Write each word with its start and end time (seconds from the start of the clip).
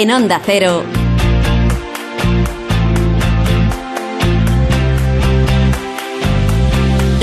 En 0.00 0.12
Onda 0.12 0.40
Cero. 0.46 0.84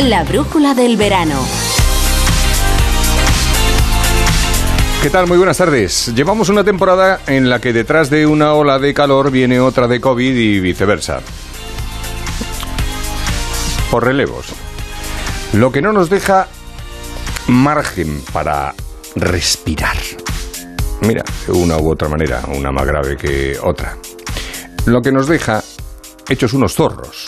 La 0.03 0.25
brújula 0.25 0.73
del 0.73 0.97
verano. 0.97 1.39
¿Qué 5.01 5.09
tal? 5.09 5.25
Muy 5.27 5.37
buenas 5.37 5.55
tardes. 5.55 6.13
Llevamos 6.13 6.49
una 6.49 6.65
temporada 6.65 7.21
en 7.27 7.49
la 7.49 7.61
que 7.61 7.71
detrás 7.71 8.09
de 8.09 8.25
una 8.25 8.53
ola 8.55 8.77
de 8.77 8.93
calor 8.93 9.31
viene 9.31 9.61
otra 9.61 9.87
de 9.87 10.01
COVID 10.01 10.35
y 10.35 10.59
viceversa. 10.59 11.21
Por 13.89 14.03
relevos. 14.03 14.47
Lo 15.53 15.71
que 15.71 15.81
no 15.81 15.93
nos 15.93 16.09
deja 16.09 16.49
margen 17.47 18.21
para 18.33 18.75
respirar. 19.15 19.95
Mira, 21.07 21.23
una 21.49 21.77
u 21.77 21.91
otra 21.91 22.09
manera, 22.09 22.41
una 22.47 22.71
más 22.71 22.83
grave 22.83 23.15
que 23.15 23.55
otra. 23.61 23.95
Lo 24.87 25.01
que 25.01 25.11
nos 25.11 25.27
deja 25.27 25.63
hechos 26.27 26.53
unos 26.53 26.73
zorros. 26.73 27.27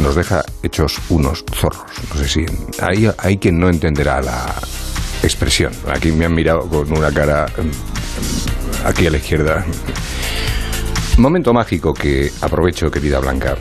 Nos 0.00 0.14
deja 0.14 0.44
hechos 0.62 1.00
unos 1.08 1.44
zorros. 1.52 1.90
No 2.10 2.20
sé 2.20 2.28
si 2.28 2.46
hay, 2.80 3.10
hay 3.18 3.38
quien 3.38 3.58
no 3.58 3.68
entenderá 3.68 4.22
la 4.22 4.54
expresión. 5.24 5.72
Aquí 5.92 6.12
me 6.12 6.26
han 6.26 6.34
mirado 6.34 6.60
con 6.68 6.96
una 6.96 7.10
cara 7.12 7.46
mm, 7.46 8.86
aquí 8.86 9.08
a 9.08 9.10
la 9.10 9.16
izquierda. 9.16 9.64
Momento 11.18 11.52
mágico 11.52 11.92
que 11.92 12.30
aprovecho, 12.40 12.88
querida 12.88 13.18
Blanca, 13.18 13.56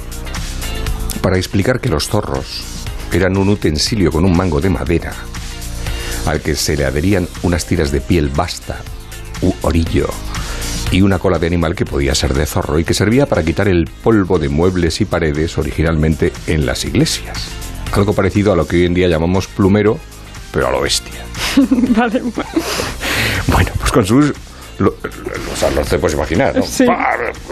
para 1.20 1.38
explicar 1.38 1.80
que 1.80 1.90
los 1.90 2.08
zorros 2.08 2.64
eran 3.12 3.38
un 3.38 3.50
utensilio 3.50 4.12
con 4.12 4.24
un 4.24 4.38
mango 4.38 4.62
de 4.62 4.70
madera 4.70 5.14
al 6.26 6.42
que 6.42 6.56
se 6.56 6.78
le 6.78 6.86
adherían 6.86 7.28
unas 7.44 7.66
tiras 7.66 7.92
de 7.92 8.02
piel 8.02 8.30
basta 8.30 8.82
u 9.42 9.54
orillo 9.62 10.10
y 10.92 11.02
una 11.02 11.20
cola 11.20 11.40
de 11.40 11.48
animal 11.48 11.76
que 11.76 11.86
podía 11.86 12.14
ser 12.14 12.34
de 12.34 12.46
zorro 12.46 12.80
y 12.80 12.84
que 12.84 12.94
servía 12.94 13.26
para 13.26 13.44
quitar 13.44 13.68
el 13.68 13.86
polvo 13.86 14.38
de 14.38 14.50
muebles 14.50 15.02
y 15.02 15.06
paredes 15.06 15.58
originalmente 15.58 16.32
en 16.48 16.66
las 16.66 16.86
iglesias. 16.86 17.48
Algo 17.94 18.14
parecido 18.14 18.54
a 18.54 18.56
lo 18.56 18.68
que 18.68 18.78
hoy 18.78 18.86
en 18.86 18.94
día 18.94 19.08
llamamos 19.08 19.48
plumero, 19.48 19.98
pero 20.52 20.68
a 20.68 20.72
lo 20.72 20.82
bestia. 20.82 21.26
vale. 21.96 22.22
Bueno, 23.48 23.72
pues 23.80 23.92
con 23.92 24.06
sus... 24.06 24.34
Lo, 24.80 24.90
o 24.90 25.56
sea, 25.56 25.70
no 25.70 25.82
te 25.82 26.00
puedes 26.00 26.16
imaginar, 26.16 26.56
¿no? 26.56 26.64
Sí. 26.64 26.86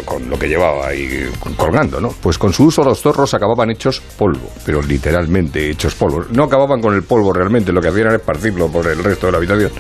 Con 0.06 0.30
lo 0.30 0.40
que 0.40 0.48
llevaba 0.48 0.88
ahí 0.88 1.30
colgando, 1.56 2.02
¿no? 2.02 2.10
Pues 2.10 2.38
con 2.38 2.52
su 2.52 2.66
uso 2.66 2.84
los 2.84 3.02
zorros 3.02 3.34
acababan 3.34 3.70
hechos 3.70 4.02
polvo, 4.18 4.52
pero 4.66 4.82
literalmente 4.82 5.70
hechos 5.70 5.94
polvo. 5.96 6.26
No 6.32 6.44
acababan 6.46 6.82
con 6.82 6.96
el 6.96 7.04
polvo 7.04 7.32
realmente, 7.32 7.72
lo 7.72 7.82
que 7.82 7.90
hacían 7.90 8.08
era 8.08 8.16
esparcirlo 8.16 8.70
por 8.70 8.88
el 8.88 9.04
resto 9.04 9.28
de 9.28 9.32
la 9.34 9.38
habitación, 9.38 9.72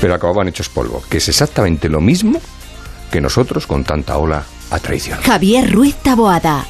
pero 0.00 0.14
acababan 0.14 0.48
hechos 0.48 0.68
polvo, 0.68 1.02
que 1.08 1.18
es 1.18 1.28
exactamente 1.28 1.88
lo 1.88 2.00
mismo 2.00 2.40
que 3.10 3.20
nosotros 3.20 3.66
con 3.66 3.84
tanta 3.84 4.16
ola 4.16 4.42
a 4.70 4.78
traición. 4.78 5.20
Javier 5.20 5.70
Ruiz 5.70 5.94
Taboada. 5.96 6.66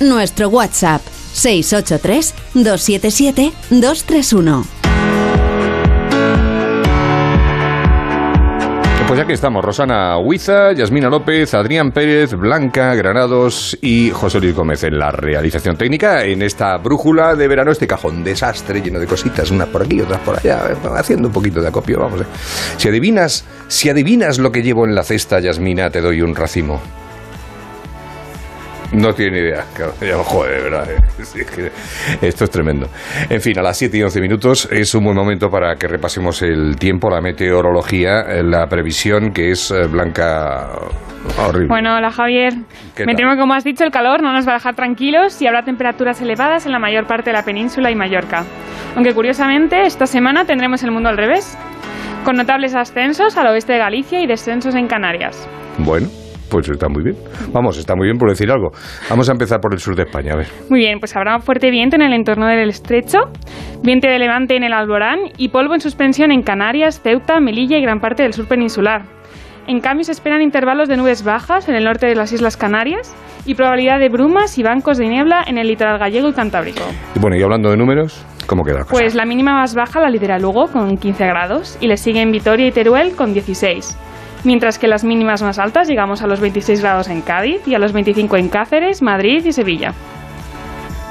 Nuestro 0.00 0.48
WhatsApp 0.48 1.00
683 1.32 2.34
277 2.54 3.52
231. 3.70 4.83
Pues 9.06 9.18
ya 9.18 9.26
que 9.26 9.34
estamos, 9.34 9.62
Rosana 9.62 10.18
Huiza, 10.18 10.72
Yasmina 10.72 11.10
López, 11.10 11.52
Adrián 11.54 11.92
Pérez, 11.92 12.32
Blanca 12.32 12.94
Granados 12.94 13.76
y 13.82 14.10
José 14.10 14.40
Luis 14.40 14.54
Gómez 14.56 14.82
en 14.82 14.98
la 14.98 15.10
realización 15.10 15.76
técnica 15.76 16.24
en 16.24 16.40
esta 16.42 16.76
brújula 16.78 17.36
de 17.36 17.46
verano, 17.46 17.70
este 17.70 17.86
cajón 17.86 18.24
desastre 18.24 18.80
lleno 18.80 18.98
de 18.98 19.06
cositas, 19.06 19.50
unas 19.50 19.68
por 19.68 19.82
aquí, 19.82 20.00
otras 20.00 20.20
por 20.20 20.38
allá, 20.38 20.62
eh, 20.70 20.88
haciendo 20.96 21.28
un 21.28 21.34
poquito 21.34 21.60
de 21.60 21.68
acopio, 21.68 22.00
vamos. 22.00 22.22
eh. 22.22 22.26
Si 22.78 22.88
adivinas, 22.88 23.44
si 23.68 23.90
adivinas 23.90 24.38
lo 24.38 24.50
que 24.50 24.62
llevo 24.62 24.86
en 24.86 24.94
la 24.94 25.04
cesta, 25.04 25.38
Yasmina, 25.38 25.90
te 25.90 26.00
doy 26.00 26.22
un 26.22 26.34
racimo. 26.34 26.80
No 28.94 29.12
tiene 29.12 29.38
idea, 29.38 29.64
joder, 30.24 30.56
de 30.56 30.70
verdad. 30.70 30.88
esto 32.22 32.44
es 32.44 32.50
tremendo. 32.50 32.88
En 33.28 33.40
fin, 33.40 33.58
a 33.58 33.62
las 33.62 33.76
7 33.76 33.96
y 33.96 34.02
11 34.02 34.20
minutos 34.20 34.68
es 34.70 34.94
un 34.94 35.04
buen 35.04 35.16
momento 35.16 35.50
para 35.50 35.74
que 35.76 35.88
repasemos 35.88 36.42
el 36.42 36.76
tiempo, 36.76 37.10
la 37.10 37.20
meteorología, 37.20 38.22
eh, 38.22 38.42
la 38.42 38.66
previsión 38.68 39.32
que 39.32 39.50
es 39.50 39.70
eh, 39.70 39.86
blanca 39.86 40.68
horrible. 41.38 41.68
Bueno, 41.68 41.96
hola 41.96 42.10
Javier. 42.10 42.54
¿Qué 42.94 43.04
Me 43.04 43.14
temo 43.14 43.32
que 43.32 43.38
como 43.38 43.54
has 43.54 43.64
dicho, 43.64 43.84
el 43.84 43.90
calor 43.90 44.22
no 44.22 44.32
nos 44.32 44.46
va 44.46 44.52
a 44.52 44.54
dejar 44.54 44.76
tranquilos 44.76 45.40
y 45.42 45.46
habrá 45.46 45.64
temperaturas 45.64 46.20
elevadas 46.20 46.66
en 46.66 46.72
la 46.72 46.78
mayor 46.78 47.06
parte 47.06 47.30
de 47.30 47.34
la 47.34 47.44
península 47.44 47.90
y 47.90 47.96
Mallorca. 47.96 48.44
Aunque 48.94 49.12
curiosamente, 49.12 49.86
esta 49.86 50.06
semana 50.06 50.44
tendremos 50.44 50.82
el 50.84 50.92
mundo 50.92 51.08
al 51.08 51.16
revés, 51.16 51.58
con 52.24 52.36
notables 52.36 52.74
ascensos 52.74 53.36
al 53.36 53.48
oeste 53.48 53.72
de 53.72 53.78
Galicia 53.80 54.20
y 54.20 54.26
descensos 54.26 54.74
en 54.76 54.86
Canarias. 54.86 55.48
Bueno, 55.78 56.08
pues 56.54 56.70
está 56.70 56.88
muy 56.88 57.02
bien. 57.02 57.16
Vamos, 57.52 57.76
está 57.78 57.96
muy 57.96 58.06
bien 58.06 58.16
por 58.16 58.28
decir 58.28 58.50
algo. 58.50 58.70
Vamos 59.10 59.28
a 59.28 59.32
empezar 59.32 59.60
por 59.60 59.72
el 59.72 59.80
sur 59.80 59.96
de 59.96 60.04
España, 60.04 60.34
a 60.34 60.36
ver. 60.36 60.46
Muy 60.70 60.80
bien, 60.80 61.00
pues 61.00 61.16
habrá 61.16 61.40
fuerte 61.40 61.70
viento 61.70 61.96
en 61.96 62.02
el 62.02 62.12
entorno 62.12 62.46
del 62.46 62.68
estrecho, 62.68 63.18
viento 63.82 64.06
de 64.06 64.18
levante 64.18 64.56
en 64.56 64.62
el 64.62 64.72
Alborán 64.72 65.18
y 65.36 65.48
polvo 65.48 65.74
en 65.74 65.80
suspensión 65.80 66.30
en 66.30 66.42
Canarias, 66.42 67.00
Ceuta, 67.02 67.40
Melilla 67.40 67.76
y 67.78 67.82
gran 67.82 67.98
parte 67.98 68.22
del 68.22 68.34
sur 68.34 68.46
peninsular. 68.46 69.02
En 69.66 69.80
cambio, 69.80 70.04
se 70.04 70.12
esperan 70.12 70.42
intervalos 70.42 70.88
de 70.88 70.96
nubes 70.96 71.24
bajas 71.24 71.68
en 71.68 71.74
el 71.74 71.84
norte 71.84 72.06
de 72.06 72.14
las 72.14 72.32
Islas 72.32 72.56
Canarias 72.56 73.16
y 73.46 73.54
probabilidad 73.54 73.98
de 73.98 74.08
brumas 74.08 74.56
y 74.58 74.62
bancos 74.62 74.98
de 74.98 75.08
niebla 75.08 75.42
en 75.46 75.58
el 75.58 75.66
litoral 75.66 75.98
gallego 75.98 76.28
y 76.28 76.34
cantábrico. 76.34 76.82
Y 77.16 77.18
bueno, 77.18 77.36
y 77.36 77.42
hablando 77.42 77.70
de 77.70 77.76
números, 77.76 78.24
¿cómo 78.46 78.62
queda 78.62 78.80
la 78.80 78.84
cosa? 78.84 78.92
Pues 78.92 79.14
la 79.14 79.24
mínima 79.24 79.54
más 79.54 79.74
baja 79.74 80.00
la 80.00 80.10
lidera 80.10 80.38
Lugo 80.38 80.68
con 80.68 80.98
15 80.98 81.26
grados 81.26 81.78
y 81.80 81.88
le 81.88 81.96
siguen 81.96 82.30
Vitoria 82.30 82.68
y 82.68 82.72
Teruel 82.72 83.16
con 83.16 83.32
16. 83.32 83.98
Mientras 84.44 84.78
que 84.78 84.88
las 84.88 85.04
mínimas 85.04 85.42
más 85.42 85.58
altas 85.58 85.88
llegamos 85.88 86.20
a 86.20 86.26
los 86.26 86.40
26 86.40 86.82
grados 86.82 87.08
en 87.08 87.22
Cádiz 87.22 87.66
y 87.66 87.74
a 87.74 87.78
los 87.78 87.94
25 87.94 88.36
en 88.36 88.50
Cáceres, 88.50 89.00
Madrid 89.00 89.42
y 89.44 89.52
Sevilla. 89.52 89.94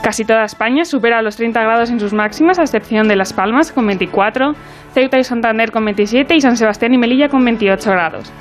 Casi 0.04 0.24
toda 0.24 0.44
España 0.44 0.86
supera 0.86 1.22
los 1.22 1.38
30 1.38 1.62
grados 1.64 1.90
en 1.90 2.00
sus 2.00 2.14
máximas, 2.14 2.60
a 2.60 2.64
excepción 2.64 3.08
de 3.08 3.16
Las 3.16 3.34
Palmas 3.34 3.72
con 3.72 3.88
24, 3.88 4.54
Ceuta 4.94 5.18
y 5.18 5.24
Santander 5.24 5.72
con 5.72 5.84
27 5.86 6.36
y 6.36 6.42
San 6.42 6.58
Sebastián 6.58 6.94
y 6.94 6.98
Melilla 6.98 7.30
con 7.30 7.44
28 7.44 7.90
grados. 7.90 8.32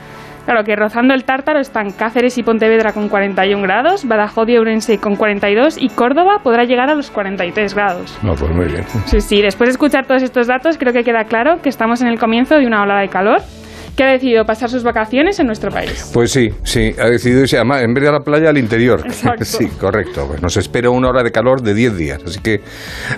Claro 0.45 0.65
que 0.65 0.75
rozando 0.75 1.15
el 1.15 1.25
tártaro 1.25 1.61
están 1.61 1.93
Cáceres 1.93 2.37
y 2.37 2.43
Pontevedra 2.43 2.93
con 2.93 3.09
41 3.09 3.63
grados, 3.63 4.07
Badajoz 4.07 4.49
y 4.49 4.57
Ourense 4.57 4.99
con 4.99 5.15
42 5.17 5.79
y 5.81 5.89
Córdoba 5.89 6.41
podrá 6.43 6.65
llegar 6.65 6.91
a 6.91 6.97
los 6.97 7.11
43 7.13 7.75
grados. 7.75 8.19
No, 8.23 8.35
pues 8.35 8.51
muy 8.51 8.67
bien. 8.67 8.85
Sí, 9.07 9.21
sí, 9.21 9.41
después 9.41 9.69
de 9.69 9.73
escuchar 9.73 10.05
todos 10.05 10.23
estos 10.23 10.49
datos 10.49 10.77
creo 10.79 10.93
que 10.93 11.05
queda 11.05 11.25
claro 11.25 11.63
que 11.63 11.69
estamos 11.69 12.03
en 12.03 12.09
el 12.09 12.19
comienzo 12.19 12.57
de 12.57 12.67
una 12.67 12.83
ola 12.83 12.99
de 12.99 13.09
calor 13.09 13.41
que 13.97 14.05
ha 14.05 14.09
decidido 14.09 14.45
pasar 14.45 14.71
sus 14.71 14.83
vacaciones 14.83 15.39
en 15.39 15.47
nuestro 15.47 15.71
país. 15.71 16.11
Pues 16.13 16.31
sí, 16.33 16.51
sí, 16.65 16.95
ha 16.99 17.07
decidido 17.07 17.43
irse 17.43 17.57
además, 17.57 17.83
en 17.83 17.95
vez 17.95 18.03
de 18.03 18.09
a 18.09 18.13
la 18.13 18.21
playa 18.21 18.51
al 18.51 18.59
interior. 18.59 19.03
Exacto. 19.05 19.45
Sí, 19.53 19.67
correcto. 19.67 20.27
Pues 20.27 20.41
nos 20.41 20.57
espera 20.57 20.89
una 20.89 21.09
hora 21.09 21.23
de 21.23 21.31
calor 21.31 21.61
de 21.63 21.75
10 21.75 21.97
días, 21.97 22.21
así 22.27 22.41
que 22.41 22.61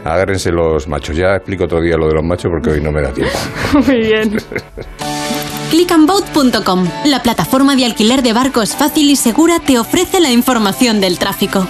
agárrense 0.04 0.50
los 0.50 0.88
machos. 0.88 1.16
Ya 1.16 1.36
explico 1.36 1.64
otro 1.64 1.80
día 1.80 1.96
lo 1.96 2.08
de 2.08 2.14
los 2.14 2.24
machos 2.24 2.50
porque 2.50 2.70
hoy 2.70 2.80
no 2.80 2.90
me 2.90 3.02
da 3.02 3.12
tiempo. 3.12 3.38
Muy 3.86 3.98
bien. 3.98 4.36
Clickandboat.com, 5.70 6.88
la 7.06 7.22
plataforma 7.22 7.76
de 7.76 7.84
alquiler 7.84 8.22
de 8.22 8.32
barcos 8.32 8.74
fácil 8.74 9.10
y 9.10 9.16
segura, 9.16 9.60
te 9.60 9.78
ofrece 9.78 10.20
la 10.20 10.30
información 10.30 11.00
del 11.00 11.18
tráfico. 11.18 11.66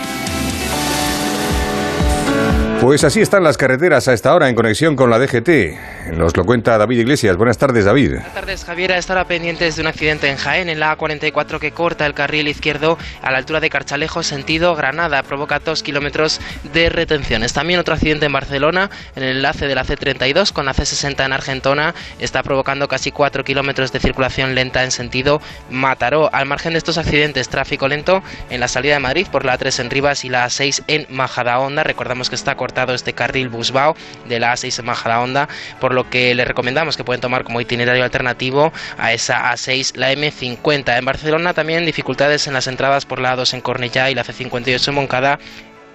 Pues 2.81 3.05
así 3.05 3.21
están 3.21 3.43
las 3.43 3.57
carreteras 3.57 4.09
a 4.09 4.13
esta 4.13 4.35
hora 4.35 4.49
en 4.49 4.55
conexión 4.55 4.95
con 4.95 5.09
la 5.09 5.19
DGT. 5.19 5.94
Nos 6.13 6.37
lo 6.37 6.45
cuenta 6.45 6.77
David 6.77 6.99
Iglesias. 6.99 7.37
Buenas 7.37 7.57
tardes, 7.57 7.87
David. 7.87 8.13
Buenas 8.13 8.35
tardes, 8.35 8.65
Javier. 8.65 8.93
A 8.93 8.99
esta 8.99 9.15
hora 9.15 9.25
pendientes 9.25 9.77
de 9.77 9.83
un 9.83 9.89
accidente 9.89 10.29
en 10.29 10.37
Jaén, 10.37 10.69
en 10.69 10.79
la 10.79 10.97
A44 10.97 11.59
que 11.59 11.73
corta 11.73 12.05
el 12.05 12.13
carril 12.13 12.47
izquierdo 12.47 12.99
a 13.23 13.31
la 13.31 13.39
altura 13.39 13.59
de 13.61 13.71
Carchalejo, 13.71 14.23
sentido 14.23 14.77
Granada. 14.77 15.23
Provoca 15.23 15.61
dos 15.61 15.83
kilómetros 15.83 16.41
de 16.73 16.91
retenciones. 16.91 17.55
También 17.55 17.81
otro 17.81 17.95
accidente 17.95 18.27
en 18.27 18.33
Barcelona, 18.33 18.91
en 19.17 19.23
el 19.23 19.37
enlace 19.37 19.67
de 19.67 19.75
la 19.75 19.85
C32 19.85 20.53
con 20.53 20.67
la 20.67 20.75
C60 20.75 21.25
en 21.25 21.33
Argentona. 21.33 21.95
Está 22.19 22.43
provocando 22.43 22.87
casi 22.87 23.11
cuatro 23.11 23.43
kilómetros 23.43 23.91
de 23.91 24.01
circulación 24.01 24.55
lenta 24.55 24.85
en 24.85 24.91
sentido 24.91 25.41
Mataró. 25.71 26.29
Al 26.35 26.45
margen 26.45 26.73
de 26.73 26.79
estos 26.79 26.99
accidentes, 26.99 27.49
tráfico 27.49 27.89
lento 27.89 28.23
en 28.51 28.61
la 28.61 28.69
salida 28.69 28.95
de 28.95 29.01
Madrid 29.01 29.27
por 29.33 29.47
la 29.47 29.59
A3 29.59 29.81
en 29.81 29.91
Rivas 29.91 30.25
y 30.27 30.29
la 30.29 30.45
A6 30.47 30.85
en 30.87 31.07
Majadahonda. 31.09 31.83
Recordamos 31.83 32.29
que 32.29 32.37
está 32.37 32.57
cortado 32.57 32.93
este 32.95 33.15
carril 33.15 33.49
Busbao 33.49 33.97
de 34.29 34.39
la 34.39 34.53
A6 34.53 34.81
en 34.81 34.85
Majadahonda, 34.85 35.49
por 35.81 35.94
lo 35.95 36.11
que 36.11 36.35
le 36.35 36.45
recomendamos 36.45 36.97
que 36.97 37.05
pueden 37.05 37.21
tomar 37.21 37.45
como 37.45 37.61
itinerario 37.61 38.05
alternativo 38.05 38.73
a 38.99 39.13
esa 39.13 39.53
A6 39.53 39.97
la 39.97 40.13
M50. 40.13 40.99
En 40.99 41.05
Barcelona 41.05 41.55
también 41.55 41.87
dificultades 41.87 42.47
en 42.47 42.55
las 42.55 42.67
entradas 42.67 43.07
por 43.07 43.21
la 43.21 43.37
A2 43.37 43.55
en 43.55 43.61
Cornellá 43.61 44.11
y 44.11 44.15
la 44.15 44.25
C58 44.25 44.89
en 44.89 44.95
Moncada 44.95 45.39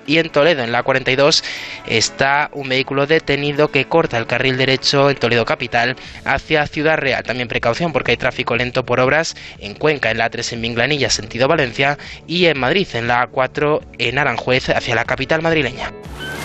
y 0.09 0.17
en 0.17 0.29
Toledo, 0.31 0.63
en 0.63 0.71
la 0.71 0.81
42, 0.81 1.43
está 1.85 2.49
un 2.53 2.67
vehículo 2.67 3.05
detenido 3.05 3.69
que 3.69 3.85
corta 3.85 4.17
el 4.17 4.25
carril 4.25 4.57
derecho 4.57 5.11
en 5.11 5.17
Toledo 5.17 5.45
Capital 5.45 5.95
hacia 6.25 6.65
Ciudad 6.65 6.97
Real. 6.97 7.23
También 7.23 7.47
precaución 7.47 7.93
porque 7.93 8.11
hay 8.11 8.17
tráfico 8.17 8.55
lento 8.55 8.83
por 8.83 8.99
obras 8.99 9.35
en 9.59 9.75
Cuenca, 9.75 10.09
en 10.09 10.17
la 10.17 10.31
3 10.31 10.53
en 10.53 10.61
Minglanilla, 10.61 11.11
sentido 11.11 11.47
Valencia, 11.47 11.99
y 12.25 12.45
en 12.45 12.59
Madrid, 12.59 12.87
en 12.93 13.07
la 13.07 13.27
4 13.27 13.81
en 13.99 14.17
Aranjuez, 14.17 14.69
hacia 14.69 14.95
la 14.95 15.05
capital 15.05 15.43
madrileña. 15.43 15.93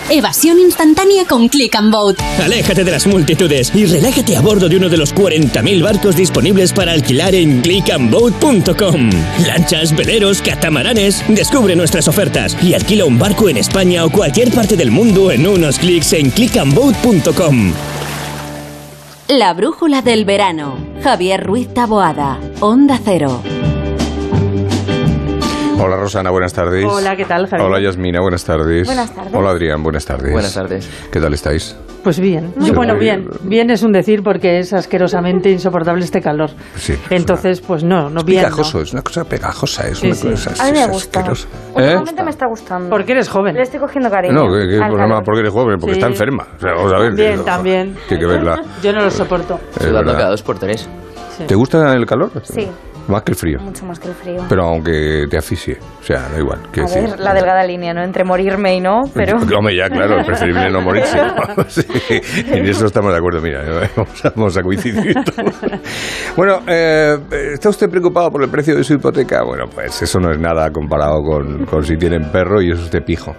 Evasión 0.07 0.59
instantánea 0.59 1.25
con 1.25 1.47
Click 1.49 1.75
and 1.75 1.91
Boat. 1.91 2.19
Aléjate 2.39 2.83
de 2.83 2.91
las 2.91 3.07
multitudes 3.07 3.71
y 3.73 3.87
relájate 3.87 4.37
a 4.37 4.41
bordo 4.41 4.69
de 4.69 4.77
uno 4.77 4.87
de 4.87 4.97
los 4.97 5.15
40.000 5.15 5.81
barcos 5.81 6.15
disponibles 6.15 6.73
para 6.73 6.91
alquilar 6.91 7.33
en 7.33 7.61
clickandboat.com. 7.61 9.09
Lanchas, 9.47 9.95
veleros, 9.95 10.43
catamaranes. 10.43 11.23
Descubre 11.27 11.75
nuestras 11.75 12.07
ofertas 12.07 12.55
y 12.61 12.75
alquila 12.75 13.05
un 13.05 13.17
barco 13.17 13.49
en 13.49 13.54
España 13.57 14.05
o 14.05 14.09
cualquier 14.09 14.51
parte 14.51 14.75
del 14.75 14.91
mundo 14.91 15.31
en 15.31 15.47
unos 15.47 15.79
clics 15.79 16.13
en 16.13 16.29
clickandboat.com. 16.29 17.73
La 19.27 19.53
brújula 19.53 20.01
del 20.01 20.23
verano. 20.23 20.77
Javier 21.03 21.43
Ruiz 21.43 21.73
Taboada. 21.73 22.39
Onda 22.59 22.99
Cero. 23.03 23.41
Hola 25.77 25.97
Rosana, 25.97 26.29
buenas 26.31 26.53
tardes. 26.53 26.85
Hola, 26.85 27.15
¿qué 27.15 27.25
tal, 27.25 27.47
Javier? 27.47 27.67
Hola 27.67 27.79
Yasmina, 27.81 28.21
buenas 28.21 28.43
tardes. 28.45 28.87
Buenas 28.87 29.13
tardes. 29.13 29.33
Hola 29.33 29.49
Adrián, 29.51 29.83
buenas 29.83 30.05
tardes. 30.05 30.31
Buenas 30.31 30.53
tardes. 30.53 30.89
¿Qué 31.11 31.19
tal 31.19 31.33
estáis? 31.33 31.75
Pues 32.03 32.19
bien. 32.19 32.53
Sí. 32.61 32.71
Bueno, 32.71 32.95
bien. 32.97 33.27
Bien 33.41 33.69
es 33.71 33.81
un 33.83 33.91
decir 33.91 34.21
porque 34.23 34.59
es 34.59 34.73
asquerosamente 34.73 35.49
insoportable 35.49 36.03
este 36.03 36.21
calor. 36.21 36.51
Sí. 36.75 36.93
Entonces, 37.09 37.61
pues 37.61 37.83
no, 37.83 38.09
no 38.11 38.19
Es 38.19 38.25
bien. 38.25 38.43
pegajoso, 38.43 38.77
no. 38.77 38.83
es 38.83 38.93
una 38.93 39.01
cosa 39.01 39.23
pegajosa, 39.25 39.87
es 39.87 39.97
Sí, 39.97 40.07
una 40.07 40.15
sí. 40.15 40.29
cosa 40.29 40.63
A 40.63 40.65
mí 40.67 40.71
me 40.73 40.81
es 40.83 40.89
gusta. 40.89 41.19
asquerosa. 41.19 41.47
Últimamente 41.75 42.23
me 42.23 42.29
está 42.29 42.45
gustando. 42.47 42.89
Porque 42.91 43.11
eres 43.13 43.27
joven. 43.27 43.55
Le 43.55 43.63
estoy 43.63 43.79
cogiendo 43.79 44.09
cariño. 44.11 44.33
No, 44.33 44.53
¿qué, 44.53 44.67
qué 44.69 44.77
problema? 44.77 44.97
calor. 44.97 45.23
Porque 45.23 45.39
eres 45.41 45.51
joven, 45.53 45.77
porque 45.79 45.93
Sí. 45.95 45.99
está 45.99 46.07
enferma. 46.11 46.47
O 46.57 46.59
sea, 46.61 46.73
vamos 46.75 46.93
a 46.93 46.97
ver. 46.99 47.07
También, 47.09 47.37
que- 47.39 47.43
también. 47.43 47.95
Tiene 48.07 48.21
que 48.21 48.27
verla. 48.29 48.61
Yo 48.83 48.93
no 48.93 49.01
lo 49.01 49.09
soporto. 49.11 49.59
Sudando 49.79 50.13
cada 50.13 50.29
dos 50.29 50.43
por 50.43 50.59
tres. 50.59 50.87
¿Te 51.47 51.55
gusta 51.55 51.91
el 51.93 52.05
calor? 52.05 52.31
Sí. 52.43 52.67
Más 53.07 53.21
que 53.23 53.31
el 53.31 53.37
frío. 53.37 53.59
Mucho 53.59 53.85
más 53.85 53.99
que 53.99 54.07
el 54.07 54.15
frío. 54.15 54.43
Pero 54.49 54.63
aunque 54.63 55.25
te 55.29 55.37
asfixie. 55.37 55.77
O 55.99 56.03
sea, 56.03 56.27
da 56.29 56.39
igual. 56.39 56.59
a 56.59 56.81
decir. 56.81 57.01
ver, 57.01 57.19
la 57.19 57.33
delgada 57.33 57.63
línea, 57.63 57.93
¿no? 57.93 58.03
Entre 58.03 58.23
morirme 58.23 58.75
y 58.75 58.81
no, 58.81 59.01
pero... 59.13 59.37
Hombre, 59.57 59.75
ya, 59.75 59.89
claro, 59.89 60.19
es 60.19 60.25
preferible 60.25 60.71
no 60.71 60.81
morirse. 60.81 61.17
Sí, 61.67 61.83
en 62.51 62.65
eso 62.65 62.85
estamos 62.85 63.11
de 63.11 63.17
acuerdo, 63.17 63.41
mira, 63.41 63.61
vamos 63.95 64.25
a, 64.25 64.29
vamos 64.29 64.57
a 64.57 64.61
coincidir 64.61 65.13
todos. 65.23 65.53
Bueno, 66.35 66.59
eh, 66.67 67.17
¿está 67.53 67.69
usted 67.69 67.89
preocupado 67.89 68.31
por 68.31 68.43
el 68.43 68.49
precio 68.49 68.75
de 68.75 68.83
su 68.83 68.93
hipoteca? 68.93 69.43
Bueno, 69.43 69.65
pues 69.73 70.01
eso 70.01 70.19
no 70.19 70.31
es 70.31 70.39
nada 70.39 70.69
comparado 70.71 71.21
con, 71.21 71.65
con 71.65 71.83
si 71.83 71.97
tienen 71.97 72.31
perro 72.31 72.61
y 72.61 72.71
es 72.71 72.79
usted 72.79 73.03
pijo. 73.03 73.35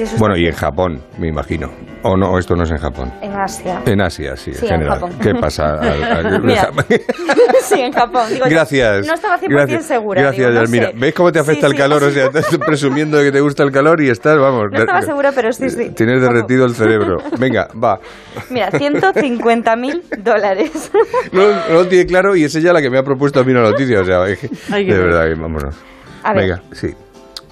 Eso 0.00 0.16
Bueno, 0.18 0.34
está 0.34 0.44
y 0.44 0.46
en 0.48 0.54
Japón, 0.54 1.00
me 1.18 1.28
imagino. 1.28 1.70
O 2.02 2.16
no, 2.16 2.38
esto 2.38 2.56
no 2.56 2.62
es 2.64 2.70
en 2.70 2.78
Japón. 2.78 3.12
En 3.20 3.32
Asia. 3.32 3.82
En 3.84 4.00
Asia, 4.00 4.34
sí, 4.36 4.52
Sí, 4.54 4.60
en 4.60 4.64
en 4.64 4.70
general. 4.80 4.94
Japón. 5.00 5.12
¿Qué 5.20 5.34
pasa? 5.34 5.74
Al- 5.80 6.02
al- 6.26 6.42
Mira. 6.42 6.70
sí, 7.62 7.80
en 7.80 7.92
Japón. 7.92 8.22
Digo, 8.32 8.46
Gracias. 8.48 9.06
no 9.06 9.12
estaba 9.14 9.38
100% 9.38 9.48
gracias, 9.50 9.84
segura. 9.84 10.22
Gracias, 10.22 10.38
digo, 10.48 10.50
no 10.58 10.60
Yasmina. 10.62 10.86
sé. 10.86 10.92
¿Ves 10.96 11.14
cómo 11.14 11.30
te 11.32 11.38
afecta 11.40 11.60
Sí, 11.60 11.66
el 11.66 11.72
sí. 11.72 11.78
calor? 11.78 12.02
O 12.04 12.10
sea, 12.10 12.24
estás 12.26 12.58
presumiendo 12.64 13.18
de 13.18 13.24
que 13.24 13.32
te 13.32 13.40
gusta 13.40 13.62
el 13.64 13.70
calor 13.70 14.00
y 14.00 14.08
estás, 14.08 14.38
vamos. 14.38 14.70
No 14.72 14.78
estaba 14.78 15.02
segura, 15.02 15.32
pero 15.34 15.52
sí, 15.52 15.68
sí. 15.68 15.90
Tienes 15.90 16.22
derretido 16.22 16.64
el 16.64 16.74
cerebro. 16.74 17.18
Venga, 17.38 17.68
va. 17.82 18.00
Mira, 18.48 18.70
150 18.70 19.76
mil 19.76 20.02
dólares. 20.18 20.90
No, 21.32 21.42
no 21.68 21.74
lo 21.74 21.86
tiene 21.86 22.06
claro 22.06 22.34
y 22.34 22.44
es 22.44 22.54
ella 22.54 22.72
la 22.72 22.80
que 22.80 22.88
me 22.88 22.96
ha 22.98 23.02
propuesto 23.02 23.40
a 23.40 23.44
mí 23.44 23.52
una 23.52 23.62
noticia. 23.62 24.00
O 24.00 24.04
sea, 24.06 24.26
es 24.26 24.38
que- 24.38 24.48
Ay, 24.72 24.86
qué 24.86 24.94
de 24.94 25.00
verdad, 25.00 25.26
que 25.28 25.34
vámonos. 25.34 25.74
A 26.22 26.32
ver. 26.32 26.42
Venga, 26.44 26.62
sí. 26.72 26.94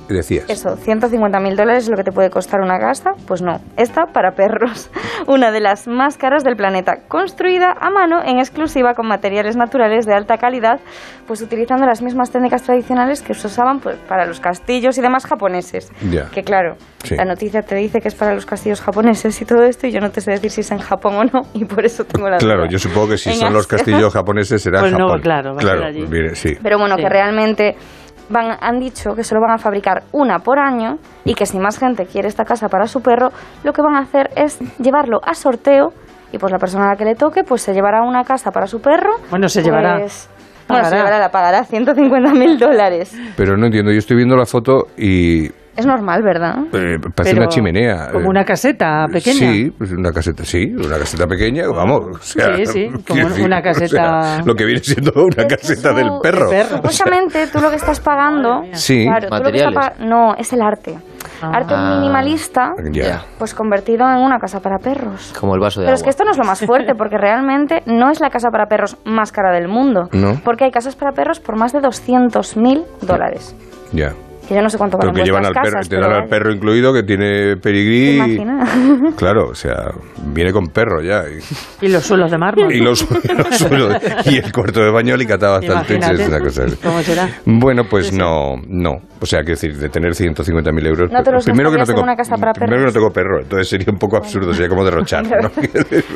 Decías. 0.09 0.45
Eso, 0.49 0.77
150 0.77 1.39
mil 1.41 1.57
dólares 1.57 1.85
es 1.85 1.91
lo 1.91 1.97
que 1.97 2.05
te 2.05 2.13
puede 2.13 2.31
costar 2.31 2.61
una 2.61 2.79
casa. 2.79 3.13
Pues 3.27 3.43
no, 3.43 3.61
esta 3.77 4.07
para 4.07 4.33
perros. 4.33 4.91
Una 5.27 5.51
de 5.51 5.61
las 5.61 5.87
más 5.89 6.17
caras 6.17 6.45
del 6.45 6.57
planeta. 6.57 7.01
Construida 7.09 7.73
a 7.79 7.91
mano 7.91 8.21
en 8.25 8.39
exclusiva 8.39 8.95
con 8.95 9.07
materiales 9.07 9.57
naturales 9.57 10.07
de 10.07 10.15
alta 10.15 10.39
calidad, 10.39 10.81
pues 11.27 11.43
utilizando 11.43 11.85
las 11.87 12.01
mismas 12.03 12.31
técnicas 12.31 12.63
tradicionales 12.63 13.21
que 13.23 13.35
se 13.35 13.47
usaban 13.49 13.81
pues, 13.81 13.97
para 14.09 14.25
los 14.27 14.41
castillos 14.41 14.97
y 14.97 15.03
demás 15.03 15.27
japoneses. 15.27 15.91
Ya. 16.11 16.31
Que 16.31 16.43
claro, 16.43 16.77
Sí. 17.05 17.15
la 17.17 17.25
noticia 17.25 17.63
te 17.63 17.75
dice 17.77 18.01
que 18.01 18.09
es 18.09 18.15
para 18.15 18.35
los 18.35 18.47
castillos 18.47 18.81
japoneses 18.81 19.41
y 19.41 19.45
todo 19.45 19.63
esto, 19.65 19.87
y 19.87 19.93
yo 19.93 20.01
no 20.01 20.11
te 20.11 20.21
sé 20.21 20.33
decir 20.33 20.51
si 20.51 20.61
es 20.63 20.71
en 20.73 20.79
Japón 20.79 21.15
o 21.17 21.25
no, 21.25 21.43
y 21.55 21.65
por 21.65 21.85
eso 21.85 22.05
tengo 22.05 22.29
la 22.29 22.39
Claro, 22.39 22.61
duda. 22.63 22.71
yo 22.71 22.79
supongo 22.79 23.09
que 23.11 23.19
si 23.19 23.31
En 23.31 23.37
son 23.37 23.53
los 23.53 23.67
Asia. 23.67 23.79
castillos 23.79 24.13
japoneses 24.13 24.63
será 24.63 24.81
Pues 24.81 24.93
no, 24.93 25.07
Japón. 25.07 25.21
claro, 25.21 25.55
va 25.55 25.59
a 25.59 25.63
ser 25.63 25.83
allí. 25.85 26.07
mire, 26.09 26.35
sí. 26.35 26.57
Pero 26.63 26.79
bueno, 26.79 26.97
Sí. 26.97 27.03
que 27.03 27.09
realmente 27.09 27.77
van, 28.29 28.57
han 28.61 28.79
dicho 28.79 29.15
que 29.15 29.25
solo 29.25 29.41
van 29.41 29.53
a 29.53 29.59
fabricar 29.59 30.03
una 30.13 30.39
por 30.41 30.59
año 30.59 30.99
y 31.25 31.35
que 31.35 31.47
si 31.47 31.59
más 31.59 31.79
gente 31.79 32.07
quiere 32.07 32.29
esta 32.29 32.45
casa 32.45 32.69
para 32.69 32.87
su 32.87 33.01
perro, 33.01 33.31
lo 33.65 33.73
que 33.73 33.83
van 33.83 33.95
a 33.97 34.01
hacer 34.01 34.31
es 34.37 34.59
llevarlo 34.79 35.21
a 35.25 35.35
sorteo 35.35 35.93
y 36.33 36.39
pues 36.39 36.53
la 36.53 36.59
persona 36.59 36.85
a 36.85 36.89
la 36.91 36.97
que 36.97 37.05
le 37.05 37.15
toque 37.15 37.43
pues 37.45 37.63
se 37.63 37.73
llevará 37.73 38.03
una 38.03 38.25
casa 38.25 38.51
para 38.51 38.67
su 38.67 38.81
perro. 38.81 39.13
Bueno, 39.31 39.49
se 39.49 39.63
llevará. 39.63 39.99
pues, 39.99 40.29
bueno, 40.69 40.85
se 40.85 40.91
Pagará. 40.91 40.97
llevará, 40.97 41.19
la 41.19 41.31
pagará 41.31 41.65
150 41.65 42.35
mil 42.35 42.59
dólares. 42.59 43.15
Pero 43.37 43.57
no 43.57 43.67
entiendo, 43.67 43.91
yo 43.91 43.99
estoy 43.99 44.17
viendo 44.17 44.37
la 44.37 44.45
foto 44.45 44.89
y 44.99 45.49
Es 45.79 45.87
normal, 45.87 46.23
¿verdad? 46.23 46.57
eh, 46.73 46.99
parece 47.15 47.35
Pero 47.35 47.43
una 47.43 47.49
chimenea. 47.49 48.09
Como 48.13 48.25
Eh, 48.27 48.29
una 48.29 48.45
caseta 48.45 49.07
pequeña. 49.13 49.39
Sí, 49.53 49.71
pues 49.79 49.93
una 49.93 50.11
caseta, 50.13 50.45
sí, 50.45 50.75
una 50.77 50.99
caseta 50.99 51.27
pequeña, 51.29 51.69
vamos. 51.69 52.17
o 52.17 52.23
sea, 52.23 52.57
Sí, 52.57 52.67
sí, 52.67 52.91
como 53.09 53.27
una 53.45 53.61
o 53.61 53.63
caseta- 53.63 53.89
sea, 54.37 54.43
lo 54.45 54.55
que 54.57 54.65
viene 54.65 54.81
siendo 54.83 55.13
una 55.15 55.47
caseta 55.47 55.91
su- 55.91 55.97
del 55.97 56.11
perro. 56.21 56.51
perro. 56.51 56.77
Supuestamente 56.79 57.47
tú 57.47 57.61
lo 57.61 57.71
que 57.71 57.77
estás 57.77 58.01
pagando... 58.01 58.63
Sí. 58.73 59.05
Claro, 59.07 59.29
tú 59.29 59.37
lo 59.37 59.51
que 59.51 59.57
estás 59.59 59.73
Materiales. 59.73 60.01
pag- 60.01 60.05
No, 60.09 60.35
es 60.37 60.53
el 60.53 60.63
arte. 60.63 60.99
Arte 61.41 61.75
Ah. 61.77 61.95
minimalista, 61.95 62.73
Ya. 62.91 63.23
pues 63.39 63.55
convertido 63.55 64.05
en 64.11 64.17
una 64.19 64.39
casa 64.41 64.59
para 64.61 64.79
perros. 64.79 65.33
Como 65.39 65.55
el 65.55 65.61
vaso 65.61 65.81
de 65.81 65.87
Pero 65.87 65.95
agua. 65.95 65.97
es 65.99 66.03
que 66.03 66.11
esto 66.11 66.25
no 66.25 66.33
es 66.33 66.39
lo 66.39 66.45
más 66.45 66.59
fuerte, 66.67 66.97
porque 66.97 67.17
realmente 67.19 67.83
no 67.87 68.11
es 68.11 68.19
la 68.21 68.31
casa 68.31 68.51
para 68.51 68.67
perros 68.67 68.97
más 69.05 69.31
cara 69.31 69.53
del 69.53 69.69
mundo. 69.69 70.09
No. 70.13 70.41
Porque 70.45 70.65
hay 70.65 70.73
casas 70.73 70.97
para 70.97 71.13
perros 71.13 71.39
por 71.39 71.55
más 71.57 71.73
de 71.73 71.81
200 71.81 72.57
mil 72.57 72.83
dólares. 73.03 73.55
Ya. 73.93 74.13
Que 74.49 74.55
yo 74.55 74.63
no 74.63 74.71
sé 74.71 74.79
cuánto 74.79 74.97
Pero 74.99 75.11
valen 75.13 75.25
que 75.25 75.29
llevan 75.29 75.45
al 75.45 75.53
perro, 75.53 75.65
casas, 75.73 75.89
pero 75.91 76.09
dan 76.09 76.23
al 76.23 76.29
perro 76.29 76.51
incluido 76.53 76.93
que 76.95 77.03
tiene 77.03 77.57
¿Te 77.57 77.57
pedigrí. 77.59 78.17
imaginas? 78.17 78.69
Claro, 79.17 79.49
o 79.49 79.55
sea, 79.55 79.91
viene 80.27 80.53
con 80.53 80.69
perro 80.69 81.03
ya. 81.03 81.25
Y, 81.29 81.85
Y 81.87 81.89
los 81.89 82.05
suelos 82.05 82.31
de 82.31 82.39
mármol. 82.39 82.73
y 82.73 82.81
los, 82.81 83.07
los 83.11 83.59
suelos- 83.59 83.97
y 84.27 84.37
el 84.39 84.51
cuarto 84.53 84.81
de 84.81 84.91
baño 84.91 85.15
alicatado 85.15 85.57
hasta 85.57 85.81
el 85.81 85.87
techo. 85.87 85.95
Imagínate. 86.13 86.23
Es 86.23 86.29
una 86.29 86.41
cosa. 86.41 86.65
¿Cómo 86.83 87.03
será? 87.03 87.29
Bueno, 87.45 87.85
pues 87.85 88.13
no, 88.13 88.55
no. 88.67 89.03
O 89.21 89.27
sea, 89.27 89.41
quiero 89.41 89.55
decir, 89.55 89.77
de 89.77 89.89
tener 89.89 90.13
150.000 90.13 90.87
euros. 90.87 91.11
No 91.11 91.23
te 91.23 91.33
los 91.33 91.45
primero 91.45 91.71
que 91.71 91.77
no 91.77 91.83
en 91.83 91.87
tengo, 91.87 92.03
una 92.03 92.15
casa 92.15 92.37
para 92.37 92.53
primero 92.53 92.77
que 92.77 92.87
no 92.87 92.93
perros. 92.93 92.95
tengo 92.95 93.11
perro, 93.11 93.41
entonces 93.43 93.69
sería 93.69 93.87
un 93.91 93.99
poco 93.99 94.17
absurdo, 94.17 94.53
sería 94.53 94.69
como 94.69 94.85
derrochar. 94.85 95.25
¿no? 95.43 95.51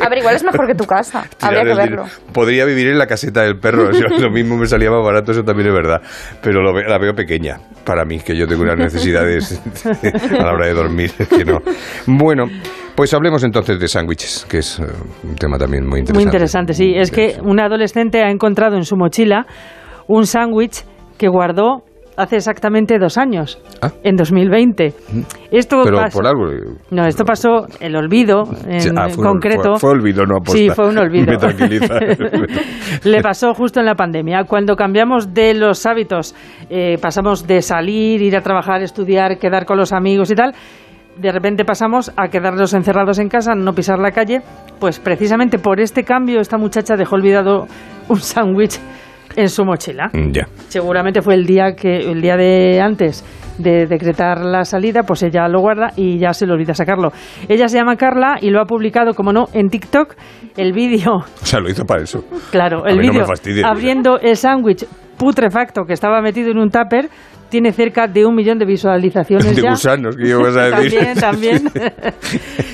A 0.05 0.09
ver, 0.09 0.19
igual 0.19 0.37
es 0.37 0.45
mejor 0.45 0.67
que 0.67 0.75
tu 0.75 0.85
casa. 0.85 1.25
Habría 1.41 1.65
que 1.65 1.75
verlo. 1.75 2.05
Podría 2.33 2.65
vivir 2.65 2.89
en 2.89 2.99
la 2.99 3.07
caseta 3.07 3.43
del 3.43 3.59
perro. 3.59 3.89
o 3.89 3.93
sea, 3.93 4.09
lo 4.09 4.31
mismo 4.31 4.57
me 4.57 4.67
salía 4.67 4.91
más 4.91 5.05
barato, 5.05 5.33
eso 5.33 5.43
también 5.43 5.69
es 5.69 5.75
verdad. 5.75 6.01
Pero 6.41 6.63
lo 6.63 6.73
la 6.73 6.99
veo 6.99 7.15
pequeña 7.15 7.59
para 7.85 8.05
mí, 8.05 8.21
que 8.21 8.37
yo 8.37 8.47
tengo 8.47 8.63
unas 8.63 8.79
necesidades 8.79 9.61
a 9.85 10.43
la 10.43 10.53
hora 10.53 10.67
de 10.67 10.75
dormir. 10.75 11.11
que 11.13 11.45
no. 11.45 11.59
Bueno, 12.07 12.45
pues 12.95 13.13
hablemos 13.15 13.43
entonces 13.43 13.81
de 13.81 13.89
sándwiches, 13.89 14.47
que 14.49 14.59
es 14.59 14.79
eh, 14.79 14.85
un 15.25 15.35
tema 15.35 15.59
también 15.59 15.87
muy 15.87 16.01
interesante. 16.01 16.15
Muy 16.15 16.25
interesante, 16.25 16.73
sí. 16.75 16.93
Es 16.95 17.11
que 17.11 17.37
un 17.43 17.59
adolescente 17.61 18.23
ha 18.23 18.31
encontrado 18.31 18.77
en 18.77 18.85
su 18.85 18.97
mochila 18.97 19.47
un 20.07 20.27
sándwich 20.27 20.85
que 21.19 21.29
guardó 21.29 21.85
hace 22.17 22.37
exactamente 22.37 22.99
dos 22.99 23.17
años, 23.19 23.59
Ah. 23.81 23.91
en 24.03 24.17
2020. 24.17 24.93
Esto 25.51 25.83
Pero 25.85 25.99
pasó- 25.99 26.19
por 26.19 26.27
algo. 26.27 26.45
No, 26.91 27.07
esto 27.07 27.25
pasó 27.25 27.67
el 27.81 27.97
olvido 27.97 28.45
en 28.67 28.99
Ah, 28.99 29.09
fue- 29.09 29.25
concreto. 29.25 29.77
Fue, 29.77 29.81
fue 29.81 29.91
olvido, 29.91 30.25
no 30.27 30.37
aposta. 30.37 30.59
Sí, 30.59 30.69
fue 30.71 30.89
un 30.89 30.99
olvido. 30.99 31.27
Me 31.33 31.37
tranquiliza. 31.39 31.95
Le 33.05 33.23
pasó 33.23 33.55
justo 33.55 33.81
en 33.81 33.87
la 33.87 33.95
pandemia. 33.95 34.45
Cuando 34.45 34.77
cambiamos 34.77 35.33
de 35.33 35.55
los 35.55 35.85
hábitos, 35.87 36.35
eh, 36.71 36.97
pasamos 37.01 37.47
de 37.47 37.63
salir, 37.63 38.21
ir 38.23 38.37
a 38.37 38.41
trabajar, 38.43 38.83
estudiar, 38.83 39.39
quedar 39.39 39.65
con 39.65 39.77
los 39.79 39.93
amigos 39.93 40.31
y 40.31 40.35
tal, 40.35 40.53
de 41.17 41.31
repente 41.33 41.65
pasamos 41.65 42.11
a 42.17 42.29
quedarnos 42.29 42.73
encerrados 42.75 43.19
en 43.19 43.29
casa, 43.29 43.55
no 43.55 43.73
pisar 43.75 43.99
la 43.99 44.13
calle, 44.13 44.41
pues 44.81 44.99
precisamente 44.99 45.59
por 45.59 45.79
este 45.81 46.05
cambio 46.05 46.41
esta 46.41 46.57
muchacha 46.57 46.97
dejó 46.97 47.17
olvidado 47.17 47.67
un 48.09 48.21
sándwich 48.21 48.79
en 49.37 49.49
su 49.49 49.65
mochila. 49.65 50.11
ya. 50.33 50.47
Seguramente 50.69 51.23
fue 51.23 51.35
el 51.35 51.47
día 51.47 51.75
que 51.75 52.11
el 52.11 52.21
día 52.21 52.37
de 52.37 52.81
antes 52.81 53.25
de 53.59 53.87
decretar 53.87 54.41
la 54.45 54.65
salida, 54.65 55.03
pues 55.03 55.23
ella 55.23 55.47
lo 55.49 55.61
guarda 55.61 55.93
y 55.97 56.19
ya 56.19 56.33
se 56.33 56.47
le 56.47 56.53
olvida 56.55 56.75
sacarlo. 56.75 57.11
Ella 57.49 57.69
se 57.69 57.77
llama 57.77 57.97
Carla 57.97 58.39
y 58.41 58.51
lo 58.51 58.61
ha 58.61 58.65
publicado, 58.65 59.13
como 59.15 59.33
no, 59.33 59.47
en 59.53 59.69
TikTok. 59.69 60.15
El 60.57 60.73
vídeo, 60.73 61.17
O 61.17 61.47
sea, 61.47 61.61
lo 61.61 61.69
hizo 61.71 61.85
para 61.85 62.03
eso. 62.03 62.25
claro, 62.51 62.87
el 62.87 62.97
no 62.97 63.03
vídeo 63.03 63.27
abriendo 63.65 64.19
el 64.19 64.37
sándwich 64.37 64.87
putrefacto 65.19 65.85
que 65.85 65.93
estaba 65.93 66.21
metido 66.21 66.51
en 66.51 66.59
un 66.59 66.71
tupper 66.71 67.09
tiene 67.53 67.71
cerca 67.73 68.07
de 68.09 68.25
un 68.25 68.35
millón 68.35 68.59
de 68.59 68.65
visualizaciones 68.65 69.55
De 69.57 69.63
ya. 69.63 69.71
gusanos, 69.73 70.17
que 70.17 70.27
yo 70.27 70.41
vas 70.41 70.57
a 70.57 70.71
decir. 70.81 70.99
También, 71.21 71.65
también. 71.71 71.93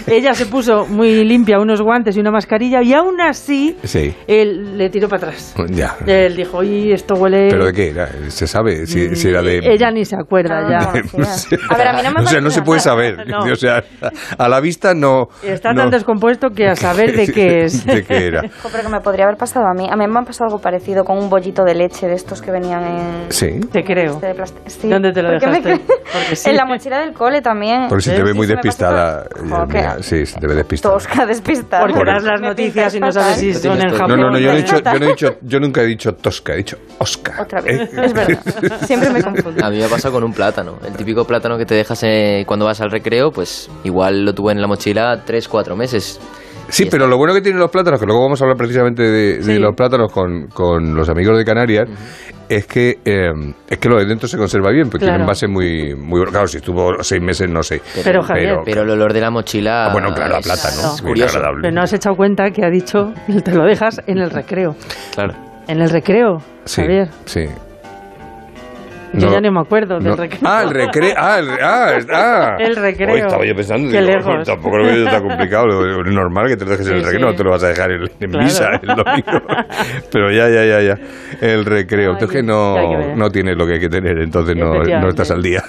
Ella 0.06 0.32
se 0.34 0.46
puso 0.46 0.86
muy 0.86 1.24
limpia 1.24 1.58
unos 1.58 1.82
guantes 1.82 2.16
y 2.16 2.20
una 2.20 2.30
mascarilla 2.30 2.80
y 2.82 2.94
aún 2.94 3.20
así 3.20 3.76
Sí. 3.82 4.14
él 4.26 4.78
le 4.78 4.88
tiró 4.88 5.08
para 5.08 5.28
atrás. 5.28 5.54
Ya. 5.70 5.96
Él 6.06 6.34
dijo, 6.36 6.58
oye, 6.58 6.94
esto 6.94 7.14
huele... 7.14 7.48
¿Pero 7.50 7.66
de 7.66 7.72
qué 7.72 7.90
era? 7.90 8.08
¿Se 8.28 8.46
sabe 8.46 8.86
si, 8.86 9.14
si 9.16 9.28
era 9.28 9.42
de...? 9.42 9.58
Ella 9.62 9.90
ni 9.90 10.04
se 10.04 10.16
acuerda 10.16 10.60
Ah, 10.60 10.70
ya. 10.70 10.78
A 11.70 11.76
ver, 11.76 11.88
a 11.88 11.92
mí 11.92 12.00
no 12.04 12.10
me 12.12 12.20
o 12.22 12.26
sea, 12.26 12.40
no 12.40 12.50
se 12.50 12.62
puede 12.62 12.80
saber. 12.80 13.26
No. 13.26 13.40
O 13.40 13.56
sea, 13.56 13.82
a 14.38 14.48
la 14.48 14.60
vista 14.60 14.94
no... 14.94 15.28
Está 15.42 15.72
no- 15.72 15.82
tan 15.82 15.90
descompuesto 15.90 16.50
que 16.50 16.68
a 16.68 16.76
saber 16.76 17.14
de 17.16 17.26
qué 17.32 17.64
es. 17.64 17.84
¿De 17.84 18.04
qué 18.04 18.26
era? 18.28 18.42
Pero 18.42 18.82
que 18.84 18.88
me 18.88 19.00
podría 19.00 19.24
haber 19.24 19.36
pasado 19.36 19.66
a 19.66 19.74
mí. 19.74 19.86
A 19.90 19.96
mí 19.96 20.06
me 20.06 20.18
ha 20.20 20.22
pasado 20.22 20.46
algo 20.46 20.60
parecido 20.60 21.04
con 21.04 21.18
un 21.18 21.28
bollito 21.28 21.64
de 21.64 21.74
leche 21.74 22.06
de 22.06 22.14
estos 22.14 22.40
que 22.40 22.50
venían 22.50 22.82
en... 22.84 23.26
Sí. 23.32 23.60
Te 23.72 23.82
creo. 23.84 24.12
este 24.14 24.26
de 24.28 24.34
plástico. 24.34 24.62
Sí, 24.68 24.88
¿Dónde 24.88 25.12
te 25.12 25.22
lo 25.22 25.38
¿por 25.38 25.48
me 25.48 25.60
dejaste? 25.60 25.94
Porque 26.12 26.36
sí. 26.36 26.50
En 26.50 26.56
la 26.56 26.64
mochila 26.64 27.00
del 27.00 27.12
cole 27.12 27.42
también. 27.42 27.86
Porque 27.88 28.02
se 28.04 28.10
te 28.12 28.16
Sí, 28.18 28.22
ve 28.22 28.34
muy 28.34 28.46
despistada. 28.46 29.26
mira, 29.66 30.02
sí, 30.02 30.26
se 30.26 30.38
te 30.38 30.46
ve 30.46 30.54
despistada. 30.54 30.94
Tosca, 30.94 31.26
despistada. 31.26 31.82
Porque 31.82 31.98
Por 31.98 32.06
das 32.06 32.22
las 32.24 32.40
noticias 32.40 32.94
y 32.94 33.00
no 33.00 33.10
sabes 33.12 33.36
si 33.38 33.54
son 33.54 33.80
en 33.80 33.90
Japón. 33.90 34.08
No, 34.10 34.16
no, 34.16 34.30
no, 34.32 34.38
yo, 34.38 34.48
no 34.48 34.54
he 34.54 34.62
dicho, 34.62 34.76
yo, 34.80 34.98
no 34.98 35.04
he 35.06 35.08
dicho, 35.08 35.36
yo 35.42 35.60
nunca 35.60 35.82
he 35.82 35.86
dicho 35.86 36.14
Tosca, 36.14 36.54
he 36.54 36.58
dicho 36.58 36.78
Oscar. 36.98 37.40
Otra 37.40 37.60
vez, 37.60 37.80
¿eh? 37.80 37.88
es 38.04 38.12
verdad. 38.12 38.38
Siempre 38.82 39.10
me 39.10 39.22
confundo. 39.22 39.64
A 39.64 39.70
mí 39.70 39.78
me 39.78 39.88
pasa 39.88 40.10
con 40.10 40.22
un 40.24 40.32
plátano. 40.32 40.78
El 40.86 40.92
típico 40.94 41.24
plátano 41.24 41.56
que 41.58 41.66
te 41.66 41.74
dejas 41.74 42.02
eh, 42.04 42.44
cuando 42.46 42.66
vas 42.66 42.80
al 42.80 42.90
recreo, 42.90 43.30
pues 43.30 43.70
igual 43.84 44.24
lo 44.24 44.34
tuve 44.34 44.52
en 44.52 44.60
la 44.60 44.66
mochila 44.66 45.24
3-4 45.26 45.74
meses. 45.76 46.20
Sí, 46.68 46.86
pero 46.90 47.06
lo 47.06 47.16
bueno 47.16 47.32
que 47.34 47.40
tienen 47.40 47.58
los 47.60 47.70
plátanos, 47.70 47.98
que 47.98 48.06
luego 48.06 48.22
vamos 48.22 48.40
a 48.40 48.44
hablar 48.44 48.56
precisamente 48.56 49.02
de, 49.02 49.36
de 49.38 49.42
Sí. 49.42 49.58
los 49.58 49.74
plátanos 49.74 50.12
con, 50.12 50.48
con 50.48 50.94
los 50.94 51.08
amigos 51.08 51.36
de 51.38 51.44
Canarias, 51.44 51.88
es 52.48 52.66
que 52.66 52.98
eh, 53.04 53.30
es 53.68 53.78
que 53.78 53.88
lo 53.88 53.98
de 53.98 54.04
dentro 54.06 54.28
se 54.28 54.36
conserva 54.36 54.70
bien, 54.70 54.88
porque 54.90 55.04
Claro. 55.06 55.14
tiene 55.14 55.24
un 55.24 55.28
base 55.28 55.48
muy, 55.48 55.94
muy... 55.94 56.24
Claro, 56.26 56.46
si 56.46 56.58
estuvo 56.58 57.02
seis 57.02 57.22
meses, 57.22 57.48
no 57.48 57.62
sé. 57.62 57.80
Pero, 58.04 58.22
Javier, 58.22 58.58
Pero 58.64 58.82
el 58.82 58.90
olor 58.90 59.12
de 59.12 59.20
la 59.20 59.30
mochila. 59.30 59.86
Ah, 59.86 59.92
bueno, 59.92 60.12
claro, 60.14 60.36
a 60.36 60.40
plátano. 60.40 60.94
es 60.94 61.02
muy 61.02 61.10
curioso. 61.12 61.36
agradable. 61.36 61.62
Pero 61.62 61.74
no 61.74 61.82
has 61.82 61.92
echado 61.92 62.16
cuenta 62.16 62.50
que 62.50 62.64
ha 62.64 62.70
dicho 62.70 63.12
te 63.44 63.52
lo 63.54 63.64
dejas 63.64 64.00
en 64.06 64.18
el 64.18 64.30
recreo. 64.30 64.76
Claro. 65.14 65.34
En 65.68 65.80
el 65.80 65.90
recreo, 65.90 66.38
Sí, 66.64 66.82
Javier. 66.82 67.08
sí. 67.26 67.44
Yo 69.14 69.26
No, 69.26 69.32
ya 69.32 69.40
no 69.40 69.52
me 69.52 69.60
acuerdo 69.60 69.94
del 69.98 70.04
no. 70.08 70.16
recreo. 70.16 70.40
Ah, 70.44 70.62
el 70.64 70.70
recreo. 70.70 71.14
Ah, 71.16 71.38
el, 71.38 71.48
ah, 71.62 71.92
ah. 72.12 72.56
El 72.58 72.76
recreo. 72.76 73.14
Hoy 73.14 73.20
estaba 73.20 73.44
yo 73.46 73.54
pensando, 73.54 73.90
Qué 73.90 74.00
digo, 74.00 74.12
lejos. 74.12 74.46
tampoco 74.46 74.78
lo 74.78 74.84
veo 74.84 75.04
tan 75.06 75.22
complicado. 75.26 75.66
Es 76.04 76.12
normal 76.14 76.48
que 76.48 76.56
te 76.56 76.64
lo 76.64 76.70
dejes 76.72 76.86
en 76.88 76.94
el 76.96 77.02
recreo, 77.04 77.20
sí. 77.20 77.26
no 77.26 77.34
te 77.34 77.44
lo 77.44 77.50
vas 77.50 77.62
a 77.64 77.68
dejar 77.68 77.90
en, 77.92 78.02
en 78.02 78.30
Claro. 78.30 78.44
misa 78.44 78.68
el 78.82 78.88
domingo. 78.88 79.46
Pero 80.12 80.30
ya, 80.30 80.48
ya, 80.48 80.64
ya, 80.64 80.80
ya. 80.82 80.94
El 81.40 81.64
recreo. 81.64 82.10
Ay, 82.10 82.16
Entonces 82.20 82.44
no, 82.44 82.74
que 82.74 83.14
no 83.16 83.30
tienes 83.30 83.56
lo 83.56 83.66
que 83.66 83.74
hay 83.74 83.80
que 83.80 83.88
tener, 83.88 84.18
entonces 84.20 84.56
no, 84.56 84.72
no 84.74 85.08
estás 85.08 85.30
al 85.30 85.42
día. 85.42 85.62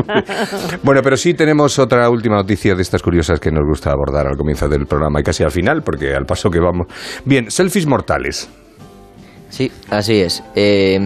bueno, 0.82 1.00
pero 1.02 1.16
sí 1.16 1.34
tenemos 1.34 1.78
otra 1.78 2.08
última 2.10 2.36
noticia 2.36 2.74
de 2.74 2.82
estas 2.82 3.02
curiosas 3.02 3.40
que 3.40 3.50
nos 3.50 3.64
gusta 3.66 3.90
abordar 3.90 4.26
al 4.26 4.36
comienzo 4.36 4.68
del 4.68 4.86
programa 4.86 5.20
y 5.20 5.22
casi 5.22 5.42
al 5.44 5.50
final, 5.50 5.82
porque 5.82 6.14
al 6.14 6.24
paso 6.24 6.50
que 6.50 6.60
vamos. 6.60 6.86
Bien, 7.24 7.50
selfies 7.50 7.86
mortales. 7.86 8.50
Sí, 9.50 9.70
así 9.90 10.20
es. 10.20 10.42
Eh, 10.54 10.98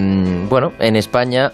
bueno, 0.49 0.73
en 0.79 0.97
España. 0.97 1.53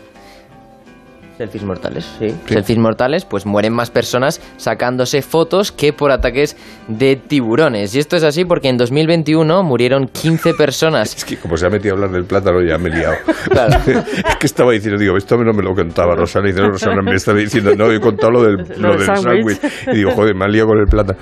Selfies 1.37 1.65
mortales, 1.65 2.05
sí. 2.19 2.31
Sí. 2.31 2.55
Selfies 2.55 2.79
mortales, 2.79 3.25
pues 3.27 3.45
mueren 3.45 3.75
más 3.75 3.91
personas 3.91 4.41
sacándose 4.57 5.21
fotos 5.21 5.71
que 5.71 5.93
por 5.93 6.11
ataques 6.11 6.57
de 6.89 7.17
tiburones. 7.17 7.95
Y 7.95 7.99
esto 7.99 8.17
es 8.17 8.23
así 8.25 8.47
porque 8.47 8.69
en 8.69 8.79
2021 8.79 9.63
murieron 9.63 10.09
15 10.09 10.55
personas. 10.55 11.15
Es 11.17 11.25
que 11.25 11.37
como 11.37 11.57
se 11.57 11.67
ha 11.67 11.71
metido 11.71 11.95
a 11.95 11.97
hablar 11.97 12.11
del 12.11 12.25
plátano 12.25 12.63
ya 12.63 12.79
me 12.79 12.89
he 12.89 12.93
liado. 12.97 13.17
Claro. 13.51 13.79
es 13.87 14.37
que 14.41 14.47
estaba 14.47 14.73
diciendo, 14.73 14.99
digo, 14.99 15.17
esto 15.17 15.37
no 15.37 15.53
me 15.53 15.63
lo 15.63 15.73
contaba 15.75 16.15
Rosana 16.17 16.49
y 16.49 16.53
dice, 16.53 16.67
Rosana 16.67 17.01
me 17.03 17.15
está 17.15 17.33
diciendo, 17.33 17.75
no, 17.77 17.91
he 17.93 18.01
contado 18.01 18.33
lo 18.33 18.43
del, 18.43 18.57
Lo 18.79 18.93
del 18.93 19.03
sándwich. 19.03 19.59
Y 19.93 19.97
digo, 19.99 20.11
joder, 20.13 20.35
me 20.35 20.45
han 20.47 20.53
liado 20.53 20.69
con 20.69 20.79
el 20.79 20.87
plátano. 20.87 21.19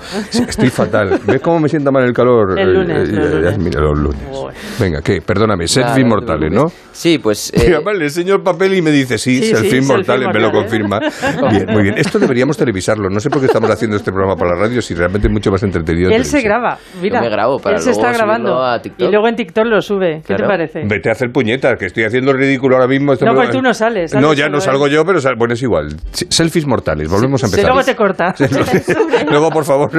Estoy 0.47 0.69
fatal. 0.69 1.19
¿Ves 1.25 1.41
cómo 1.41 1.59
me 1.59 1.69
sienta 1.69 1.91
mal 1.91 2.03
el 2.03 2.13
calor? 2.13 2.57
El 2.59 2.69
Eh, 2.69 2.73
lunes, 2.73 3.09
eh, 3.09 3.11
los 3.13 3.29
ya, 3.31 3.37
lunes. 3.37 3.57
Mira, 3.59 3.81
los 3.81 3.97
lunes. 3.99 4.21
Venga, 4.79 5.01
¿qué? 5.01 5.21
Perdóname, 5.21 5.67
selfies 5.67 6.05
mortales, 6.07 6.51
¿no? 6.51 6.65
Sí, 6.91 7.19
pues. 7.19 7.51
Y 7.55 7.61
eh, 7.61 7.75
además 7.75 7.95
le 7.97 8.05
enseño 8.05 8.35
el 8.35 8.41
papel 8.41 8.73
y 8.75 8.81
me 8.81 8.91
dice, 8.91 9.17
sí, 9.17 9.37
Sí, 9.37 9.43
sí, 9.49 9.55
selfies 9.55 9.85
selfies 10.05 10.25
mortales, 10.25 10.27
me 10.33 10.39
lo 10.39 10.51
mortales. 10.51 11.11
confirma. 11.11 11.49
Bien, 11.51 11.65
muy 11.73 11.83
bien. 11.83 11.97
Esto 11.97 12.19
deberíamos 12.19 12.57
televisarlo. 12.57 13.09
No 13.09 13.19
sé 13.19 13.29
por 13.29 13.39
qué 13.39 13.47
estamos 13.47 13.69
haciendo 13.69 13.97
este 13.97 14.11
programa 14.11 14.35
para 14.35 14.55
la 14.55 14.61
radio 14.61 14.81
si 14.81 14.93
realmente 14.93 15.27
es 15.27 15.33
mucho 15.33 15.51
más 15.51 15.61
entretenido. 15.63 16.09
en 16.09 16.15
Él 16.15 16.25
se 16.25 16.41
graba, 16.41 16.77
mira. 17.01 17.21
me 17.21 17.29
grabo 17.29 17.59
para 17.59 17.77
Él 17.77 17.81
se 17.81 17.91
está 17.91 18.03
luego 18.09 18.17
grabando. 18.17 18.63
a 18.63 18.79
TikTok. 18.81 19.07
Y 19.07 19.11
luego 19.11 19.27
en 19.27 19.35
TikTok 19.35 19.65
lo 19.65 19.81
sube. 19.81 20.21
¿Qué 20.21 20.33
te 20.33 20.35
Claro. 20.35 20.47
parece? 20.47 20.83
Vete 20.85 21.09
a 21.09 21.11
hacer 21.13 21.31
puñetas, 21.31 21.75
que 21.79 21.85
estoy 21.87 22.03
haciendo 22.03 22.31
el 22.31 22.37
ridículo 22.37 22.75
ahora 22.75 22.87
mismo. 22.87 23.13
Esto 23.13 23.25
No, 23.25 23.33
me- 23.33 23.37
pues 23.39 23.49
tú 23.51 23.61
no 23.61 23.73
sales, 23.73 24.13
No, 24.13 24.21
sales 24.21 24.37
ya 24.37 24.43
solo 24.45 24.51
no 24.51 24.57
él. 24.57 24.61
salgo 24.63 24.87
yo, 24.87 25.05
pero 25.05 25.19
sal- 25.19 25.35
bueno, 25.37 25.53
es 25.53 25.61
igual. 25.63 25.87
Selfies 26.11 26.65
mortales, 26.67 27.09
volvemos 27.09 27.43
a 27.43 27.47
empezar. 27.47 27.65
Luego 27.71 27.83
te 27.83 27.95
corta. 27.95 28.35
Luego, 29.29 29.49
por 29.49 29.65
favor, 29.65 29.89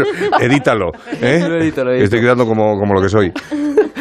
edítalo. 0.41 0.91
¿eh? 1.21 1.45
Lo 1.49 1.57
edito, 1.61 1.85
lo 1.85 1.91
edito. 1.93 2.05
Estoy 2.05 2.21
quedando 2.21 2.47
como, 2.47 2.79
como 2.79 2.95
lo 2.95 3.01
que 3.03 3.09
soy. 3.09 3.33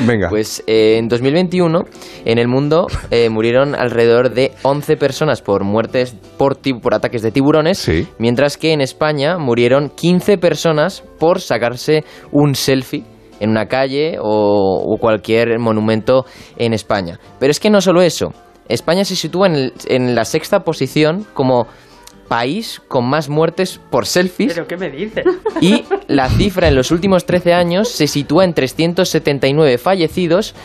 Venga. 0.07 0.27
Pues 0.29 0.63
eh, 0.67 0.97
en 0.97 1.07
2021 1.07 1.83
en 2.25 2.37
el 2.37 2.47
mundo 2.47 2.85
eh, 3.11 3.29
murieron 3.29 3.73
alrededor 3.75 4.29
de 4.31 4.51
11 4.61 4.97
personas 4.97 5.41
por 5.41 5.63
muertes 5.95 6.15
por, 6.81 6.93
ataques 6.93 7.21
de 7.21 7.31
tiburones, 7.31 7.77
Sí. 7.77 8.07
mientras 8.19 8.57
que 8.57 8.73
en 8.73 8.81
España 8.81 9.37
murieron 9.37 9.89
15 9.89 10.37
personas 10.37 11.03
por 11.19 11.39
sacarse 11.41 12.03
un 12.31 12.55
selfie 12.55 13.03
en 13.39 13.49
una 13.49 13.67
calle 13.67 14.17
o, 14.21 14.81
o 14.85 14.97
cualquier 14.97 15.59
monumento 15.59 16.25
en 16.57 16.73
España. 16.73 17.19
Pero 17.39 17.51
es 17.51 17.59
que 17.59 17.69
no 17.69 17.81
solo 17.81 18.01
eso, 18.01 18.33
España 18.69 19.05
se 19.05 19.15
sitúa 19.15 19.47
en, 19.47 19.55
el- 19.55 19.73
en 19.87 20.15
la 20.15 20.25
sexta 20.25 20.61
posición 20.61 21.25
como 21.33 21.67
país 22.27 22.81
con 22.87 23.07
más 23.07 23.29
muertes 23.29 23.79
por 23.91 24.07
selfies 24.07 24.53
¿Pero 24.55 24.65
qué 24.65 24.77
me 24.77 24.89
dices? 24.89 25.23
y 25.61 25.83
la 26.07 26.27
cifra 26.27 26.67
en 26.69 26.75
los 26.75 26.89
últimos 26.89 27.25
13 27.27 27.53
años 27.53 27.87
se 27.89 28.07
sitúa 28.07 28.43
en 28.45 28.53
379 28.55 29.77
fallecidos, 29.77 30.55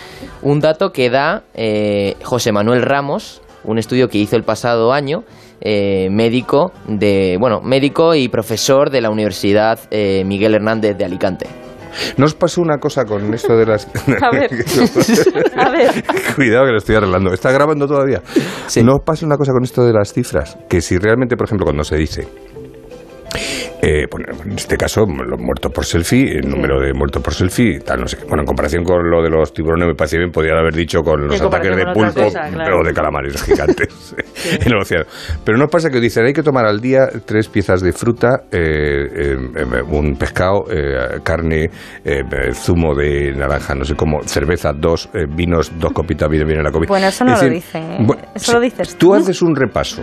un 0.42 0.60
dato 0.60 0.90
que 0.92 1.10
da 1.10 1.42
eh, 1.54 2.16
José 2.22 2.50
Manuel 2.52 2.80
Ramos, 2.82 3.42
un 3.64 3.79
estudio 3.79 4.09
que 4.09 4.19
hizo 4.19 4.37
el 4.37 4.43
pasado 4.43 4.93
año, 4.93 5.25
eh, 5.61 6.09
médico 6.11 6.73
de 6.87 7.37
bueno 7.38 7.61
médico 7.61 8.14
y 8.14 8.29
profesor 8.29 8.90
de 8.90 9.00
la 9.00 9.11
Universidad 9.11 9.79
eh, 9.90 10.25
Miguel 10.25 10.55
Hernández 10.55 10.97
de 10.97 11.05
Alicante. 11.05 11.47
¿No 12.17 12.26
os 12.26 12.35
pasó 12.35 12.62
una 12.62 12.79
cosa 12.79 13.05
con 13.05 13.35
esto 13.35 13.57
de 13.57 13.67
las... 13.67 13.87
A 14.23 14.31
ver. 14.31 14.50
A 15.57 15.71
ver. 15.71 16.05
Cuidado 16.37 16.67
que 16.67 16.73
lo 16.73 16.79
estoy 16.79 16.97
arreglando. 16.97 17.33
¿Está 17.33 17.50
grabando 17.50 17.87
todavía? 17.87 18.23
Sí. 18.69 18.83
¿No 18.83 18.95
os 18.95 19.02
pasa 19.05 19.26
una 19.26 19.37
cosa 19.37 19.52
con 19.52 19.64
esto 19.64 19.85
de 19.85 19.93
las 19.93 20.12
cifras? 20.12 20.57
Que 20.69 20.81
si 20.81 20.99
realmente, 20.99 21.37
por 21.37 21.47
ejemplo, 21.47 21.64
cuando 21.64 21.85
se 21.85 21.97
dice... 21.97 22.29
eh, 23.82 24.06
bueno, 24.10 24.26
en 24.44 24.52
este 24.52 24.76
caso, 24.76 25.04
los 25.06 25.40
muertos 25.40 25.72
por 25.72 25.84
selfie, 25.84 26.38
el 26.38 26.49
número 26.49 26.80
de 26.80 26.92
muertos 26.92 27.22
por 27.22 27.34
selfie, 27.34 27.80
tal, 27.80 28.00
no 28.00 28.06
sé. 28.06 28.18
Bueno, 28.28 28.42
en 28.42 28.46
comparación 28.46 28.84
con 28.84 29.08
lo 29.10 29.22
de 29.22 29.30
los 29.30 29.52
tiburones, 29.52 29.88
me 29.88 29.94
parece 29.94 30.18
bien, 30.18 30.30
podrían 30.30 30.58
haber 30.58 30.75
dicho 30.75 31.00
con 31.02 31.26
los 31.26 31.40
ataques 31.40 31.76
de 31.76 31.84
pulpo 31.92 32.22
cosa, 32.25 32.49
claro. 32.52 32.80
o 32.80 32.84
de 32.84 32.92
calamares 32.92 33.42
gigantes 33.44 34.14
en 34.60 34.72
el 34.72 34.78
océano. 34.78 35.04
Pero 35.44 35.58
no 35.58 35.64
os 35.64 35.70
pasa 35.70 35.90
que 35.90 36.00
dicen, 36.00 36.25
hay 36.26 36.32
que 36.32 36.42
tomar 36.42 36.66
al 36.66 36.80
día 36.80 37.08
tres 37.25 37.49
piezas 37.49 37.80
de 37.80 37.92
fruta, 37.92 38.42
eh, 38.50 38.58
eh, 38.58 39.37
eh, 39.56 39.82
un 39.90 40.16
pescado, 40.16 40.64
eh, 40.70 41.20
carne, 41.22 41.64
eh, 41.64 41.70
eh, 42.04 42.52
zumo 42.52 42.94
de 42.94 43.32
naranja, 43.32 43.75
no 43.75 43.84
sé 43.84 43.94
cómo, 43.94 44.22
cerveza, 44.22 44.72
dos, 44.72 45.08
eh, 45.14 45.26
vinos, 45.28 45.72
dos 45.78 45.92
copitas, 45.92 46.28
viene 46.28 46.44
bien 46.44 46.58
en 46.58 46.64
la 46.64 46.70
comida. 46.72 46.88
Bueno, 46.88 47.06
eso 47.08 47.25
no 47.25 47.32
Es 47.34 47.42
lo 47.42 47.49
decir, 47.49 47.62
dicen, 47.62 48.06
bueno, 48.06 48.22
Eso 48.34 48.52
lo 48.54 48.60
dices 48.60 48.96
Tú 48.96 49.06
tú. 49.08 49.14
haces 49.14 49.42
un 49.42 49.54
repaso 49.54 50.02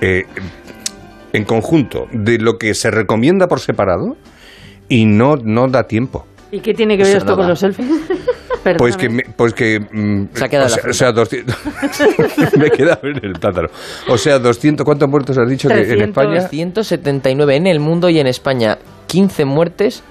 eh, 0.00 0.24
en 1.36 1.44
conjunto 1.44 2.06
de 2.12 2.38
lo 2.38 2.54
que 2.58 2.74
se 2.74 2.90
recomienda 2.90 3.46
por 3.46 3.60
separado 3.60 4.16
y 4.88 5.04
no, 5.06 5.36
no 5.36 5.68
da 5.68 5.84
tiempo. 5.84 6.26
¿Y 6.50 6.60
qué 6.60 6.72
tiene 6.74 6.96
que 6.96 7.02
ver 7.02 7.10
Eso 7.16 7.18
esto 7.18 7.30
no 7.32 7.36
con 7.36 7.44
da. 7.44 7.48
los 7.50 7.58
selfies? 7.60 7.88
Pues 8.78 8.96
que, 8.96 9.08
me- 9.08 9.22
pues 9.36 9.54
que 9.54 9.78
mm, 9.78 10.24
Se 10.34 10.44
ha 10.44 10.48
quedado 10.48 10.66
o 10.66 10.68
sea, 10.70 10.82
la 10.82 10.90
o 10.90 10.92
sea, 10.92 11.12
200 11.12 11.56
me 12.58 12.68
queda 12.70 12.98
ver 13.00 13.24
el 13.24 13.34
plátano. 13.34 13.68
O 14.08 14.18
sea, 14.18 14.40
200, 14.40 14.84
¿cuántos 14.84 15.08
muertos 15.08 15.38
has 15.38 15.48
dicho 15.48 15.68
que 15.68 15.74
en 15.74 15.80
300. 15.86 16.08
España? 16.08 16.48
179 16.48 17.54
en 17.54 17.68
el 17.68 17.78
mundo 17.78 18.08
y 18.08 18.18
en 18.18 18.26
España 18.26 18.76
15 19.06 19.44
muertes. 19.44 20.02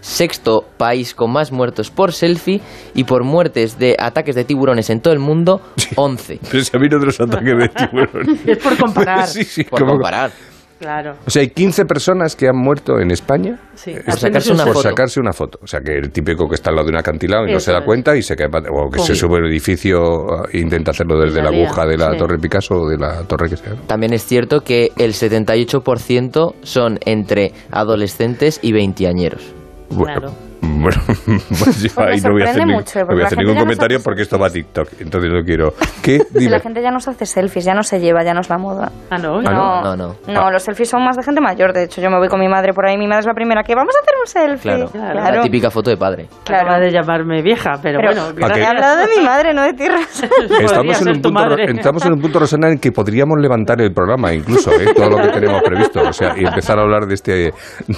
Sexto 0.00 0.64
país 0.78 1.12
con 1.14 1.32
más 1.32 1.52
muertos 1.52 1.90
por 1.90 2.12
selfie 2.14 2.62
y 2.94 3.04
por 3.04 3.24
muertes 3.24 3.78
de 3.78 3.94
ataques 3.98 4.34
de 4.36 4.44
tiburones 4.44 4.88
en 4.88 5.00
todo 5.02 5.12
el 5.12 5.18
mundo, 5.20 5.60
11. 5.96 6.38
Pero 6.50 6.64
si 6.64 6.74
a 6.76 6.80
mí 6.80 6.88
no 6.88 6.98
de 7.00 7.04
los 7.06 7.20
ataques 7.20 7.58
de 7.58 7.68
tiburón. 7.76 8.38
Es 8.46 8.56
por 8.56 8.74
comparar. 8.78 9.26
Sí, 9.26 9.44
sí, 9.44 9.64
Por 9.64 9.80
como- 9.80 9.92
comparar. 9.94 10.30
Claro. 10.78 11.16
O 11.26 11.30
sea, 11.30 11.42
hay 11.42 11.48
15 11.50 11.84
personas 11.86 12.36
que 12.36 12.46
han 12.48 12.56
muerto 12.56 13.00
en 13.00 13.10
España 13.10 13.58
Sí. 13.74 13.90
eh, 13.90 14.02
Por 14.04 14.18
sacarse 14.18 14.52
una 14.52 14.64
por 14.64 14.74
foto. 14.74 14.88
sacarse 14.88 15.20
una 15.20 15.32
foto. 15.32 15.58
O 15.62 15.66
sea, 15.66 15.80
que 15.80 15.92
el 15.96 16.10
típico 16.10 16.48
que 16.48 16.54
está 16.54 16.70
al 16.70 16.76
lado 16.76 16.86
de 16.86 16.92
un 16.92 16.98
acantilado 16.98 17.44
y 17.46 17.50
no 17.50 17.56
Eso 17.58 17.66
se 17.66 17.72
da 17.72 17.78
es. 17.80 17.84
cuenta 17.84 18.16
y 18.16 18.22
se 18.22 18.36
cae 18.36 18.46
o 18.70 18.90
que 18.90 19.00
se 19.00 19.14
sube 19.14 19.38
al 19.38 19.46
edificio 19.46 20.46
e 20.52 20.58
intenta 20.58 20.92
hacerlo 20.92 21.18
desde 21.18 21.42
la 21.42 21.50
la 21.50 21.56
aguja 21.56 21.84
de 21.86 21.96
la 21.96 22.12
sí. 22.12 22.18
Torre 22.18 22.38
Picasso 22.38 22.74
o 22.74 22.88
de 22.88 22.96
la 22.96 23.22
torre 23.24 23.48
que 23.50 23.56
sea. 23.56 23.74
También 23.86 24.12
es 24.12 24.24
cierto 24.24 24.60
que 24.60 24.90
el 24.96 25.14
78% 25.14 26.54
son 26.62 26.98
entre 27.04 27.52
adolescentes 27.70 28.60
y 28.62 28.72
veinteañeros. 28.72 29.52
Bueno, 29.90 30.20
Claro. 30.20 30.47
bueno, 30.62 31.00
pues 31.06 31.82
yo 31.82 31.90
me 32.02 32.12
ahí 32.12 32.20
no 32.20 32.32
voy 32.32 32.42
a 32.42 32.44
hacer, 32.44 32.54
sorprende 32.54 32.64
ni- 32.66 32.74
mucho, 32.74 32.98
no 33.00 33.06
porque 33.06 33.14
voy 33.14 33.14
a 33.14 33.22
la 33.22 33.26
hacer 33.26 33.38
gente 33.38 33.44
ningún 33.50 33.62
comentario 33.64 34.00
porque 34.02 34.22
esto 34.22 34.38
va 34.38 34.46
a 34.46 34.50
TikTok. 34.50 34.88
Entonces 35.00 35.30
no 35.32 35.42
quiero. 35.44 35.74
¿Qué? 36.02 36.18
Si 36.18 36.38
Dime. 36.38 36.50
la 36.50 36.60
gente 36.60 36.82
ya 36.82 36.90
no 36.90 37.00
se 37.00 37.10
hace 37.10 37.26
selfies, 37.26 37.64
ya 37.64 37.74
no 37.74 37.82
se 37.82 38.00
lleva, 38.00 38.22
ya 38.24 38.34
no 38.34 38.40
es 38.40 38.48
la 38.50 38.58
moda. 38.58 38.90
Ah, 39.10 39.18
no. 39.18 39.38
Ah, 39.38 39.42
no, 39.42 39.96
no, 39.96 40.16
no. 40.26 40.32
no, 40.32 40.50
los 40.50 40.62
selfies 40.62 40.88
son 40.88 41.04
más 41.04 41.16
de 41.16 41.22
gente 41.22 41.40
mayor. 41.40 41.72
De 41.72 41.84
hecho, 41.84 42.00
yo 42.00 42.10
me 42.10 42.18
voy 42.18 42.28
con 42.28 42.40
mi 42.40 42.48
madre 42.48 42.72
por 42.72 42.86
ahí. 42.86 42.96
Mi 42.96 43.06
madre 43.06 43.20
es 43.20 43.26
la 43.26 43.34
primera 43.34 43.62
que 43.62 43.74
vamos 43.74 43.94
a 43.94 44.00
hacer 44.02 44.14
un 44.20 44.26
selfie. 44.58 44.90
Claro, 44.92 45.12
Claro. 45.14 45.36
la 45.36 45.42
típica 45.42 45.70
foto 45.70 45.90
de 45.90 45.96
padre. 45.96 46.28
Claro. 46.44 46.62
Acaba 46.68 46.80
de 46.80 46.90
llamarme 46.90 47.42
vieja, 47.42 47.74
pero, 47.82 48.00
Pero- 48.00 48.12
bueno. 48.32 48.46
¿A 48.46 48.50
qué? 48.54 48.60
He 48.60 48.66
hablado 48.66 48.96
de 48.98 49.06
mi 49.16 49.24
madre, 49.24 49.52
no 49.54 49.62
de 49.62 49.72
ti, 49.74 49.84
Estamos 50.60 51.00
en, 51.02 51.08
un 51.08 51.22
punto, 51.22 51.56
estamos 51.58 52.04
en 52.06 52.12
un 52.12 52.20
punto, 52.20 52.38
Rosana, 52.38 52.68
en 52.70 52.78
que 52.78 52.92
podríamos 52.92 53.38
levantar 53.40 53.80
el 53.80 53.92
programa, 53.92 54.32
incluso, 54.32 54.72
¿eh? 54.72 54.92
todo 54.94 55.10
lo 55.10 55.16
que 55.22 55.28
tenemos 55.28 55.62
previsto. 55.62 56.00
O 56.08 56.12
sea, 56.12 56.34
y 56.36 56.44
empezar 56.44 56.78
a 56.78 56.82
hablar 56.82 57.06
de 57.06 57.14
este, 57.14 57.32
de 57.32 57.52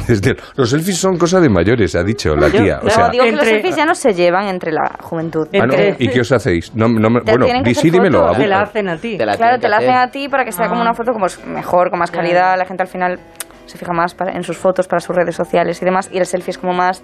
este- 0.09 0.37
Los 0.57 0.71
selfies 0.71 0.99
son 0.99 1.17
cosa 1.19 1.41
de 1.41 1.49
mayores, 1.49 1.95
ha 1.95 2.03
dicho 2.03 2.35
la 2.37 2.50
tía. 2.51 2.79
O 2.81 2.85
No, 2.85 2.91
sea, 2.91 3.09
digo 3.09 3.25
que 3.25 3.31
los 3.33 3.41
entre- 3.41 3.55
selfies 3.55 3.77
ya 3.77 3.85
no 3.87 3.95
se 3.95 4.13
llevan 4.15 4.49
entre 4.49 4.73
la 4.73 4.91
juventud. 5.01 5.47
ah, 5.55 5.59
no, 5.59 5.63
entre- 5.75 5.97
¿Y 5.99 6.09
qué 6.09 6.21
os 6.21 6.33
hacéis? 6.33 6.75
No, 6.75 6.89
no 6.89 7.11
me- 7.11 7.21
bueno, 7.21 7.47
sí, 7.75 7.91
dímelo. 7.91 8.33
Te 8.33 8.47
la 8.47 8.61
hacen 8.63 8.89
a 8.89 8.97
ti. 8.97 9.17
Te 9.17 9.27
la 9.27 9.37
claro, 9.37 9.59
te 9.59 9.69
la 9.69 9.79
hacen 9.79 9.95
a 9.95 10.11
ti 10.11 10.29
para 10.29 10.45
que 10.45 10.53
sea 10.53 10.69
como 10.69 10.81
Ah. 10.81 10.85
una 10.85 10.95
foto 10.95 11.13
como 11.13 11.27
es 11.27 11.45
mejor, 11.47 11.91
con 11.91 11.99
más 11.99 12.11
calidad. 12.11 12.57
La 12.59 12.65
gente 12.65 12.83
al 12.83 12.89
final 12.89 13.19
se 13.67 13.79
fija 13.79 13.93
más 13.93 14.15
para- 14.15 14.33
en 14.33 14.43
sus 14.43 14.57
fotos 14.57 14.87
para 14.89 15.01
sus 15.01 15.15
redes 15.15 15.35
sociales 15.37 15.81
y 15.81 15.85
demás. 15.85 16.09
Y 16.13 16.19
el 16.19 16.27
selfie 16.27 16.51
es 16.51 16.59
como 16.59 16.73
más... 16.73 17.03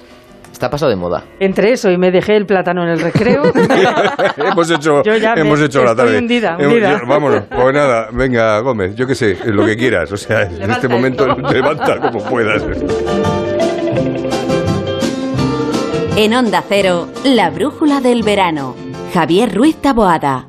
Está 0.53 0.71
pasado 0.71 0.89
de 0.89 0.97
moda. 0.97 1.23
Entre 1.39 1.71
eso 1.73 1.91
y 1.91 1.99
me 1.99 2.11
dejé 2.11 2.35
el 2.35 2.47
plátano 2.47 2.83
en 2.85 2.89
el 2.89 3.01
recreo. 3.01 3.43
hemos 4.37 4.71
hecho, 4.71 5.03
Yo 5.03 5.17
ya 5.17 5.35
me- 5.35 5.43
hemos 5.43 5.61
hecho 5.61 5.85
la 5.85 5.95
tarde. 5.95 6.17
hundida, 6.19 6.57
Hemos- 6.59 6.73
hundida. 6.73 6.99
yo- 7.01 7.07
vámonos, 7.07 7.45
pues 7.51 7.75
nada, 7.75 8.09
venga, 8.13 8.59
Gómez, 8.61 8.95
yo 8.97 9.07
qué 9.07 9.15
sé, 9.15 9.37
lo 9.45 9.67
que 9.67 9.77
quieras. 9.77 10.11
O 10.13 10.17
sea, 10.17 10.43
en 10.43 10.55
Levanta 10.55 10.75
este 10.77 10.89
momento 10.89 11.27
levanta 11.27 11.99
como 12.01 12.25
puedas. 12.25 12.63
En 16.19 16.33
Onda 16.33 16.65
Cero, 16.67 17.11
la 17.25 17.51
brújula 17.51 18.01
del 18.01 18.23
verano. 18.23 18.75
Javier 19.13 19.55
Ruiz 19.55 19.77
Taboada. 19.77 20.49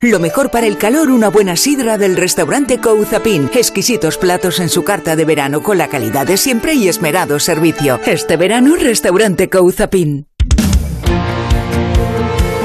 Lo 0.00 0.18
mejor 0.20 0.50
para 0.50 0.66
el 0.66 0.78
calor, 0.78 1.10
una 1.10 1.28
buena 1.28 1.54
sidra 1.54 1.98
del 1.98 2.16
restaurante 2.16 2.80
Couzapin. 2.80 3.50
Exquisitos 3.54 4.16
platos 4.16 4.58
en 4.58 4.70
su 4.70 4.84
carta 4.84 5.16
de 5.16 5.26
verano 5.26 5.62
con 5.62 5.76
la 5.76 5.88
calidad 5.88 6.26
de 6.26 6.38
siempre 6.38 6.72
y 6.72 6.88
esmerado 6.88 7.38
servicio. 7.38 8.00
Este 8.06 8.38
verano, 8.38 8.74
restaurante 8.76 9.50
Couzapin. 9.50 10.26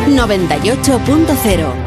98.0 0.07 1.86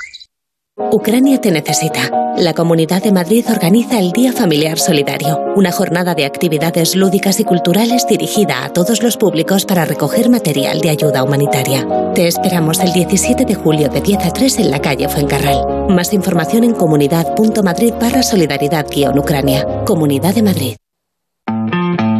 Ucrania 0.91 1.39
te 1.39 1.51
necesita. 1.51 2.09
La 2.37 2.53
Comunidad 2.53 3.03
de 3.03 3.11
Madrid 3.11 3.45
organiza 3.49 3.99
el 3.99 4.11
Día 4.11 4.33
Familiar 4.33 4.79
Solidario, 4.79 5.39
una 5.55 5.71
jornada 5.71 6.15
de 6.15 6.25
actividades 6.25 6.95
lúdicas 6.95 7.39
y 7.39 7.43
culturales 7.43 8.07
dirigida 8.07 8.63
a 8.63 8.69
todos 8.69 9.03
los 9.03 9.17
públicos 9.17 9.65
para 9.65 9.85
recoger 9.85 10.29
material 10.29 10.81
de 10.81 10.89
ayuda 10.89 11.23
humanitaria. 11.23 11.87
Te 12.15 12.27
esperamos 12.27 12.79
el 12.79 12.93
17 12.93 13.45
de 13.45 13.55
julio 13.55 13.89
de 13.89 14.01
10 14.01 14.25
a 14.25 14.31
3 14.31 14.59
en 14.59 14.71
la 14.71 14.81
calle 14.81 15.07
Fuencarral. 15.07 15.87
Más 15.89 16.13
información 16.13 16.63
en 16.63 16.73
comunidad.madrid 16.73 17.93
barra 17.99 18.23
solidaridad-ucrania. 18.23 19.65
Comunidad 19.85 20.33
de 20.33 20.41
Madrid. 20.41 20.80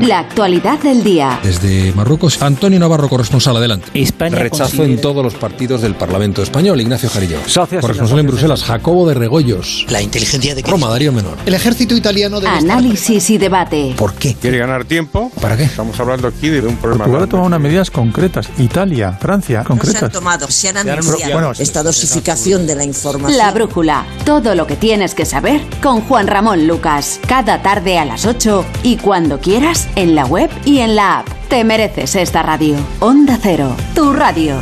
La 0.02 0.20
actualidad 0.20 0.80
del 0.80 1.04
día. 1.04 1.40
Desde 1.44 1.92
Marruecos, 1.94 2.42
Antonio 2.42 2.80
Navarro, 2.80 3.08
corresponsal, 3.08 3.56
adelante. 3.58 3.88
Rechazo 3.94 4.64
considera- 4.64 4.86
en 4.86 5.02
todos 5.02 5.24
los 5.24 5.36
partidos 5.36 5.82
del 5.82 5.94
Parlamento 5.96 6.42
español. 6.42 6.82
Ignacio 6.82 7.08
Jarillo. 7.10 7.38
Socios 7.46 7.82
corresponsal 7.82 8.20
en 8.20 8.28
Bruselas, 8.28 8.64
Jacobo 8.64 9.08
de 9.08 9.14
Regoyos. 9.14 9.86
La 9.90 10.02
inteligencia 10.02 10.56
de 10.56 10.62
Roma, 10.64 10.90
Darío 10.90 11.12
Menor. 11.12 11.38
El 11.46 11.54
ejército 11.54 11.96
italiano 11.96 12.38
estar 12.40 12.58
Análisis 12.58 13.30
y 13.30 13.38
debate. 13.38 13.94
¿Por 13.96 14.14
qué? 14.16 14.34
¿Quiere 14.36 14.58
ganar 14.58 14.86
tiempo? 14.86 15.32
¿Para 15.40 15.56
qué? 15.56 15.64
Estamos 15.66 16.00
hablando 16.00 16.28
aquí 16.28 16.50
de 16.50 16.62
un 16.62 16.78
problema. 16.78 17.06
Portugal 17.06 17.24
ha 17.24 17.28
tomado 17.28 17.48
unas 17.48 17.62
medidas 17.62 17.92
concretas. 17.92 18.50
Italia, 18.58 19.18
Francia, 19.22 19.60
No 19.60 19.64
se 19.66 19.72
han 19.74 19.78
concretas. 19.78 20.12
tomado, 20.12 20.48
se 20.50 20.70
han 20.70 20.78
anunciado 20.78 21.34
bueno, 21.34 21.52
esta 21.58 21.84
dosificación 21.84 22.66
de 22.66 22.76
la 22.76 22.84
información. 22.86 23.38
La 23.38 23.52
brújula. 23.52 24.06
Todo 24.26 24.56
lo 24.56 24.66
que 24.66 24.76
tienes 24.76 25.14
que 25.14 25.26
saber 25.26 25.62
con 25.82 26.02
Juan 26.02 26.28
Ramón 26.28 26.66
Lucas. 26.68 27.20
Cada 27.28 27.62
tarde 27.62 28.00
a 28.00 28.06
las 28.06 28.26
8 28.26 28.66
y 28.84 28.98
cuando 28.98 29.40
quieras 29.40 29.88
en 29.95 30.15
la 30.15 30.25
web 30.25 30.49
y 30.65 30.80
en 30.80 30.95
la 30.95 31.19
app. 31.19 31.27
Te 31.49 31.63
mereces 31.63 32.15
esta 32.15 32.43
radio. 32.43 32.75
Onda 32.99 33.38
Cero, 33.41 33.75
tu 33.93 34.13
radio. 34.13 34.56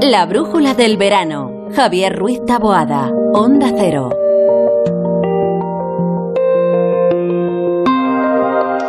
La 0.00 0.26
brújula 0.26 0.74
del 0.74 0.96
verano. 0.96 1.68
Javier 1.74 2.16
Ruiz 2.16 2.44
Taboada. 2.46 3.10
Onda 3.32 3.72
Cero. 3.76 4.10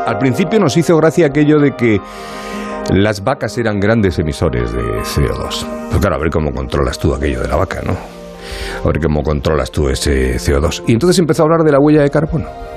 Al 0.05 0.19
principio 0.19 0.59
nos 0.59 0.77
hizo 0.77 0.95
gracia 0.97 1.27
aquello 1.27 1.59
de 1.59 1.75
que 1.75 1.99
las 2.91 3.23
vacas 3.23 3.57
eran 3.57 3.79
grandes 3.79 4.19
emisores 4.19 4.71
de 4.71 4.81
CO2. 4.81 5.65
Pues 5.89 5.99
claro, 5.99 6.15
a 6.15 6.19
ver 6.19 6.29
cómo 6.29 6.53
controlas 6.53 6.99
tú 6.99 7.13
aquello 7.15 7.41
de 7.41 7.47
la 7.47 7.55
vaca, 7.55 7.81
¿no? 7.83 8.24
A 8.84 8.88
ver 8.88 8.99
cómo 9.01 9.23
controlas 9.23 9.71
tú 9.71 9.89
ese 9.89 10.36
CO2. 10.36 10.84
Y 10.88 10.93
entonces 10.93 11.19
empezó 11.19 11.43
a 11.43 11.45
hablar 11.45 11.63
de 11.63 11.71
la 11.71 11.79
huella 11.79 12.01
de 12.01 12.10
carbono. 12.10 12.74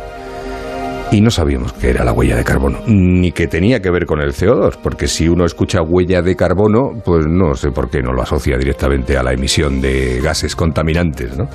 Y 1.11 1.23
no 1.23 1.31
sabíamos 1.31 1.73
qué 1.73 1.89
era 1.89 2.05
la 2.05 2.13
huella 2.13 2.37
de 2.37 2.45
carbono, 2.45 2.81
ni 2.87 3.33
que 3.33 3.47
tenía 3.47 3.81
que 3.81 3.91
ver 3.91 4.05
con 4.05 4.21
el 4.21 4.33
CO2, 4.33 4.77
porque 4.83 5.09
si 5.09 5.27
uno 5.27 5.47
escucha 5.47 5.81
huella 5.81 6.21
de 6.21 6.37
carbono, 6.37 7.01
pues 7.03 7.27
no 7.27 7.55
sé 7.55 7.71
por 7.71 7.89
qué 7.89 8.03
no 8.03 8.13
lo 8.13 8.21
asocia 8.21 8.59
directamente 8.59 9.17
a 9.17 9.23
la 9.23 9.33
emisión 9.33 9.81
de 9.81 10.21
gases 10.23 10.55
contaminantes, 10.55 11.39
¿no? 11.39 11.49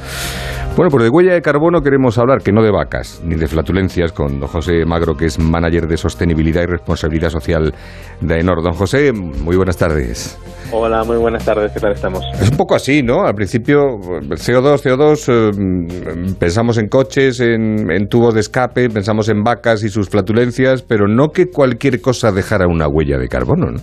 Bueno, 0.75 0.89
pues 0.89 1.03
de 1.03 1.09
huella 1.11 1.33
de 1.33 1.41
carbono 1.43 1.81
queremos 1.81 2.17
hablar, 2.17 2.41
que 2.41 2.51
no 2.51 2.63
de 2.63 2.71
vacas, 2.71 3.21
ni 3.23 3.35
de 3.35 3.45
flatulencias, 3.45 4.11
con 4.11 4.39
don 4.39 4.49
José 4.49 4.85
Magro, 4.85 5.13
que 5.13 5.25
es 5.25 5.37
manager 5.37 5.85
de 5.85 5.97
sostenibilidad 5.97 6.63
y 6.63 6.65
responsabilidad 6.65 7.29
social 7.29 7.75
de 8.21 8.33
AENOR. 8.33 8.63
Don 8.63 8.73
José, 8.73 9.11
muy 9.13 9.55
buenas 9.55 9.77
tardes. 9.77 10.35
Hola, 10.71 11.03
muy 11.03 11.17
buenas 11.17 11.45
tardes, 11.45 11.71
¿qué 11.71 11.79
tal 11.79 11.91
estamos? 11.91 12.25
Es 12.41 12.49
un 12.49 12.57
poco 12.57 12.73
así, 12.73 13.03
¿no? 13.03 13.23
Al 13.23 13.35
principio, 13.35 13.99
CO2, 13.99 14.81
CO2, 14.81 15.25
eh, 15.29 16.33
pensamos 16.39 16.79
en 16.79 16.87
coches, 16.87 17.39
en, 17.41 17.91
en 17.91 18.07
tubos 18.07 18.33
de 18.33 18.39
escape, 18.39 18.89
pensamos 18.89 19.29
en 19.29 19.42
vacas 19.43 19.83
y 19.83 19.89
sus 19.89 20.09
flatulencias, 20.09 20.83
pero 20.83 21.07
no 21.07 21.29
que 21.29 21.49
cualquier 21.49 22.01
cosa 22.01 22.31
dejara 22.31 22.67
una 22.67 22.87
huella 22.87 23.17
de 23.17 23.27
carbono, 23.27 23.71
¿no? 23.71 23.79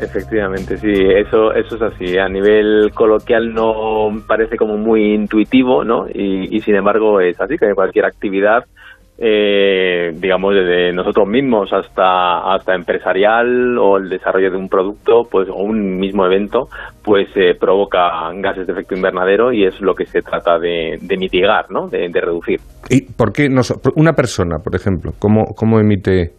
Efectivamente, 0.00 0.78
sí, 0.78 0.88
eso, 0.88 1.52
eso 1.52 1.76
es 1.76 1.82
así. 1.82 2.18
A 2.18 2.28
nivel 2.28 2.90
coloquial 2.94 3.52
no 3.52 4.08
parece 4.26 4.56
como 4.56 4.78
muy 4.78 5.12
intuitivo, 5.14 5.84
¿no? 5.84 6.06
Y, 6.08 6.56
y 6.56 6.60
sin 6.60 6.76
embargo 6.76 7.20
es 7.20 7.38
así, 7.38 7.56
que 7.58 7.74
cualquier 7.74 8.06
actividad 8.06 8.64
eh, 9.22 10.12
digamos, 10.14 10.54
desde 10.54 10.94
nosotros 10.94 11.28
mismos 11.28 11.70
hasta, 11.74 12.54
hasta 12.54 12.74
empresarial 12.74 13.76
o 13.76 13.98
el 13.98 14.08
desarrollo 14.08 14.50
de 14.50 14.56
un 14.56 14.66
producto, 14.66 15.24
pues, 15.30 15.46
o 15.50 15.56
un 15.56 15.98
mismo 15.98 16.24
evento, 16.24 16.68
pues 17.04 17.28
eh, 17.36 17.54
provoca 17.60 18.00
gases 18.36 18.66
de 18.66 18.72
efecto 18.72 18.94
invernadero 18.94 19.52
y 19.52 19.66
es 19.66 19.78
lo 19.82 19.94
que 19.94 20.06
se 20.06 20.22
trata 20.22 20.58
de, 20.58 20.98
mitigar, 21.18 21.70
¿no? 21.70 21.86
De, 21.86 22.08
reducir. 22.10 22.60
¿Y 22.88 23.12
por 23.12 23.30
qué 23.30 23.50
no, 23.50 23.60
una 23.96 24.14
persona, 24.14 24.56
por 24.64 24.74
ejemplo, 24.74 25.12
cómo, 25.18 25.54
cómo 25.54 25.78
emite 25.78 26.32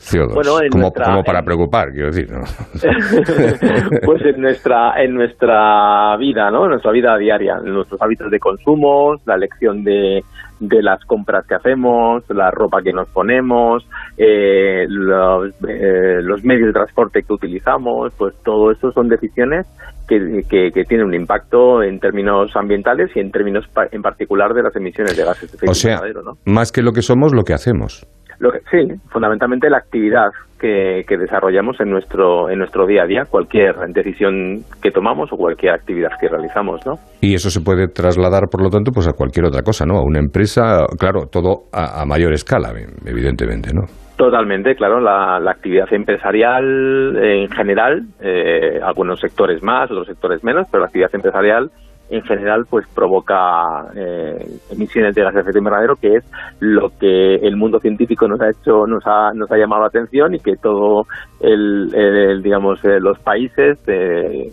CO2? 0.00 0.70
como, 0.70 0.92
como, 0.92 1.22
para 1.22 1.42
preocupar, 1.42 1.92
quiero 1.92 2.08
decir, 2.08 2.28
¿no? 2.32 2.40
pues 4.04 4.22
en 4.26 4.40
nuestra, 4.40 5.00
en 5.00 5.14
nuestra 5.14 6.16
vida, 6.16 6.50
¿no? 6.50 6.64
En 6.64 6.70
nuestra 6.70 6.90
vida 6.90 7.16
diaria, 7.16 7.58
en 7.64 7.72
nuestros 7.72 8.02
hábitos 8.02 8.28
de 8.28 8.40
consumo, 8.40 9.14
la 9.24 9.36
elección 9.36 9.84
de, 9.84 10.20
de 10.62 10.80
las 10.80 11.04
compras 11.04 11.44
que 11.46 11.56
hacemos, 11.56 12.22
la 12.30 12.50
ropa 12.52 12.82
que 12.82 12.92
nos 12.92 13.08
ponemos, 13.08 13.84
eh, 14.16 14.86
los, 14.88 15.52
eh, 15.68 16.20
los, 16.22 16.44
medios 16.44 16.68
de 16.68 16.72
transporte 16.72 17.22
que 17.22 17.32
utilizamos, 17.32 18.14
pues 18.16 18.34
todo 18.44 18.70
eso 18.70 18.92
son 18.92 19.08
decisiones 19.08 19.66
que, 20.08 20.42
que, 20.48 20.84
tienen 20.84 21.06
un 21.06 21.14
impacto 21.14 21.82
en 21.82 21.98
términos 21.98 22.54
ambientales 22.54 23.10
y 23.16 23.20
en 23.20 23.32
términos 23.32 23.64
en 23.90 24.02
particular 24.02 24.54
de 24.54 24.62
las 24.62 24.76
emisiones 24.76 25.16
de 25.16 25.24
gases 25.24 25.50
de 25.50 25.56
efecto 25.56 25.70
o 25.72 25.74
sea, 25.74 26.00
¿no? 26.24 26.38
Más 26.44 26.70
que 26.70 26.82
lo 26.82 26.92
que 26.92 27.02
somos, 27.02 27.34
lo 27.34 27.42
que 27.42 27.54
hacemos. 27.54 28.06
Lo 28.42 28.50
que, 28.50 28.58
sí, 28.72 28.92
fundamentalmente 29.08 29.70
la 29.70 29.78
actividad 29.78 30.32
que, 30.58 31.04
que, 31.06 31.16
desarrollamos 31.16 31.78
en 31.78 31.90
nuestro, 31.90 32.50
en 32.50 32.58
nuestro 32.58 32.88
día 32.88 33.04
a 33.04 33.06
día, 33.06 33.22
cualquier 33.24 33.76
decisión 33.94 34.64
que 34.82 34.90
tomamos 34.90 35.32
o 35.32 35.36
cualquier 35.36 35.74
actividad 35.74 36.10
que 36.20 36.26
realizamos, 36.28 36.84
¿no? 36.84 36.94
Y 37.20 37.34
eso 37.34 37.50
se 37.50 37.60
puede 37.60 37.86
trasladar, 37.86 38.48
por 38.50 38.60
lo 38.64 38.68
tanto, 38.68 38.90
pues 38.90 39.06
a 39.06 39.12
cualquier 39.12 39.46
otra 39.46 39.62
cosa, 39.62 39.86
¿no? 39.86 39.96
A 39.96 40.02
una 40.02 40.18
empresa, 40.18 40.86
claro, 40.98 41.26
todo 41.30 41.68
a, 41.72 42.04
mayor 42.04 42.32
escala, 42.32 42.72
evidentemente, 43.06 43.70
¿no? 43.72 43.82
Totalmente, 44.16 44.74
claro, 44.74 45.00
la, 45.00 45.36
actividad 45.48 45.86
empresarial 45.92 47.16
en 47.22 47.48
general, 47.48 48.02
eh, 48.20 48.80
algunos 48.82 49.20
sectores 49.20 49.62
más, 49.62 49.88
otros 49.88 50.08
sectores 50.08 50.42
menos, 50.42 50.66
pero 50.68 50.80
la 50.80 50.86
actividad 50.86 51.14
empresarial 51.14 51.70
en 52.12 52.22
general 52.24 52.66
pues 52.68 52.86
provoca 52.94 53.86
eh, 53.96 54.46
emisiones 54.70 55.14
de 55.14 55.22
gases 55.22 55.36
de 55.36 55.40
efecto 55.40 55.58
invernadero 55.58 55.96
que 55.96 56.16
es 56.16 56.24
lo 56.60 56.90
que 56.98 57.36
el 57.36 57.56
mundo 57.56 57.80
científico 57.80 58.28
nos 58.28 58.38
ha 58.42 58.50
hecho 58.50 58.86
nos 58.86 59.02
ha 59.06 59.32
nos 59.32 59.50
ha 59.50 59.56
llamado 59.56 59.80
la 59.82 59.88
atención 59.88 60.34
y 60.34 60.38
que 60.38 60.56
todo 60.56 61.06
el, 61.40 62.42
digamos 62.42 62.84
eh, 62.84 63.00
los 63.00 63.18
países 63.18 63.78
eh, 63.86 64.50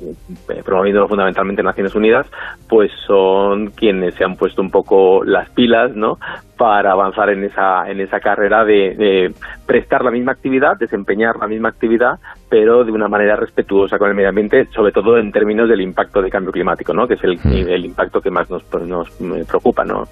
promoviendo 0.64 1.06
fundamentalmente 1.08 1.62
Naciones 1.62 1.94
Unidas 1.96 2.28
pues 2.70 2.92
son 3.06 3.72
quienes 3.72 4.16
se 4.16 4.24
han 4.24 4.36
puesto 4.36 4.62
un 4.62 4.72
poco 4.72 5.26
las 5.26 5.50
pilas 5.50 5.94
no 5.96 6.18
para 6.58 6.92
avanzar 6.92 7.30
en 7.30 7.44
esa 7.44 7.90
en 7.90 8.00
esa 8.00 8.20
carrera 8.20 8.64
de, 8.64 9.34
prestar 9.66 10.04
la 10.04 10.12
misma 10.12 10.32
actividad 10.32 10.78
desempeñar 10.80 11.36
la 11.38 11.48
misma 11.48 11.70
actividad 11.70 12.20
pero 12.50 12.86
de 12.86 12.92
una 12.92 13.08
manera 13.10 13.36
respetuosa 13.36 13.98
con 13.98 14.10
el 14.10 14.16
medio 14.16 14.30
ambiente 14.30 14.66
sobre 14.74 14.94
todo 14.94 15.18
en 15.18 15.32
términos 15.32 15.68
del 15.68 15.82
impacto 15.82 16.22
de 16.22 16.30
cambio 16.30 16.52
climático 16.52 16.94
no 16.94 17.08
que 17.08 17.16
es 17.16 17.24
el, 17.24 17.38
mm. 17.50 17.70
el 17.70 17.86
impacto 17.86 18.22
que 18.22 18.32
más 18.32 18.50
nos, 18.50 18.64
nos 18.82 19.10
preocupa 19.48 19.84
no 19.84 20.04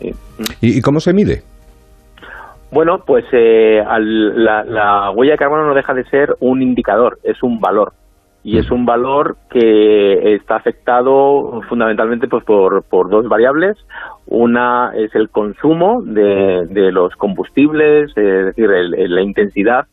¿Y 0.62 0.82
cómo 0.82 1.00
se 1.00 1.13
mide 1.13 1.43
bueno, 2.71 3.00
pues 3.06 3.26
eh, 3.32 3.82
la, 3.86 5.12
huella 5.12 5.34
de 5.34 5.38
carbono 5.38 5.67
no 5.67 5.73
deja 5.73 5.93
de 5.93 6.04
ser 6.06 6.36
un 6.39 6.62
indicador, 6.62 7.17
es 7.23 7.41
un 7.41 7.60
valor. 7.60 7.93
Y 8.43 8.60
es 8.60 8.71
un 8.71 8.86
valor 8.86 9.36
que 9.50 10.36
está 10.36 10.56
afectado 10.56 11.62
fundamentalmente 11.67 12.30
pues, 12.30 12.45
por, 12.45 12.84
por 12.84 13.10
dos 13.10 13.28
variables. 13.28 13.76
Una 14.26 14.93
es 14.95 15.13
el 15.15 15.30
consumo 15.30 16.02
de, 16.02 16.65
de 16.69 16.91
los 16.93 17.13
combustibles, 17.15 18.10
es 18.15 18.45
decir, 18.45 18.69
la 18.69 19.21
intensidad 19.21 19.88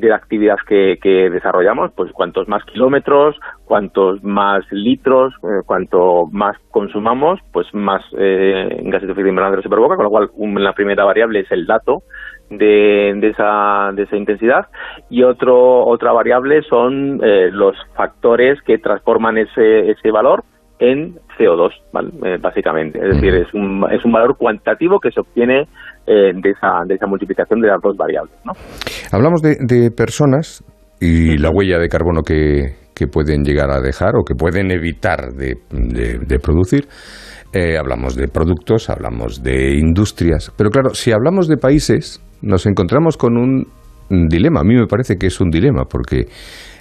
de 0.00 0.08
la 0.08 0.16
actividad 0.16 0.56
que, 0.66 0.96
desarrollamos, 1.30 1.92
pues 1.94 2.10
cuantos 2.12 2.48
más 2.48 2.64
kilómetros, 2.64 3.36
cuantos 3.64 4.22
más 4.24 4.64
litros, 4.70 5.34
eh, 5.42 5.62
cuanto 5.66 6.26
más 6.32 6.56
consumamos, 6.70 7.38
pues 7.52 7.66
más 7.74 8.02
eh, 8.18 8.80
gases 8.84 9.06
de 9.06 9.12
efecto 9.12 9.28
invernadero 9.28 9.62
se 9.62 9.68
provoca, 9.68 9.96
con 9.96 10.04
lo 10.04 10.10
cual 10.10 10.30
la 10.56 10.72
primera 10.72 11.04
variable 11.04 11.40
es 11.40 11.50
el 11.52 11.66
dato 11.66 12.02
de, 12.48 13.12
de, 13.16 13.28
esa, 13.28 13.90
de 13.94 14.02
esa 14.04 14.16
intensidad. 14.16 14.66
Y 15.10 15.22
otro, 15.22 15.84
otra 15.86 16.12
variable 16.12 16.62
son 16.62 17.20
eh, 17.22 17.50
los 17.52 17.76
factores 17.94 18.60
que 18.62 18.78
transforman 18.78 19.38
ese, 19.38 19.90
ese 19.90 20.10
valor 20.10 20.44
en 20.80 21.18
CO2, 21.38 21.72
eh, 22.24 22.38
básicamente. 22.40 22.98
Es 22.98 23.14
decir, 23.16 23.34
es 23.34 23.52
un, 23.54 23.86
es 23.90 24.04
un 24.04 24.12
valor 24.12 24.36
cuantitativo 24.36 24.98
que 24.98 25.10
se 25.10 25.20
obtiene 25.20 25.68
eh, 26.06 26.32
de, 26.34 26.50
esa, 26.50 26.82
de 26.86 26.94
esa 26.94 27.06
multiplicación 27.06 27.60
de 27.60 27.68
las 27.68 27.80
dos 27.82 27.96
variables. 27.96 28.34
¿no? 28.44 28.52
Hablamos 29.12 29.42
de, 29.42 29.56
de 29.60 29.90
personas 29.90 30.64
y 31.00 31.38
la 31.38 31.50
huella 31.50 31.78
de 31.78 31.88
carbono 31.88 32.22
que, 32.22 32.74
que, 32.94 33.06
pueden 33.06 33.42
llegar 33.42 33.70
a 33.70 33.80
dejar 33.80 34.16
o 34.16 34.24
que 34.24 34.34
pueden 34.34 34.70
evitar 34.70 35.32
de, 35.32 35.56
de, 35.70 36.38
producir. 36.38 36.86
Eh, 37.52 37.76
hablamos 37.78 38.14
de 38.14 38.28
productos, 38.28 38.90
hablamos 38.90 39.42
de 39.42 39.76
industrias, 39.76 40.52
pero 40.56 40.70
claro, 40.70 40.90
si 40.94 41.10
hablamos 41.10 41.48
de 41.48 41.56
países, 41.56 42.22
nos 42.42 42.66
encontramos 42.66 43.16
con 43.16 43.36
un 43.36 43.66
dilema. 44.28 44.60
A 44.60 44.64
mí 44.64 44.74
me 44.74 44.86
parece 44.86 45.16
que 45.16 45.28
es 45.28 45.40
un 45.40 45.50
dilema, 45.50 45.84
porque 45.84 46.26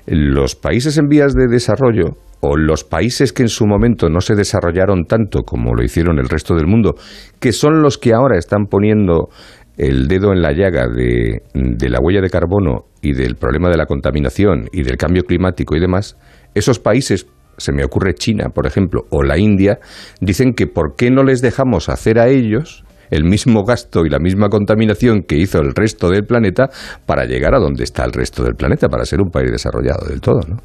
los 0.06 0.56
países 0.56 0.98
en 0.98 1.08
vías 1.08 1.34
de 1.34 1.48
desarrollo 1.48 2.16
o 2.42 2.56
los 2.56 2.84
países 2.84 3.34
que 3.34 3.44
en 3.44 3.50
su 3.50 3.66
momento 3.66 4.10
no 4.10 4.22
se 4.22 4.36
desarrollaron 4.36 5.06
tanto 5.06 5.44
como 5.44 5.74
lo 5.74 5.84
hicieron 5.84 6.20
el 6.20 6.30
resto 6.30 6.56
del 6.56 6.68
mundo, 6.68 6.96
que 7.40 7.52
son 7.52 7.82
los 7.82 7.98
que 7.98 8.14
ahora 8.14 8.38
están 8.38 8.66
poniendo 8.66 9.30
el 9.78 10.08
dedo 10.08 10.34
en 10.34 10.42
la 10.42 10.52
llaga 10.52 10.88
de, 10.88 11.42
la 11.54 12.00
huella 12.02 12.22
de 12.22 12.30
carbono 12.30 12.86
y 13.02 13.14
del 13.14 13.36
problema 13.36 13.70
de 13.70 13.78
la 13.78 13.86
contaminación 13.86 14.68
y 14.74 14.84
del 14.84 14.98
cambio 14.98 15.24
climático 15.24 15.76
y 15.76 15.80
demás, 15.80 16.18
esos 16.54 16.80
países, 16.80 17.28
se 17.58 17.72
me 17.72 17.86
ocurre 17.86 18.14
China, 18.14 18.50
por 18.54 18.68
ejemplo, 18.68 19.04
o 19.10 19.24
la 19.24 19.38
India, 19.38 19.80
dicen 20.20 20.54
que 20.54 20.68
por 20.68 20.96
qué 20.98 21.12
no 21.12 21.24
les 21.24 21.42
dejamos 21.42 21.88
hacer 21.88 22.20
a 22.20 22.28
ellos 22.28 22.84
el 23.10 23.24
mismo 23.24 23.64
gasto 23.64 24.06
y 24.06 24.10
la 24.10 24.20
misma 24.20 24.50
contaminación 24.50 25.24
que 25.24 25.38
hizo 25.38 25.60
el 25.60 25.74
resto 25.74 26.10
del 26.10 26.26
planeta 26.26 26.70
para 27.06 27.26
llegar 27.26 27.56
a 27.56 27.60
donde 27.60 27.86
está 27.86 28.04
el 28.04 28.12
resto 28.12 28.44
del 28.44 28.56
planeta, 28.56 28.88
para 28.88 29.06
ser 29.06 29.22
un 29.22 29.32
país 29.32 29.50
desarrollado 29.50 30.08
del 30.08 30.22
todo, 30.22 30.42
¿no? 30.48 30.58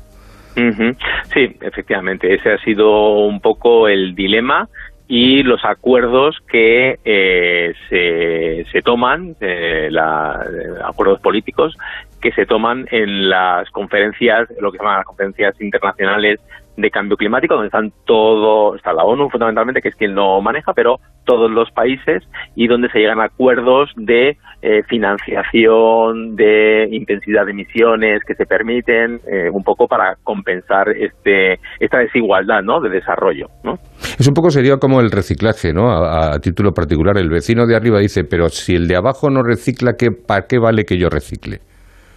Sí, 0.54 1.56
efectivamente, 1.60 2.32
ese 2.34 2.52
ha 2.52 2.58
sido 2.58 3.18
un 3.26 3.40
poco 3.40 3.88
el 3.88 4.14
dilema 4.14 4.68
y 5.06 5.42
los 5.42 5.64
acuerdos 5.64 6.36
que 6.48 6.98
eh, 7.04 7.74
se, 7.88 8.64
se, 8.72 8.82
toman, 8.82 9.36
eh, 9.40 9.88
la, 9.90 10.44
acuerdos 10.84 11.20
políticos 11.20 11.76
que 12.22 12.32
se 12.32 12.46
toman 12.46 12.86
en 12.90 13.28
las 13.28 13.68
conferencias, 13.70 14.48
lo 14.60 14.72
que 14.72 14.78
se 14.78 14.84
llaman 14.84 14.98
las 14.98 15.06
conferencias 15.06 15.60
internacionales 15.60 16.40
de 16.76 16.90
cambio 16.90 17.16
climático, 17.16 17.54
donde 17.54 17.68
están 17.68 17.92
todo, 18.06 18.74
está 18.74 18.92
la 18.92 19.04
ONU 19.04 19.28
fundamentalmente, 19.30 19.82
que 19.82 19.88
es 19.88 19.94
quien 19.94 20.14
lo 20.14 20.40
maneja, 20.40 20.72
pero 20.72 20.98
todos 21.24 21.50
los 21.50 21.70
países 21.70 22.22
y 22.56 22.66
donde 22.66 22.88
se 22.88 22.98
llegan 22.98 23.20
acuerdos 23.20 23.90
de 23.96 24.38
eh, 24.66 24.82
financiación, 24.88 26.36
de 26.36 26.88
intensidad 26.90 27.44
de 27.44 27.50
emisiones 27.50 28.22
que 28.26 28.34
se 28.34 28.46
permiten, 28.46 29.20
eh, 29.30 29.50
un 29.52 29.62
poco 29.62 29.86
para 29.86 30.16
compensar 30.22 30.88
este 30.88 31.60
esta 31.78 31.98
desigualdad 31.98 32.62
¿no? 32.62 32.80
de 32.80 32.88
desarrollo. 32.88 33.48
¿no? 33.62 33.74
Es 34.18 34.26
un 34.26 34.32
poco 34.32 34.48
sería 34.48 34.78
como 34.78 35.02
el 35.02 35.10
reciclaje, 35.10 35.74
¿no? 35.74 35.92
A, 35.92 36.38
título 36.40 36.72
particular, 36.72 37.18
el 37.18 37.28
vecino 37.28 37.66
de 37.66 37.76
arriba 37.76 37.98
dice, 37.98 38.24
pero 38.24 38.48
si 38.48 38.74
el 38.74 38.88
de 38.88 38.96
abajo 38.96 39.28
no 39.28 39.42
recicla, 39.42 39.96
¿qué, 39.98 40.12
¿para 40.12 40.46
qué 40.46 40.58
vale 40.58 40.84
que 40.84 40.96
yo 40.96 41.10
recicle? 41.10 41.60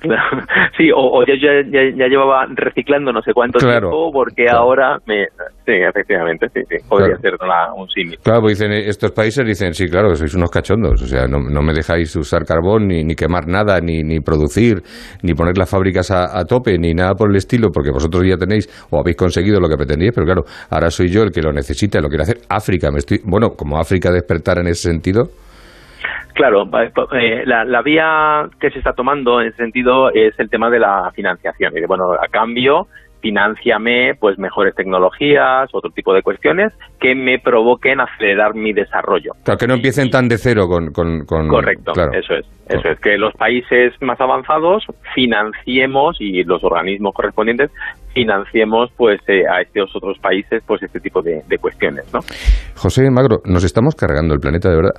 Sí, 0.77 0.89
o, 0.93 1.23
ya, 1.25 1.33
ya, 1.35 2.07
llevaba 2.07 2.45
reciclando 2.53 3.11
no 3.11 3.21
sé 3.21 3.33
cuánto 3.33 3.59
tiempo 3.59 4.11
porque 4.11 4.47
ahora 4.49 4.99
me... 5.07 5.25
Sí, 5.65 5.73
efectivamente, 5.73 6.47
sí, 6.53 6.61
sí, 6.69 6.75
podría 6.87 7.17
ser 7.17 7.33
un 7.75 7.89
símil. 7.89 8.17
Claro, 8.23 8.41
pues 8.41 8.57
dicen, 8.57 8.71
estos 8.71 9.11
países 9.11 9.45
dicen, 9.45 9.73
sí, 9.73 9.89
claro, 9.89 10.15
sois 10.15 10.33
unos 10.35 10.49
cachondos, 10.49 11.01
o 11.01 11.07
sea, 11.07 11.27
no, 11.27 11.39
no 11.39 11.61
me 11.61 11.73
dejáis 11.73 12.15
usar 12.15 12.45
carbón, 12.45 12.87
ni, 12.87 13.03
ni 13.03 13.15
quemar 13.15 13.47
nada, 13.47 13.79
ni, 13.81 14.03
ni 14.03 14.19
producir, 14.19 14.81
ni 15.23 15.33
poner 15.33 15.57
las 15.57 15.69
fábricas 15.69 16.11
a, 16.11 16.45
tope, 16.45 16.77
ni 16.77 16.93
nada 16.93 17.15
por 17.15 17.29
el 17.29 17.35
estilo, 17.35 17.69
porque 17.73 17.91
vosotros 17.91 18.23
ya 18.25 18.37
tenéis 18.37 18.69
o 18.91 18.99
habéis 18.99 19.17
conseguido 19.17 19.59
lo 19.59 19.67
que 19.67 19.75
pretendíais, 19.75 20.13
pero 20.13 20.25
claro, 20.25 20.43
ahora 20.69 20.89
soy 20.89 21.09
yo 21.09 21.23
el 21.23 21.31
que 21.31 21.41
lo 21.41 21.51
necesita, 21.51 21.99
lo 21.99 22.07
quiere 22.07 22.23
hacer. 22.23 22.37
África, 22.49 22.91
me 22.91 22.99
estoy... 22.99 23.19
Bueno, 23.25 23.49
como 23.57 23.77
África 23.79 24.11
despertar 24.11 24.59
en 24.59 24.67
ese 24.67 24.89
sentido... 24.89 25.23
Claro, 26.37 26.69
eh, 27.13 27.43
la, 27.45 27.81
vía 27.81 28.47
que 28.59 28.69
se 28.69 28.77
está 28.77 28.93
tomando 28.93 29.41
en 29.41 29.47
ese 29.47 29.57
sentido 29.57 30.11
es 30.13 30.39
el 30.39 30.51
tema 30.51 30.69
de 30.69 30.77
la 30.77 31.11
financiación. 31.15 31.75
Y 31.75 31.81
de, 31.81 31.87
bueno, 31.87 32.13
a 32.13 32.27
cambio, 32.27 32.85
financiame 33.21 34.13
pues 34.19 34.37
mejores 34.37 34.75
tecnologías, 34.75 35.67
otro 35.73 35.89
tipo 35.89 36.13
de 36.13 36.21
cuestiones 36.21 36.73
que 36.99 37.15
me 37.15 37.39
provoquen 37.39 37.99
acelerar 38.01 38.53
mi 38.53 38.71
desarrollo. 38.71 39.31
Claro, 39.43 39.57
que 39.57 39.65
no 39.65 39.73
empiecen 39.73 40.11
tan 40.11 40.27
de 40.27 40.37
cero 40.37 40.67
con... 40.67 40.93
Correcto, 41.25 41.93
eso 42.13 42.35
es. 42.35 42.45
Eso 42.69 42.87
es, 42.89 42.99
que 42.99 43.17
los 43.17 43.33
países 43.33 43.93
más 44.01 44.21
avanzados 44.21 44.85
financiemos 45.15 46.17
y 46.19 46.43
los 46.43 46.63
organismos 46.63 47.15
correspondientes 47.15 47.71
financiemos 48.13 48.91
pues 48.95 49.21
eh, 49.27 49.43
a 49.49 49.61
estos 49.61 49.95
otros 49.95 50.19
países 50.19 50.61
pues 50.67 50.83
este 50.83 50.99
tipo 50.99 51.23
de, 51.23 51.41
de 51.47 51.57
cuestiones, 51.57 52.13
¿no? 52.13 52.19
José 52.75 53.09
Magro, 53.09 53.37
nos 53.45 53.63
estamos 53.63 53.95
cargando 53.95 54.35
el 54.35 54.39
planeta 54.39 54.69
de 54.69 54.75
verdad. 54.75 54.93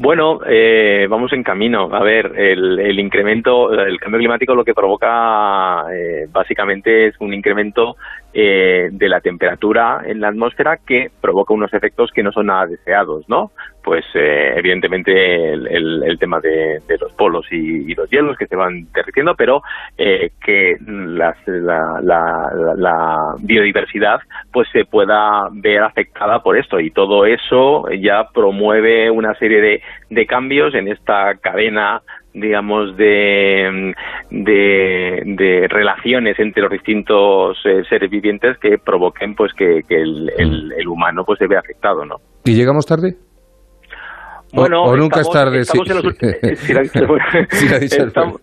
Bueno, 0.00 0.38
eh, 0.46 1.08
vamos 1.10 1.32
en 1.32 1.42
camino. 1.42 1.88
A 1.92 2.04
ver, 2.04 2.32
el, 2.36 2.78
el, 2.78 3.00
incremento, 3.00 3.72
el 3.72 3.98
cambio 3.98 4.18
climático 4.18 4.54
lo 4.54 4.64
que 4.64 4.72
provoca 4.72 5.86
eh, 5.92 6.28
básicamente 6.30 7.08
es 7.08 7.16
un 7.18 7.34
incremento 7.34 7.96
eh, 8.40 8.90
de 8.92 9.08
la 9.08 9.20
temperatura 9.20 10.02
en 10.06 10.20
la 10.20 10.28
atmósfera 10.28 10.76
que 10.86 11.10
provoca 11.20 11.52
unos 11.52 11.74
efectos 11.74 12.12
que 12.12 12.22
no 12.22 12.30
son 12.30 12.46
nada 12.46 12.66
deseados, 12.66 13.28
¿no? 13.28 13.50
Pues 13.82 14.04
eh, 14.14 14.52
evidentemente 14.54 15.54
el, 15.54 15.66
el, 16.04 16.18
tema 16.20 16.38
de, 16.38 16.80
los 17.00 17.10
polos 17.14 17.46
y, 17.50 17.92
los 17.96 18.08
hielos 18.10 18.36
que 18.36 18.46
se 18.46 18.54
van 18.54 18.86
derritiendo, 18.94 19.34
pero 19.34 19.62
eh, 19.96 20.30
que 20.40 20.76
las, 20.86 21.36
la, 21.48 21.98
la, 22.00 22.74
la, 22.76 23.34
biodiversidad 23.40 24.20
pues 24.52 24.68
se 24.72 24.84
pueda 24.84 25.48
ver 25.50 25.82
afectada 25.82 26.40
por 26.40 26.56
esto 26.56 26.78
y 26.78 26.92
todo 26.92 27.26
eso 27.26 27.90
ya 27.90 28.28
promueve 28.32 29.10
una 29.10 29.34
serie 29.34 29.60
de, 29.60 29.82
de 30.10 30.26
cambios 30.26 30.76
en 30.76 30.86
esta 30.86 31.34
cadena 31.38 32.02
digamos 32.40 32.96
de, 32.96 33.94
de, 34.30 35.66
relaciones 35.68 36.38
entre 36.38 36.62
los 36.62 36.72
distintos 36.72 37.58
eh, 37.64 37.82
seres 37.88 38.10
vivientes 38.10 38.58
que 38.58 38.78
provoquen 38.78 39.34
pues 39.34 39.52
que, 39.54 39.82
que 39.88 39.96
el, 40.00 40.30
el, 40.38 40.72
el, 40.76 40.88
humano 40.88 41.24
pues 41.24 41.38
se 41.38 41.46
vea 41.46 41.60
afectado 41.60 42.04
no 42.04 42.16
y 42.44 42.54
llegamos 42.54 42.86
tarde 42.86 43.16
bueno, 44.52 44.82
o, 44.82 44.90
o 44.90 44.96
nunca 44.96 45.20
estamos, 45.20 45.54
es 45.54 45.68
tarde. 48.12 48.34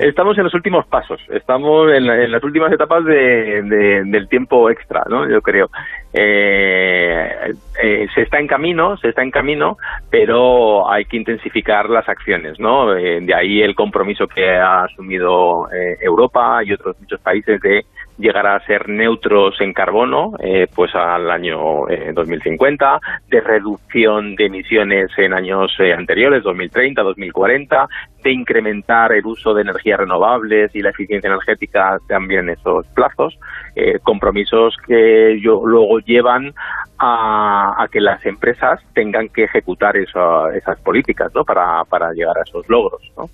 Estamos, 0.00 0.38
en 0.38 0.44
los, 0.44 0.54
últimos 0.54 0.86
pasos. 0.86 1.20
Estamos 1.30 1.90
en, 1.92 2.08
en 2.08 2.30
las 2.30 2.42
últimas 2.44 2.72
etapas 2.72 3.04
de, 3.04 3.62
de, 3.62 4.04
del 4.04 4.28
tiempo 4.28 4.70
extra, 4.70 5.02
¿no? 5.08 5.28
Yo 5.28 5.42
creo. 5.42 5.68
Eh, 6.12 7.52
eh, 7.82 8.06
se 8.14 8.22
está 8.22 8.38
en 8.38 8.46
camino, 8.46 8.96
se 8.96 9.08
está 9.08 9.22
en 9.22 9.30
camino, 9.30 9.76
pero 10.10 10.90
hay 10.90 11.04
que 11.04 11.16
intensificar 11.16 11.88
las 11.90 12.08
acciones, 12.08 12.58
¿no? 12.58 12.96
Eh, 12.96 13.20
de 13.20 13.34
ahí 13.34 13.62
el 13.62 13.74
compromiso 13.74 14.26
que 14.26 14.50
ha 14.50 14.84
asumido 14.84 15.68
eh, 15.72 15.98
Europa 16.00 16.62
y 16.64 16.72
otros 16.72 16.96
muchos 17.00 17.20
países 17.20 17.60
de 17.60 17.84
llegar 18.18 18.46
a 18.46 18.60
ser 18.66 18.88
neutros 18.88 19.60
en 19.60 19.72
carbono 19.72 20.32
eh, 20.40 20.66
pues 20.74 20.94
al 20.94 21.30
año 21.30 21.88
eh, 21.88 22.12
2050, 22.12 23.00
de 23.28 23.40
reducción 23.40 24.34
de 24.34 24.46
emisiones 24.46 25.10
en 25.16 25.32
años 25.32 25.72
eh, 25.78 25.92
anteriores, 25.92 26.42
2030, 26.42 27.02
2040, 27.02 27.88
incrementar 28.32 29.12
el 29.12 29.26
uso 29.26 29.54
de 29.54 29.62
energías 29.62 29.98
renovables 29.98 30.74
y 30.74 30.80
la 30.80 30.90
eficiencia 30.90 31.28
energética 31.28 31.96
también 32.08 32.48
en 32.48 32.50
esos 32.50 32.86
plazos, 32.94 33.38
eh, 33.76 33.98
compromisos 34.02 34.76
que 34.86 35.38
yo, 35.42 35.62
luego 35.64 35.98
llevan 36.00 36.52
a, 36.98 37.86
que 37.92 38.00
las 38.00 38.24
empresas 38.26 38.80
tengan 38.94 39.28
que 39.28 39.44
ejecutar 39.44 39.96
esa, 39.96 40.50
esas 40.56 40.80
políticas 40.80 41.32
¿no? 41.34 41.44
para, 41.44 41.84
para 41.88 42.12
llegar 42.12 42.36
a 42.38 42.42
esos 42.42 42.68
logros. 42.68 43.00
¿no? 43.16 43.24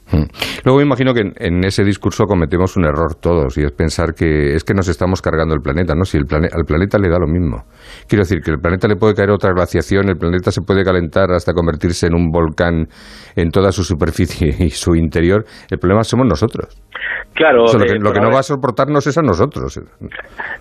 Luego 0.64 0.80
imagino 0.80 1.12
que 1.12 1.20
en, 1.20 1.32
en, 1.36 1.64
ese 1.64 1.84
discurso 1.84 2.24
cometemos 2.24 2.76
un 2.76 2.84
error 2.84 3.14
todos 3.14 3.58
y 3.58 3.62
es 3.62 3.72
pensar 3.72 4.14
que 4.14 4.54
es 4.54 4.64
que 4.64 4.72
nos 4.72 4.88
estamos 4.88 5.20
cargando 5.20 5.54
el 5.54 5.60
planeta, 5.60 5.94
¿no? 5.94 6.04
Si 6.04 6.16
el 6.16 6.24
plane 6.24 6.48
al 6.50 6.64
planeta 6.64 6.98
le 6.98 7.10
da 7.10 7.18
lo 7.18 7.26
mismo. 7.26 7.64
Quiero 8.08 8.22
decir 8.22 8.40
que 8.40 8.50
el 8.50 8.58
planeta 8.58 8.88
le 8.88 8.96
puede 8.96 9.14
caer 9.14 9.30
otra 9.30 9.52
glaciación, 9.52 10.08
el 10.08 10.16
planeta 10.16 10.50
se 10.50 10.62
puede 10.62 10.82
calentar 10.82 11.30
hasta 11.32 11.52
convertirse 11.52 12.06
en 12.06 12.14
un 12.14 12.30
volcán 12.30 12.86
en 13.36 13.50
toda 13.50 13.72
su 13.72 13.84
superficie 13.84 14.54
y 14.64 14.70
su 14.84 14.94
interior. 14.94 15.44
El 15.70 15.78
problema 15.78 16.04
somos 16.04 16.26
nosotros. 16.26 16.68
Claro. 17.34 17.64
O 17.64 17.68
sea, 17.68 17.80
lo, 17.80 17.86
que, 17.86 17.92
eh, 17.92 17.98
lo 18.00 18.12
que, 18.12 18.20
no 18.20 18.30
va 18.30 18.40
a 18.40 18.42
soportarnos 18.42 19.06
es 19.06 19.18
a 19.18 19.22
nosotros. 19.22 19.80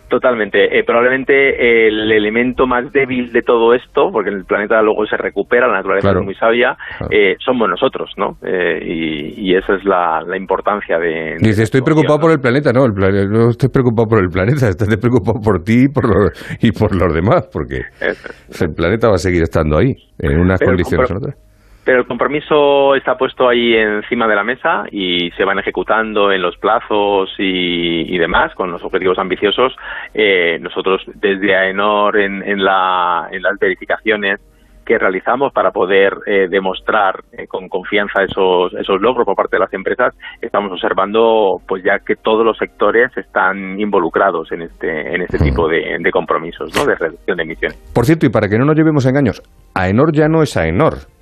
Totalmente. 0.09 0.77
Eh, 0.77 0.83
probablemente 0.83 1.87
el 1.87 2.11
elemento 2.11 2.65
más 2.65 2.91
débil 2.91 3.31
de 3.31 3.41
todo 3.41 3.73
esto, 3.73 4.09
porque 4.11 4.29
el 4.29 4.45
planeta 4.45 4.81
luego 4.81 5.05
se 5.05 5.17
recupera, 5.17 5.67
la 5.67 5.75
naturaleza 5.75 6.09
claro. 6.09 6.19
es 6.21 6.25
muy 6.25 6.35
sabia, 6.35 6.75
claro. 6.97 7.11
eh, 7.11 7.35
somos 7.43 7.69
nosotros, 7.69 8.11
¿no? 8.17 8.37
Eh, 8.41 8.79
y, 8.83 9.51
y, 9.51 9.55
esa 9.55 9.75
es 9.75 9.85
la, 9.85 10.21
la 10.25 10.37
importancia 10.37 10.97
de... 10.97 11.37
de 11.39 11.47
Dice, 11.47 11.63
estoy 11.63 11.81
preocupado 11.81 12.19
por 12.19 12.31
el 12.31 12.39
planeta, 12.39 12.71
no, 12.73 12.85
el 12.85 12.93
planeta, 12.93 13.25
no 13.29 13.49
estoy 13.49 13.69
preocupado 13.69 14.07
por 14.07 14.23
el 14.23 14.29
planeta, 14.29 14.67
estoy 14.69 14.97
preocupado 14.97 15.39
por 15.43 15.63
ti 15.63 15.85
y 15.85 15.87
por, 15.89 16.07
lo, 16.07 16.29
y 16.59 16.71
por 16.71 16.95
los 16.95 17.13
demás, 17.13 17.47
porque 17.51 17.81
el 18.01 18.73
planeta 18.75 19.09
va 19.09 19.15
a 19.15 19.17
seguir 19.17 19.43
estando 19.43 19.77
ahí, 19.77 19.93
en 20.19 20.39
unas 20.39 20.59
Pero 20.59 20.71
condiciones 20.71 21.11
u 21.11 21.17
otras. 21.17 21.52
Pero 21.85 21.99
el 21.99 22.07
compromiso 22.07 22.95
está 22.95 23.15
puesto 23.17 23.49
ahí 23.49 23.73
encima 23.75 24.27
de 24.27 24.35
la 24.35 24.43
mesa 24.43 24.83
y 24.91 25.31
se 25.31 25.43
van 25.43 25.59
ejecutando 25.59 26.31
en 26.31 26.41
los 26.41 26.55
plazos 26.57 27.29
y, 27.37 28.15
y 28.15 28.17
demás, 28.17 28.53
con 28.55 28.71
los 28.71 28.83
objetivos 28.83 29.19
ambiciosos. 29.19 29.75
Eh, 30.13 30.59
nosotros 30.61 31.01
desde 31.15 31.55
AENOR 31.55 32.17
en, 32.17 32.41
en, 32.43 32.63
la, 32.63 33.27
en 33.31 33.41
las 33.41 33.59
verificaciones 33.59 34.39
que 34.85 34.97
realizamos 34.97 35.53
para 35.53 35.71
poder 35.71 36.13
eh, 36.25 36.47
demostrar 36.49 37.23
eh, 37.31 37.47
con 37.47 37.69
confianza 37.69 38.23
esos, 38.23 38.73
esos 38.73 39.01
logros 39.01 39.25
por 39.25 39.35
parte 39.35 39.55
de 39.55 39.61
las 39.61 39.73
empresas, 39.73 40.13
estamos 40.41 40.71
observando 40.71 41.61
pues 41.67 41.83
ya 41.83 41.99
que 41.99 42.15
todos 42.15 42.45
los 42.45 42.57
sectores 42.57 43.15
están 43.17 43.79
involucrados 43.79 44.51
en 44.51 44.63
este, 44.63 45.15
en 45.15 45.21
este 45.21 45.39
tipo 45.39 45.67
de, 45.67 45.97
de 45.99 46.11
compromisos 46.11 46.75
¿no? 46.75 46.85
de 46.85 46.95
reducción 46.95 47.37
de 47.37 47.43
emisiones. 47.43 47.77
Por 47.93 48.05
cierto, 48.05 48.25
y 48.25 48.29
para 48.29 48.47
que 48.47 48.57
no 48.57 48.65
nos 48.65 48.75
llevemos 48.75 49.05
engaños, 49.05 49.41
AENOR 49.73 50.11
ya 50.11 50.27
no 50.27 50.43
es 50.43 50.57
AENOR. 50.57 51.12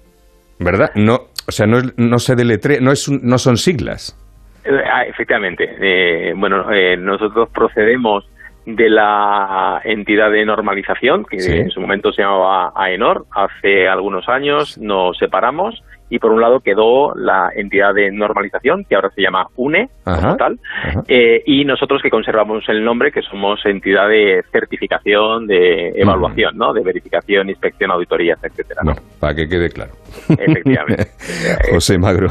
¿Verdad? 0.62 0.91
No, 0.95 1.28
o 1.47 1.52
sea, 1.52 1.65
no, 1.65 1.80
no 1.97 2.19
se 2.19 2.36
deletre, 2.36 2.80
no, 2.82 2.91
es, 2.91 3.10
no 3.10 3.38
son 3.38 3.58
siglas. 3.58 4.17
Eh, 4.63 4.82
efectivamente. 5.08 5.76
Eh, 5.80 6.34
bueno, 6.36 6.71
eh, 6.71 6.95
nosotros 6.97 7.50
procedemos 7.50 8.28
de 8.65 8.89
la 8.89 9.82
entidad 9.84 10.32
de 10.32 10.45
normalización, 10.45 11.26
que 11.26 11.39
sí. 11.39 11.52
en 11.52 11.71
su 11.71 11.82
momento 11.82 12.13
se 12.13 12.21
llamaba 12.21 12.71
AENOR, 12.76 13.26
hace 13.32 13.88
algunos 13.88 14.30
años 14.30 14.78
nos 14.78 15.17
separamos 15.17 15.84
y 16.12 16.19
por 16.19 16.32
un 16.32 16.41
lado 16.41 16.60
quedó 16.60 17.15
la 17.15 17.50
entidad 17.56 17.93
de 17.93 18.12
normalización, 18.12 18.84
que 18.84 18.95
ahora 18.95 19.10
se 19.15 19.21
llama 19.21 19.47
UNE, 19.56 19.88
ajá, 20.06 20.21
como 20.21 20.36
tal, 20.36 20.60
eh, 21.08 21.41
y 21.45 21.63
nosotros 21.63 22.02
que 22.04 22.10
conservamos 22.10 22.65
el 22.67 22.84
nombre, 22.84 23.12
que 23.12 23.21
somos 23.21 23.65
entidad 23.65 24.10
de 24.10 24.41
certificación, 24.52 25.47
de 25.47 25.93
evaluación, 25.95 26.58
¿no? 26.58 26.74
De 26.74 26.84
verificación, 26.84 27.50
inspección, 27.50 27.91
auditorías, 27.91 28.43
etcétera. 28.43 28.82
¿no? 28.84 28.91
para 29.21 29.36
que 29.36 29.47
quede 29.47 29.69
claro. 29.69 29.91
Efectivamente. 30.28 31.12
José 31.71 31.97
Magro, 31.97 32.28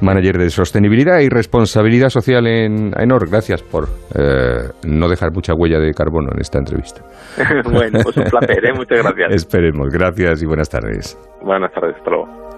manager 0.00 0.38
de 0.38 0.48
sostenibilidad 0.48 1.18
y 1.20 1.28
responsabilidad 1.28 2.08
social 2.08 2.46
en 2.46 2.92
AENOR, 2.96 3.28
gracias 3.28 3.62
por 3.62 3.84
eh, 4.16 4.70
no 4.86 5.08
dejar 5.08 5.32
mucha 5.32 5.52
huella 5.54 5.78
de 5.78 5.92
carbono 5.92 6.30
en 6.32 6.40
esta 6.40 6.58
entrevista. 6.58 7.02
bueno, 7.70 7.98
pues 8.02 8.16
un 8.16 8.24
placer, 8.24 8.64
¿eh? 8.64 8.72
muchas 8.72 9.02
gracias. 9.02 9.34
Esperemos, 9.44 9.90
gracias 9.90 10.42
y 10.42 10.46
buenas 10.46 10.70
tardes. 10.70 11.18
Buenas 11.42 11.70
tardes, 11.72 11.96
hasta 11.96 12.10
luego. 12.10 12.49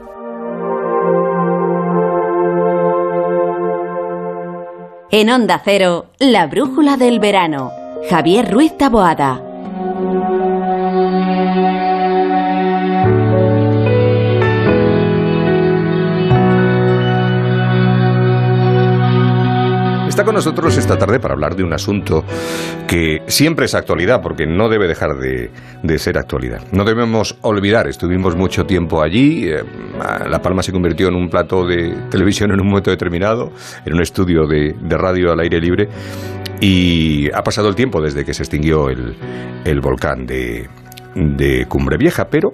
En 5.15 5.29
Onda 5.29 5.61
Cero, 5.63 6.07
la 6.19 6.47
brújula 6.47 6.97
del 6.97 7.21
verano. 7.21 7.71
Javier 8.09 8.51
Ruiz 8.51 8.79
Taboada. 8.79 9.52
Está 20.13 20.25
con 20.25 20.35
nosotros 20.35 20.77
esta 20.77 20.99
tarde 20.99 21.21
para 21.21 21.33
hablar 21.33 21.57
de 21.57 21.65
un 21.65 21.73
asunto 21.73 22.23
que 22.87 23.23
siempre 23.29 23.65
es 23.65 23.75
actualidad, 23.75 24.21
porque 24.21 24.47
no 24.47 24.69
debe 24.69 24.87
dejar 24.87 25.17
de, 25.17 25.51
de 25.83 25.99
ser 25.99 26.19
actualidad. 26.19 26.61
No 26.71 26.85
debemos 26.85 27.39
olvidar, 27.41 27.89
estuvimos 27.89 28.37
mucho 28.37 28.65
tiempo 28.67 29.03
allí, 29.03 29.49
eh, 29.49 29.65
La 30.29 30.43
Palma 30.43 30.63
se 30.63 30.71
convirtió 30.71 31.09
en 31.09 31.15
un 31.15 31.31
plato 31.31 31.67
de 31.67 31.95
televisión 32.11 32.53
en 32.53 32.61
un 32.61 32.67
momento 32.67 32.91
determinado, 32.91 33.53
en 33.87 33.95
un 33.95 34.03
estudio 34.03 34.47
de, 34.47 34.77
de 34.79 34.99
radio 34.99 35.33
al 35.33 35.41
aire 35.41 35.59
libre, 35.59 35.89
y 36.61 37.33
ha 37.33 37.43
pasado 37.43 37.71
el 37.71 37.75
tiempo 37.75 38.03
desde 38.03 38.23
que 38.23 38.35
se 38.35 38.43
extinguió 38.43 38.91
el, 38.91 39.17
el 39.65 39.81
volcán 39.81 40.27
de, 40.27 40.69
de 41.15 41.65
Cumbre 41.69 41.97
Vieja, 41.97 42.27
pero 42.31 42.53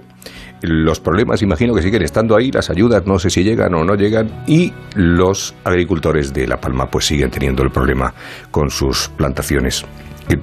los 0.62 1.00
problemas 1.00 1.42
imagino 1.42 1.74
que 1.74 1.82
siguen 1.82 2.02
estando 2.02 2.36
ahí, 2.36 2.50
las 2.50 2.70
ayudas 2.70 3.06
no 3.06 3.18
sé 3.18 3.30
si 3.30 3.42
llegan 3.42 3.74
o 3.74 3.84
no 3.84 3.94
llegan 3.94 4.44
y 4.46 4.72
los 4.94 5.54
agricultores 5.64 6.32
de 6.32 6.46
La 6.46 6.56
Palma 6.56 6.86
pues 6.86 7.06
siguen 7.06 7.30
teniendo 7.30 7.62
el 7.62 7.70
problema 7.70 8.12
con 8.50 8.70
sus 8.70 9.08
plantaciones 9.10 9.84
que 10.28 10.38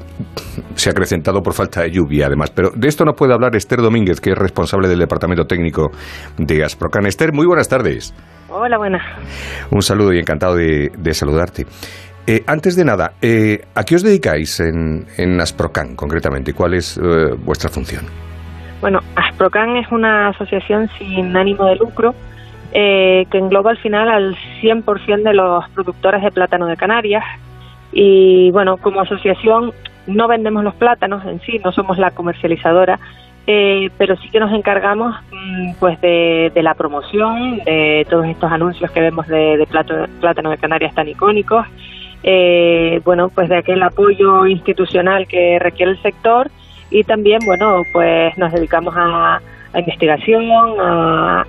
se 0.76 0.90
ha 0.90 0.92
acrecentado 0.92 1.42
por 1.42 1.54
falta 1.54 1.82
de 1.82 1.92
lluvia 1.92 2.26
además. 2.28 2.50
Pero 2.52 2.72
de 2.76 2.88
esto 2.88 3.06
nos 3.06 3.16
puede 3.16 3.34
hablar 3.34 3.56
Esther 3.56 3.82
Domínguez, 3.82 4.20
que 4.20 4.32
es 4.32 4.38
responsable 4.38 4.88
del 4.88 5.00
Departamento 5.00 5.46
Técnico 5.46 5.92
de 6.38 6.64
Asprocan. 6.64 7.06
Esther, 7.06 7.34
muy 7.34 7.46
buenas 7.46 7.70
tardes. 7.70 8.14
Hola, 8.50 8.78
buenas. 8.78 9.02
Un 9.70 9.82
saludo 9.82 10.14
y 10.14 10.20
encantado 10.20 10.56
de, 10.56 10.92
de 10.98 11.14
saludarte. 11.14 11.66
Eh, 12.28 12.44
antes 12.48 12.76
de 12.76 12.84
nada, 12.84 13.14
eh, 13.22 13.66
¿a 13.76 13.84
qué 13.84 13.96
os 13.96 14.02
dedicáis 14.02 14.60
en, 14.60 15.06
en 15.18 15.40
Asprocan 15.40 15.96
concretamente? 15.96 16.54
¿Cuál 16.54 16.74
es 16.74 16.98
eh, 16.98 17.36
vuestra 17.44 17.70
función? 17.70 18.06
Bueno, 18.82 19.00
Asprocan 19.16 19.78
es 19.78 19.92
una 19.92 20.30
asociación 20.30 20.90
sin 20.98 21.36
ánimo 21.36 21.66
de 21.66 21.76
lucro 21.76 22.14
eh, 22.72 23.26
que 23.32 23.38
engloba 23.38 23.72
al 23.72 23.78
final 23.78 24.10
al 24.10 24.36
100% 24.62 25.24
de 25.24 25.34
los 25.34 25.68
productores 25.70 26.22
de 26.22 26.32
plátano 26.32 26.68
de 26.68 26.76
Canarias. 26.76 27.24
Y 27.92 28.52
bueno, 28.52 28.78
como 28.78 29.02
asociación 29.02 29.72
no 30.08 30.28
vendemos 30.28 30.64
los 30.64 30.76
plátanos 30.76 31.26
en 31.26 31.40
sí, 31.42 31.60
no 31.64 31.72
somos 31.72 31.98
la 31.98 32.12
comercializadora, 32.12 33.00
eh, 33.48 33.90
pero 33.98 34.18
sí 34.18 34.30
que 34.30 34.40
nos 34.40 34.52
encargamos 34.52 35.16
mm, 35.32 35.74
pues 35.80 36.02
de, 36.02 36.52
la 36.56 36.74
promoción 36.74 37.60
de 37.60 38.06
todos 38.10 38.26
estos 38.26 38.52
anuncios 38.52 38.92
que 38.92 39.00
vemos 39.00 39.28
de, 39.28 39.58
de 39.58 39.68
plátano 39.68 40.50
de 40.50 40.58
Canarias 40.58 40.94
tan 40.94 41.08
icónicos, 41.08 41.66
eh, 42.24 43.02
bueno, 43.06 43.30
pues 43.30 43.50
de 43.50 43.58
aquel 43.58 43.84
apoyo 43.84 44.48
institucional 44.48 45.28
que 45.28 45.60
requiere 45.60 45.92
el 45.92 46.02
sector 46.02 46.50
y 46.90 47.04
también, 47.04 47.40
bueno, 47.46 47.82
pues 47.92 48.38
nos 48.38 48.52
dedicamos 48.52 48.94
a, 48.98 49.40
investigación, 49.78 50.44
a, 50.80 51.46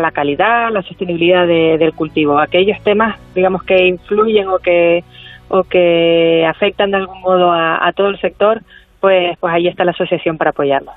la 0.00 0.10
calidad, 0.10 0.66
a 0.66 0.70
la 0.70 0.82
sostenibilidad 0.82 1.46
del 1.46 1.92
cultivo, 1.92 2.38
aquellos 2.38 2.82
temas, 2.82 3.18
digamos, 3.34 3.62
que 3.62 3.86
influyen 3.86 4.48
o 4.48 4.58
que 4.58 5.04
o 5.48 5.62
que 5.62 6.44
afectan 6.44 6.90
de 6.90 6.96
algún 6.96 7.20
modo 7.20 7.52
a 7.52 7.92
todo 7.94 8.08
el 8.08 8.18
sector, 8.18 8.62
pues, 9.00 9.38
pues 9.38 9.54
ahí 9.54 9.68
está 9.68 9.84
la 9.84 9.92
asociación 9.92 10.36
para 10.36 10.50
apoyarlo. 10.50 10.90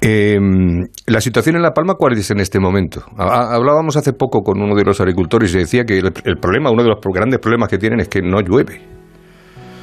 Em, 0.00 0.86
la 1.06 1.20
situación 1.20 1.56
en 1.56 1.62
La 1.62 1.72
Palma, 1.72 1.94
¿cuál 1.94 2.12
es 2.12 2.30
en 2.30 2.40
este 2.40 2.58
momento? 2.58 3.02
Hablábamos 3.16 3.96
hace 3.96 4.12
poco 4.12 4.42
con 4.42 4.60
uno 4.60 4.74
de 4.74 4.84
los 4.84 5.00
agricultores 5.00 5.54
y 5.54 5.58
decía 5.58 5.84
que 5.84 5.98
el, 5.98 6.36
problema, 6.38 6.70
uno 6.70 6.82
de 6.82 6.90
los 6.90 6.98
grandes 7.14 7.38
problemas 7.40 7.68
que 7.68 7.78
tienen 7.78 8.00
es 8.00 8.08
que 8.08 8.20
no 8.20 8.40
llueve. 8.40 8.80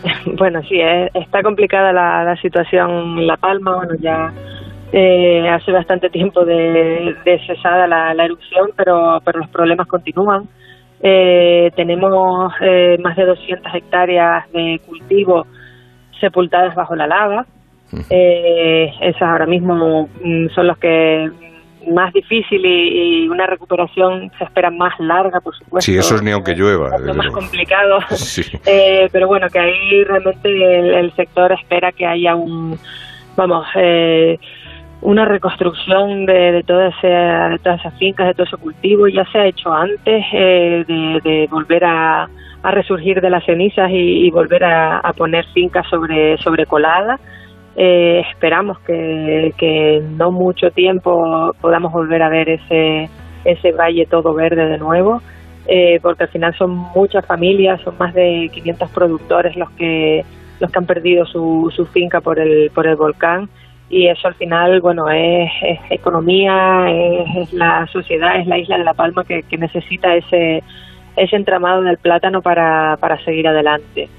Bueno, 0.37 0.61
sí, 0.63 0.79
está 1.13 1.43
complicada 1.43 1.91
la, 1.91 2.35
situación 2.41 3.19
en 3.19 3.27
La 3.27 3.37
Palma. 3.37 3.75
Bueno, 3.77 3.95
ya 3.99 4.31
eh, 4.91 5.47
hace 5.49 5.71
bastante 5.71 6.09
tiempo 6.09 6.45
de, 6.45 7.15
cesada 7.45 7.87
la, 7.87 8.25
erupción, 8.25 8.71
pero, 8.75 9.21
pero 9.23 9.39
los 9.39 9.49
problemas 9.49 9.87
continúan. 9.87 10.47
Eh, 11.01 11.71
tenemos 11.75 12.53
eh, 12.61 12.97
más 13.01 13.15
de 13.15 13.25
200 13.25 13.73
hectáreas 13.73 14.51
de 14.51 14.81
cultivo 14.85 15.45
sepultadas 16.19 16.75
bajo 16.75 16.95
la 16.95 17.07
lava. 17.07 17.45
Eh, 18.09 18.91
esas 19.01 19.21
ahora 19.23 19.47
mismo 19.47 20.07
mm, 20.23 20.49
son 20.49 20.67
los 20.67 20.77
que 20.77 21.31
más 21.87 22.13
difícil 22.13 22.65
y, 22.65 23.27
una 23.29 23.45
recuperación 23.45 24.31
se 24.37 24.43
espera 24.43 24.69
más 24.71 24.99
larga, 24.99 25.39
por 25.39 25.55
supuesto. 25.55 25.91
Sí, 25.91 25.97
eso 25.97 26.15
es 26.15 26.23
ni 26.23 26.31
aunque 26.31 26.55
llueva. 26.55 26.95
Es 26.95 27.15
más 27.15 27.31
complicado. 27.31 27.99
Eh, 28.65 29.09
pero 29.11 29.27
bueno, 29.27 29.47
que 29.49 29.59
ahí 29.59 30.03
realmente 30.03 30.99
el, 30.99 31.11
sector 31.13 31.51
espera 31.51 31.91
que 31.91 32.05
haya 32.05 32.35
un, 32.35 32.77
vamos, 33.35 33.65
eh, 33.75 34.39
una 35.01 35.25
reconstrucción 35.25 36.25
de, 36.25 36.63
toda 36.65 36.89
de 37.01 37.59
todas 37.59 37.79
esas 37.79 37.97
fincas, 37.97 38.27
de 38.27 38.33
todo 38.33 38.45
ese 38.45 38.57
cultivo. 38.57 39.07
Ya 39.07 39.25
se 39.31 39.39
ha 39.39 39.45
hecho 39.47 39.71
antes 39.71 40.25
eh, 40.33 40.83
de 40.87 41.47
volver 41.49 41.83
a 41.85 42.29
a 42.63 42.71
resurgir 42.71 43.21
de 43.21 43.29
las 43.29 43.45
cenizas 43.45 43.89
y, 43.91 44.29
volver 44.31 44.63
a, 44.63 45.13
poner 45.15 45.45
fincas 45.53 45.87
sobre, 45.89 46.37
sobre 46.37 46.65
colada. 46.65 47.19
Eh, 47.81 48.25
esperamos 48.29 48.77
que, 48.79 49.53
que 49.57 50.03
no 50.17 50.31
mucho 50.31 50.69
tiempo 50.71 51.55
podamos 51.61 51.93
volver 51.93 52.21
a 52.21 52.27
ver 52.27 52.49
ese, 52.49 53.09
ese 53.45 53.71
valle 53.71 54.05
todo 54.05 54.33
verde 54.33 54.65
de 54.65 54.77
nuevo, 54.77 55.21
eh, 55.65 55.97
porque 56.01 56.23
al 56.23 56.29
final 56.29 56.53
son 56.57 56.71
muchas 56.71 57.25
familias, 57.25 57.79
son 57.81 57.97
más 57.97 58.13
de 58.13 58.49
500 58.53 58.89
productores 58.91 59.55
los 59.55 59.69
que 59.71 60.25
los 60.59 60.69
que 60.69 60.77
han 60.77 60.85
perdido 60.85 61.25
su, 61.25 61.71
su 61.73 61.85
finca 61.85 62.19
por 62.19 62.37
el 62.37 62.69
por 62.71 62.85
el 62.85 62.97
volcán 62.97 63.47
y 63.89 64.07
eso 64.07 64.27
al 64.27 64.35
final 64.35 64.81
bueno 64.81 65.09
es, 65.09 65.49
economía 65.89 66.91
es, 67.37 67.53
la 67.53 67.87
sociedad 67.87 68.41
es 68.41 68.45
la 68.45 68.57
isla 68.57 68.77
de 68.77 68.83
la 68.83 68.93
Palma 68.93 69.23
que 69.23 69.57
necesita 69.57 70.13
ese 70.15 70.61
ese 71.19 71.35
entramado 71.35 71.81
del 71.81 71.97
plátano 71.97 72.41
para, 72.41 72.97
para 72.97 73.23
seguir 73.23 73.47
adelante. 73.47 74.09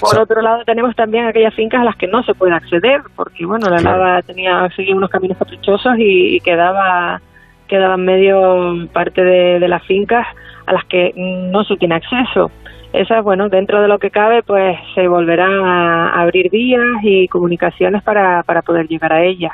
Por 0.00 0.18
otro 0.18 0.40
lado, 0.40 0.64
tenemos 0.64 0.94
también 0.94 1.26
aquellas 1.26 1.54
fincas 1.54 1.80
a 1.80 1.84
las 1.84 1.96
que 1.96 2.06
no 2.06 2.22
se 2.22 2.34
puede 2.34 2.52
acceder, 2.52 3.02
porque 3.16 3.44
bueno, 3.44 3.68
la 3.68 3.80
lava 3.80 4.22
tenía 4.22 4.68
seguía 4.76 4.94
unos 4.94 5.10
caminos 5.10 5.38
caprichosos 5.38 5.94
y, 5.98 6.40
quedaba 6.40 7.20
quedaba 7.66 7.96
medio 7.96 8.88
parte 8.92 9.22
de, 9.22 9.68
las 9.68 9.84
fincas 9.84 10.26
a 10.66 10.72
las 10.72 10.84
que 10.86 11.12
no 11.16 11.64
se 11.64 11.76
tiene 11.76 11.96
acceso. 11.96 12.50
Esas, 12.92 13.22
bueno, 13.22 13.50
dentro 13.50 13.82
de 13.82 13.88
lo 13.88 13.98
que 13.98 14.10
cabe, 14.10 14.42
pues 14.42 14.78
se 14.94 15.06
volverán 15.06 15.62
a 15.64 16.22
abrir 16.22 16.50
vías 16.50 17.02
y 17.02 17.28
comunicaciones 17.28 18.02
para, 18.02 18.42
para 18.44 18.62
poder 18.62 18.88
llegar 18.88 19.12
a 19.12 19.22
ellas. 19.22 19.52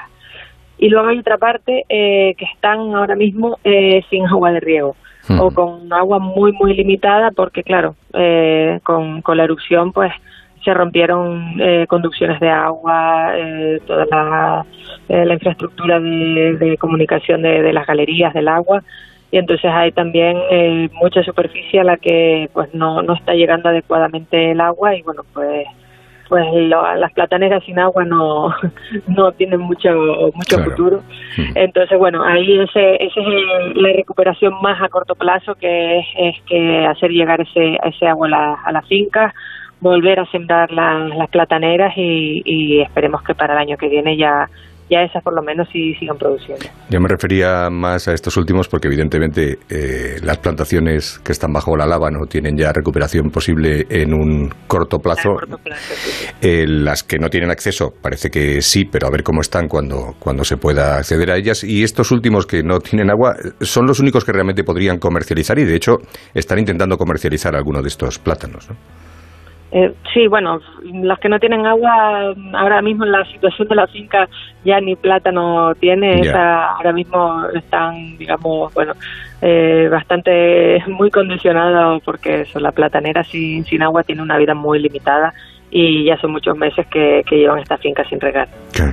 Y 0.78 0.88
luego 0.88 1.08
hay 1.08 1.18
otra 1.18 1.38
parte 1.38 1.84
eh, 1.88 2.34
que 2.36 2.44
están 2.44 2.94
ahora 2.94 3.16
mismo 3.16 3.58
eh, 3.64 4.04
sin 4.10 4.26
agua 4.26 4.52
de 4.52 4.60
riego 4.60 4.94
o 5.38 5.50
con 5.50 5.92
agua 5.92 6.18
muy, 6.18 6.52
muy 6.52 6.74
limitada 6.74 7.30
porque, 7.30 7.62
claro, 7.62 7.96
eh, 8.12 8.80
con, 8.82 9.22
con 9.22 9.36
la 9.36 9.44
erupción 9.44 9.92
pues 9.92 10.12
se 10.64 10.72
rompieron 10.72 11.60
eh, 11.60 11.86
conducciones 11.88 12.40
de 12.40 12.48
agua, 12.48 13.32
eh, 13.36 13.80
toda 13.86 14.06
la, 14.10 14.66
la 15.08 15.34
infraestructura 15.34 16.00
de, 16.00 16.76
comunicación 16.78 17.42
de, 17.42 17.62
de, 17.62 17.72
las 17.72 17.86
galerías 17.86 18.32
del 18.32 18.48
agua. 18.48 18.82
Y 19.30 19.38
entonces 19.38 19.70
hay 19.70 19.92
también 19.92 20.36
mucha 20.92 21.22
superficie 21.22 21.80
a 21.80 21.84
la 21.84 21.96
que 21.96 22.48
pues 22.52 22.72
no, 22.72 23.02
no 23.02 23.14
está 23.14 23.34
llegando 23.34 23.68
adecuadamente 23.68 24.52
el 24.52 24.60
agua 24.60 24.94
y 24.94 25.02
bueno 25.02 25.22
pues 25.34 25.66
pues 26.28 26.44
las 26.54 27.12
plataneras 27.12 27.62
sin 27.64 27.78
agua 27.78 28.04
no, 28.04 28.54
no 29.08 29.32
tienen 29.32 29.60
mucho 29.60 29.90
mucho 30.34 30.58
futuro. 30.64 31.02
Entonces, 31.54 31.98
bueno, 31.98 32.22
ahí 32.22 32.60
ese, 32.60 32.96
ese 32.96 33.20
es 33.20 33.76
la 33.76 33.92
recuperación 33.92 34.54
más 34.62 34.80
a 34.82 34.88
corto 34.88 35.14
plazo, 35.14 35.54
que 35.54 35.98
es, 35.98 36.42
que 36.46 36.86
hacer 36.86 37.10
llegar 37.10 37.40
ese, 37.40 37.78
ese 37.84 38.06
agua 38.06 38.26
a 38.26 38.30
la, 38.30 38.54
a 38.64 38.72
la 38.72 38.82
finca, 38.82 39.34
volver 39.80 40.20
a 40.20 40.26
sembrar 40.26 40.70
las 40.72 41.28
plataneras 41.30 41.92
y, 41.96 42.42
y 42.44 42.80
esperemos 42.80 43.22
que 43.22 43.34
para 43.34 43.54
el 43.54 43.60
año 43.60 43.76
que 43.76 43.88
viene 43.88 44.16
ya 44.16 44.48
ya 44.90 45.02
esas 45.02 45.22
por 45.22 45.34
lo 45.34 45.42
menos 45.42 45.68
sí 45.72 45.94
sigan 45.94 46.16
produciendo. 46.18 46.66
Yo 46.90 47.00
me 47.00 47.08
refería 47.08 47.70
más 47.70 48.08
a 48.08 48.12
estos 48.12 48.36
últimos 48.36 48.68
porque 48.68 48.88
evidentemente 48.88 49.58
eh, 49.70 50.16
las 50.22 50.38
plantaciones 50.38 51.18
que 51.20 51.32
están 51.32 51.52
bajo 51.52 51.76
la 51.76 51.86
lava 51.86 52.10
no 52.10 52.26
tienen 52.26 52.56
ya 52.56 52.72
recuperación 52.72 53.30
posible 53.30 53.86
en 53.88 54.12
un 54.12 54.50
corto 54.66 54.98
plazo. 54.98 55.36
Eh, 56.40 56.66
las 56.66 57.02
que 57.02 57.18
no 57.18 57.28
tienen 57.28 57.50
acceso 57.50 57.92
parece 58.02 58.30
que 58.30 58.60
sí, 58.60 58.84
pero 58.84 59.06
a 59.06 59.10
ver 59.10 59.22
cómo 59.22 59.40
están 59.40 59.68
cuando, 59.68 60.14
cuando 60.18 60.44
se 60.44 60.56
pueda 60.56 60.98
acceder 60.98 61.30
a 61.30 61.36
ellas. 61.36 61.64
Y 61.64 61.82
estos 61.82 62.10
últimos 62.10 62.46
que 62.46 62.62
no 62.62 62.78
tienen 62.80 63.10
agua 63.10 63.34
son 63.60 63.86
los 63.86 64.00
únicos 64.00 64.24
que 64.24 64.32
realmente 64.32 64.64
podrían 64.64 64.98
comercializar 64.98 65.58
y 65.58 65.64
de 65.64 65.76
hecho 65.76 65.98
están 66.34 66.58
intentando 66.58 66.96
comercializar 66.96 67.56
algunos 67.56 67.82
de 67.82 67.88
estos 67.88 68.18
plátanos. 68.18 68.68
¿no? 68.68 69.03
Eh, 69.76 69.92
sí, 70.12 70.28
bueno, 70.28 70.60
las 71.02 71.18
que 71.18 71.28
no 71.28 71.40
tienen 71.40 71.66
agua, 71.66 72.32
ahora 72.52 72.80
mismo 72.80 73.04
en 73.04 73.10
la 73.10 73.24
situación 73.24 73.66
de 73.66 73.74
la 73.74 73.88
finca 73.88 74.28
ya 74.64 74.80
ni 74.80 74.94
plátano 74.94 75.74
tiene, 75.74 76.30
ahora 76.30 76.92
mismo 76.92 77.44
están, 77.52 78.16
digamos, 78.16 78.72
bueno, 78.72 78.92
eh, 79.42 79.88
bastante 79.90 80.78
muy 80.86 81.10
condicionadas 81.10 82.00
porque 82.04 82.42
eso, 82.42 82.60
la 82.60 82.70
platanera 82.70 83.24
sin, 83.24 83.64
sin 83.64 83.82
agua 83.82 84.04
tiene 84.04 84.22
una 84.22 84.38
vida 84.38 84.54
muy 84.54 84.78
limitada 84.78 85.34
y 85.72 86.04
ya 86.04 86.16
son 86.18 86.30
muchos 86.30 86.56
meses 86.56 86.86
que, 86.86 87.22
que 87.28 87.38
llevan 87.38 87.58
esta 87.58 87.76
finca 87.76 88.04
sin 88.08 88.20
regar. 88.20 88.46
Claro. 88.72 88.92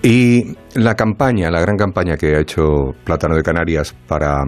Y 0.00 0.44
la 0.76 0.94
campaña, 0.94 1.50
la 1.50 1.60
gran 1.60 1.76
campaña 1.76 2.16
que 2.16 2.36
ha 2.36 2.40
hecho 2.40 2.94
Plátano 3.02 3.34
de 3.34 3.42
Canarias 3.42 3.92
para 4.06 4.44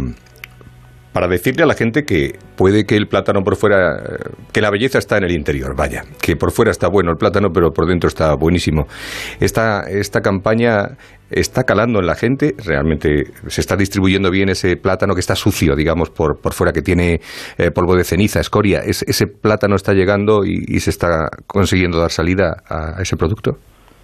para 1.16 1.28
decirle 1.28 1.62
a 1.62 1.66
la 1.66 1.72
gente 1.72 2.04
que 2.04 2.32
puede 2.58 2.84
que 2.84 2.94
el 2.94 3.06
plátano 3.06 3.40
por 3.40 3.56
fuera, 3.56 3.96
que 4.52 4.60
la 4.60 4.70
belleza 4.70 4.98
está 4.98 5.16
en 5.16 5.24
el 5.24 5.32
interior, 5.32 5.74
vaya, 5.74 6.02
que 6.20 6.36
por 6.36 6.52
fuera 6.52 6.70
está 6.70 6.88
bueno 6.90 7.10
el 7.10 7.16
plátano, 7.16 7.48
pero 7.54 7.70
por 7.70 7.86
dentro 7.86 8.08
está 8.08 8.34
buenísimo. 8.34 8.84
Esta, 9.40 9.84
esta 9.88 10.20
campaña 10.20 10.98
está 11.30 11.62
calando 11.62 12.00
en 12.00 12.06
la 12.06 12.16
gente, 12.16 12.52
realmente 12.62 13.32
se 13.46 13.62
está 13.62 13.76
distribuyendo 13.76 14.30
bien 14.30 14.50
ese 14.50 14.76
plátano 14.76 15.14
que 15.14 15.20
está 15.20 15.34
sucio, 15.34 15.74
digamos, 15.74 16.10
por, 16.10 16.38
por 16.38 16.52
fuera, 16.52 16.74
que 16.74 16.82
tiene 16.82 17.20
eh, 17.56 17.70
polvo 17.70 17.96
de 17.96 18.04
ceniza, 18.04 18.40
escoria. 18.40 18.80
ese 18.80 19.26
plátano 19.26 19.74
está 19.76 19.94
llegando 19.94 20.44
y, 20.44 20.78
se 20.80 20.90
está 20.90 21.30
consiguiendo 21.46 21.98
dar 21.98 22.10
salida 22.10 22.56
a 22.68 23.00
ese 23.00 23.16
producto. 23.16 23.52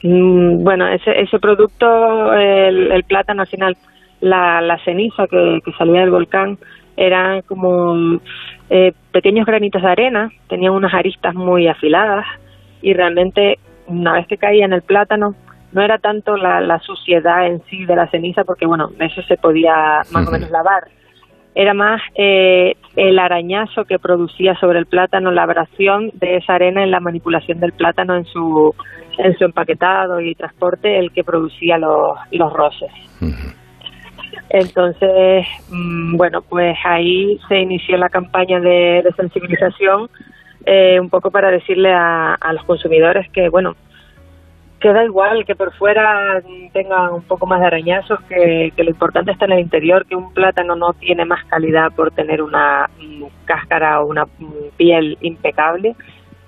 Mm, 0.03 0.64
bueno, 0.64 0.88
ese, 0.88 1.11
ese 1.20 1.38
producto, 1.38 2.33
el, 2.33 3.05
plátano 3.07 3.42
al 3.42 3.48
final, 3.48 3.77
la, 4.22 4.62
la 4.62 4.79
ceniza 4.83 5.27
que, 5.27 5.59
que 5.62 5.72
salía 5.72 6.01
del 6.01 6.11
volcán, 6.11 6.57
eran 6.96 7.42
como 7.42 8.18
eh, 8.70 8.92
pequeños 9.12 9.46
granitos 9.46 9.83
de 9.83 9.88
arena, 9.88 10.31
tenían 10.48 10.72
unas 10.72 10.94
aristas 10.94 11.35
muy 11.35 11.68
afiladas 11.68 12.26
y 12.81 12.92
realmente 12.94 13.59
una 13.87 14.14
vez 14.14 14.26
que 14.26 14.37
caía 14.37 14.64
en 14.64 14.72
el 14.72 14.83
plátano 14.83 15.35
no 15.72 15.83
era 15.83 15.98
tanto 15.98 16.37
la, 16.37 16.61
la 16.61 16.78
suciedad 16.81 17.46
en 17.46 17.62
sí 17.64 17.85
de 17.85 17.96
la 17.96 18.09
ceniza 18.09 18.44
porque 18.44 18.66
bueno, 18.66 18.90
eso 18.98 19.22
se 19.22 19.37
podía 19.37 20.02
más 20.12 20.28
o 20.28 20.31
menos 20.31 20.50
lavar, 20.50 20.85
era 21.55 21.74
más 21.74 22.00
eh, 22.14 22.76
el 22.96 23.18
arañazo 23.18 23.84
que 23.84 23.99
producía 23.99 24.55
sobre 24.57 24.78
el 24.78 24.86
plátano, 24.86 25.30
la 25.30 25.43
abrasión 25.43 26.11
de 26.14 26.36
esa 26.36 26.55
arena 26.55 26.82
en 26.82 26.90
la 26.90 27.01
manipulación 27.01 27.61
del 27.61 27.72
plátano 27.72 28.16
en 28.16 28.24
su, 28.24 28.74
en 29.18 29.36
su 29.36 29.45
empaquetado 29.45 30.20
y 30.20 30.34
transporte, 30.34 30.99
el 30.99 31.12
que 31.12 31.24
producía 31.24 31.76
los, 31.76 32.18
los 32.30 32.53
roces. 32.53 32.90
Entonces, 34.51 35.47
mm, 35.70 36.16
bueno, 36.16 36.43
pues 36.43 36.76
ahí 36.84 37.38
se 37.49 37.61
inició 37.61 37.97
la 37.97 38.09
campaña 38.09 38.61
de, 38.61 39.03
sensibilización, 39.16 40.11
eh, 40.66 41.01
un 41.01 41.11
poco 41.11 41.30
para 41.30 41.51
decirle 41.51 41.93
a, 41.93 42.36
los 42.53 42.64
consumidores 42.64 43.28
que, 43.30 43.49
bueno, 43.49 43.74
que 44.78 44.93
da 44.93 45.05
igual 45.05 45.45
que 45.45 45.55
por 45.55 45.72
fuera 45.74 46.43
tenga 46.72 47.12
un 47.12 47.22
poco 47.22 47.47
más 47.47 47.61
de 47.61 47.66
arañazos, 47.66 48.20
que, 48.24 48.72
lo 48.76 48.90
importante 48.90 49.30
está 49.30 49.47
en 49.47 49.53
el 49.53 49.61
interior, 49.61 50.05
que 50.07 50.16
un 50.16 50.34
plátano 50.34 50.76
no 50.76 50.93
tiene 50.93 51.24
más 51.24 51.45
calidad 51.45 51.93
por 51.93 52.11
tener 52.11 52.43
una 52.43 52.90
cáscara 53.45 54.01
o 54.01 54.07
una 54.07 54.26
piel 54.76 55.16
impecable. 55.20 55.95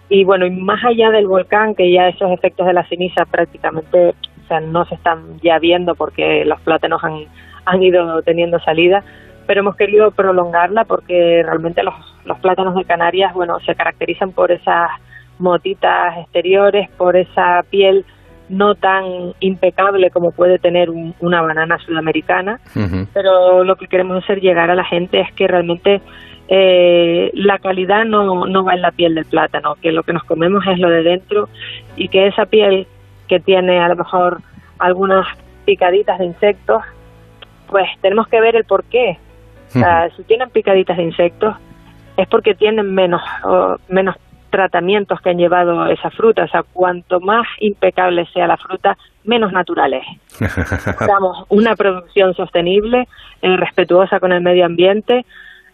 Y 0.08 0.24
bueno, 0.24 0.44
y 0.46 0.50
más 0.50 0.84
allá 0.84 1.10
del 1.10 1.26
volcán, 1.26 1.74
que 1.74 1.90
ya 1.90 2.08
esos 2.08 2.30
efectos 2.30 2.66
de 2.66 2.74
la 2.74 2.86
ceniza 2.88 3.24
prácticamente 3.24 4.14
o 4.44 4.46
sea, 4.46 4.60
no 4.60 4.84
se 4.84 4.96
están 4.96 5.40
ya 5.40 5.58
viendo 5.58 5.94
porque 5.94 6.44
los 6.44 6.60
plátanos 6.60 7.02
han, 7.02 7.26
han 7.64 7.82
ido 7.82 8.22
teniendo 8.22 8.58
salida, 8.60 9.02
pero 9.46 9.60
hemos 9.60 9.76
querido 9.76 10.10
prolongarla 10.10 10.84
porque 10.84 11.42
realmente 11.44 11.82
los, 11.82 11.94
los 12.24 12.38
plátanos 12.38 12.74
de 12.74 12.84
Canarias, 12.84 13.34
bueno, 13.34 13.58
se 13.60 13.74
caracterizan 13.74 14.32
por 14.32 14.52
esas 14.52 14.90
motitas 15.38 16.16
exteriores, 16.18 16.88
por 16.90 17.16
esa 17.16 17.62
piel 17.68 18.04
no 18.48 18.74
tan 18.74 19.04
impecable 19.40 20.10
como 20.10 20.30
puede 20.30 20.58
tener 20.58 20.90
una 20.90 21.42
banana 21.42 21.78
sudamericana, 21.78 22.60
pero 23.12 23.64
lo 23.64 23.76
que 23.76 23.86
queremos 23.86 24.22
hacer 24.22 24.40
llegar 24.40 24.70
a 24.70 24.74
la 24.74 24.84
gente 24.84 25.20
es 25.20 25.32
que 25.32 25.48
realmente 25.48 26.02
eh, 26.48 27.30
la 27.32 27.58
calidad 27.58 28.04
no, 28.04 28.46
no 28.46 28.64
va 28.64 28.74
en 28.74 28.82
la 28.82 28.90
piel 28.90 29.14
del 29.14 29.24
plátano, 29.24 29.76
que 29.80 29.92
lo 29.92 30.02
que 30.02 30.12
nos 30.12 30.24
comemos 30.24 30.62
es 30.66 30.78
lo 30.78 30.90
de 30.90 31.02
dentro 31.02 31.48
y 31.96 32.08
que 32.08 32.26
esa 32.26 32.44
piel 32.44 32.86
que 33.28 33.40
tiene 33.40 33.80
a 33.80 33.88
lo 33.88 33.96
mejor 33.96 34.40
algunas 34.78 35.26
picaditas 35.64 36.18
de 36.18 36.26
insectos, 36.26 36.82
pues 37.74 37.88
tenemos 38.00 38.28
que 38.28 38.40
ver 38.40 38.54
el 38.54 38.62
por 38.62 38.84
qué. 38.84 39.18
O 39.66 39.70
sea, 39.70 40.08
si 40.10 40.22
tienen 40.22 40.48
picaditas 40.50 40.96
de 40.96 41.02
insectos 41.02 41.56
es 42.16 42.28
porque 42.28 42.54
tienen 42.54 42.94
menos, 42.94 43.20
menos 43.88 44.14
tratamientos 44.48 45.20
que 45.20 45.30
han 45.30 45.38
llevado 45.38 45.86
esa 45.88 46.08
fruta. 46.10 46.44
O 46.44 46.48
sea, 46.48 46.62
cuanto 46.62 47.18
más 47.18 47.44
impecable 47.58 48.26
sea 48.32 48.46
la 48.46 48.56
fruta, 48.58 48.96
menos 49.24 49.50
natural 49.50 49.94
es. 49.94 50.06
Damos 51.00 51.46
una 51.48 51.74
producción 51.74 52.32
sostenible, 52.34 53.08
eh, 53.42 53.56
respetuosa 53.56 54.20
con 54.20 54.30
el 54.30 54.40
medio 54.40 54.64
ambiente. 54.66 55.26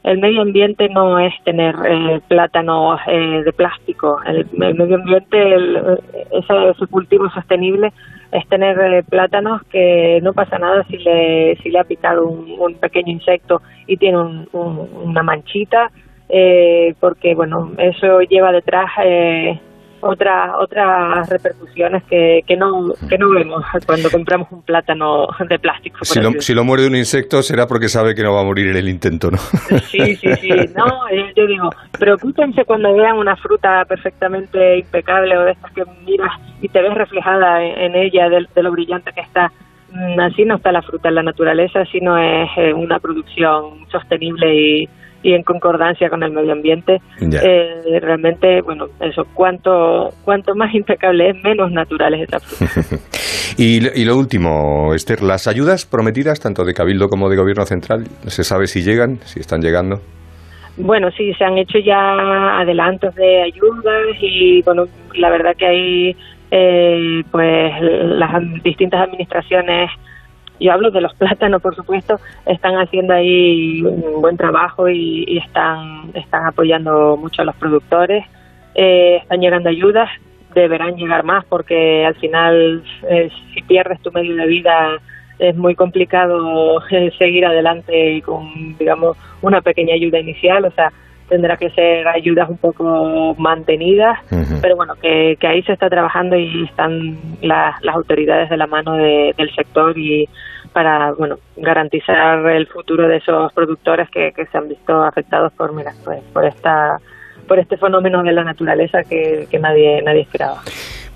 El 0.02 0.20
medio 0.20 0.40
ambiente 0.40 0.88
no 0.88 1.18
es 1.18 1.34
tener 1.44 1.74
eh, 1.84 2.22
plátanos 2.28 2.98
eh, 3.08 3.42
de 3.44 3.52
plástico. 3.52 4.22
El, 4.24 4.46
medio 4.54 4.94
ambiente, 4.94 5.54
ese, 6.30 6.86
cultivo 6.90 7.28
sostenible, 7.28 7.92
es 8.32 8.46
tener 8.48 8.78
eh, 8.80 9.02
plátanos 9.02 9.62
que 9.64 10.20
no 10.22 10.32
pasa 10.32 10.58
nada 10.58 10.84
si 10.84 10.98
le, 10.98 11.56
si 11.62 11.70
le 11.70 11.80
ha 11.80 11.84
picado 11.84 12.26
un, 12.28 12.74
pequeño 12.74 13.12
insecto 13.12 13.62
y 13.86 13.96
tiene 13.96 14.18
una 14.52 15.22
manchita 15.22 15.90
eh, 16.28 16.94
porque 17.00 17.34
bueno, 17.34 17.72
eso 17.78 18.20
lleva 18.20 18.52
detrás 18.52 18.88
eh, 19.04 19.58
otras 20.00 20.50
otras 20.58 21.28
repercusiones 21.28 22.02
que, 22.04 22.40
que, 22.46 22.56
no, 22.56 22.92
que 23.08 23.18
no 23.18 23.30
vemos 23.30 23.64
cuando 23.86 24.10
compramos 24.10 24.48
un 24.50 24.62
plátano 24.62 25.28
de 25.48 25.58
plástico. 25.58 25.98
Si 26.02 26.20
lo, 26.20 26.32
si 26.40 26.54
lo, 26.54 26.64
muerde 26.64 26.86
un 26.86 26.96
insecto 26.96 27.42
será 27.42 27.66
porque 27.66 27.88
sabe 27.88 28.14
que 28.14 28.22
no 28.22 28.34
va 28.34 28.40
a 28.40 28.44
morir 28.44 28.68
en 28.68 28.76
el 28.76 28.88
intento, 28.88 29.30
¿no? 29.30 29.38
Sí, 29.90 30.16
sí, 30.16 30.34
sí. 30.36 30.50
No, 30.76 31.08
eh, 31.10 31.32
yo 31.36 31.46
digo, 31.46 31.70
preocúpense 31.98 32.64
cuando 32.64 32.94
vean 32.94 33.16
una 33.16 33.36
fruta 33.36 33.84
perfectamente 33.84 34.78
impecable 34.78 35.36
o 35.36 35.44
de 35.44 35.52
estas 35.52 35.72
que 35.72 35.84
miras 36.04 36.32
y 36.60 36.68
te 36.68 36.80
ves 36.80 36.94
reflejada 36.94 37.64
en, 37.64 37.94
ella 37.94 38.28
de, 38.28 38.46
de, 38.54 38.62
lo 38.62 38.72
brillante 38.72 39.12
que 39.12 39.20
está. 39.20 39.50
Mm, 39.92 40.20
así 40.20 40.44
no 40.44 40.56
está 40.56 40.72
la 40.72 40.82
fruta 40.82 41.08
en 41.08 41.16
la 41.16 41.22
naturaleza, 41.22 41.80
así 41.80 42.00
no 42.00 42.16
es 42.16 42.48
eh, 42.56 42.72
una 42.72 43.00
producción 43.00 43.86
sostenible 43.90 44.54
y 44.54 44.88
y 45.22 45.34
en 45.34 45.42
concordancia 45.42 46.08
con 46.08 46.22
el 46.22 46.32
medio 46.32 46.52
ambiente. 46.52 47.00
Eh, 47.20 48.00
realmente, 48.00 48.62
bueno, 48.62 48.86
eso, 49.00 49.24
cuanto, 49.34 50.10
cuanto 50.24 50.54
más 50.54 50.74
impecable 50.74 51.30
es, 51.30 51.42
menos 51.42 51.70
natural 51.70 52.14
es 52.14 52.22
esta 52.22 52.40
fruta. 52.40 52.96
y, 53.56 54.00
y, 54.00 54.04
lo 54.04 54.16
último, 54.16 54.94
Esther, 54.94 55.22
las 55.22 55.46
ayudas 55.46 55.86
prometidas, 55.86 56.40
tanto 56.40 56.64
de 56.64 56.74
Cabildo 56.74 57.08
como 57.08 57.28
de 57.28 57.36
Gobierno 57.36 57.66
Central, 57.66 58.04
¿se 58.26 58.44
sabe 58.44 58.66
si 58.66 58.82
llegan, 58.82 59.18
si 59.24 59.40
están 59.40 59.60
llegando? 59.60 60.00
Bueno, 60.76 61.10
sí, 61.10 61.34
se 61.34 61.44
han 61.44 61.58
hecho 61.58 61.78
ya 61.78 62.58
adelantos 62.60 63.14
de 63.14 63.42
ayudas 63.42 64.16
y, 64.20 64.62
bueno, 64.62 64.84
la 65.14 65.28
verdad 65.28 65.54
que 65.56 65.66
hay, 65.66 66.16
eh, 66.50 67.22
pues, 67.30 67.72
las 67.80 68.62
distintas 68.62 69.02
administraciones 69.02 69.90
yo 70.60 70.72
hablo 70.72 70.90
de 70.90 71.00
los 71.00 71.14
plátanos, 71.18 71.60
por 71.60 71.74
supuesto, 71.74 72.20
están 72.46 72.74
haciendo 72.76 73.14
ahí 73.14 73.82
un 73.82 74.20
buen 74.20 74.36
trabajo 74.36 74.88
y, 74.88 75.38
están, 75.38 76.10
están 76.14 76.46
apoyando 76.46 77.16
mucho 77.16 77.42
a 77.42 77.46
los 77.46 77.56
productores, 77.56 78.24
eh, 78.74 79.18
están 79.22 79.40
llegando 79.40 79.68
ayudas, 79.68 80.08
deberán 80.54 80.96
llegar 80.96 81.24
más 81.24 81.44
porque 81.44 82.04
al 82.04 82.14
final 82.16 82.82
eh, 83.08 83.30
si 83.54 83.62
pierdes 83.62 84.00
tu 84.00 84.10
medio 84.12 84.34
de 84.34 84.46
vida 84.46 84.98
es 85.38 85.56
muy 85.56 85.74
complicado 85.74 86.82
eh, 86.90 87.10
seguir 87.18 87.46
adelante 87.46 88.20
con, 88.22 88.76
digamos, 88.78 89.16
una 89.40 89.62
pequeña 89.62 89.94
ayuda 89.94 90.18
inicial, 90.18 90.66
o 90.66 90.70
sea, 90.72 90.92
tendrá 91.30 91.56
que 91.56 91.70
ser 91.70 92.06
ayudas 92.08 92.50
un 92.50 92.58
poco 92.58 93.34
mantenidas, 93.38 94.18
pero 94.60 94.76
bueno, 94.76 94.94
que, 95.00 95.36
ahí 95.40 95.62
se 95.62 95.72
está 95.72 95.88
trabajando 95.88 96.36
y 96.36 96.64
están 96.64 97.16
las 97.40 97.76
autoridades 97.94 98.50
de 98.50 98.56
la 98.56 98.66
mano 98.66 98.96
del 98.96 99.54
sector 99.56 99.96
y 99.96 100.28
para 100.72 101.12
bueno 101.12 101.36
garantizar 101.56 102.46
el 102.50 102.66
futuro 102.66 103.08
de 103.08 103.16
esos 103.16 103.52
productores 103.52 104.08
que, 104.10 104.32
se 104.50 104.58
han 104.58 104.68
visto 104.68 105.02
afectados 105.02 105.52
por 105.54 105.72
mira 105.72 105.92
pues, 106.04 106.22
por 106.32 106.44
esta 106.44 106.98
por 107.48 107.58
este 107.58 107.76
fenómeno 107.76 108.22
de 108.22 108.32
la 108.32 108.44
naturaleza 108.44 108.98
que, 109.08 109.48
nadie 109.60 110.02
nadie 110.02 110.22
esperaba. 110.22 110.62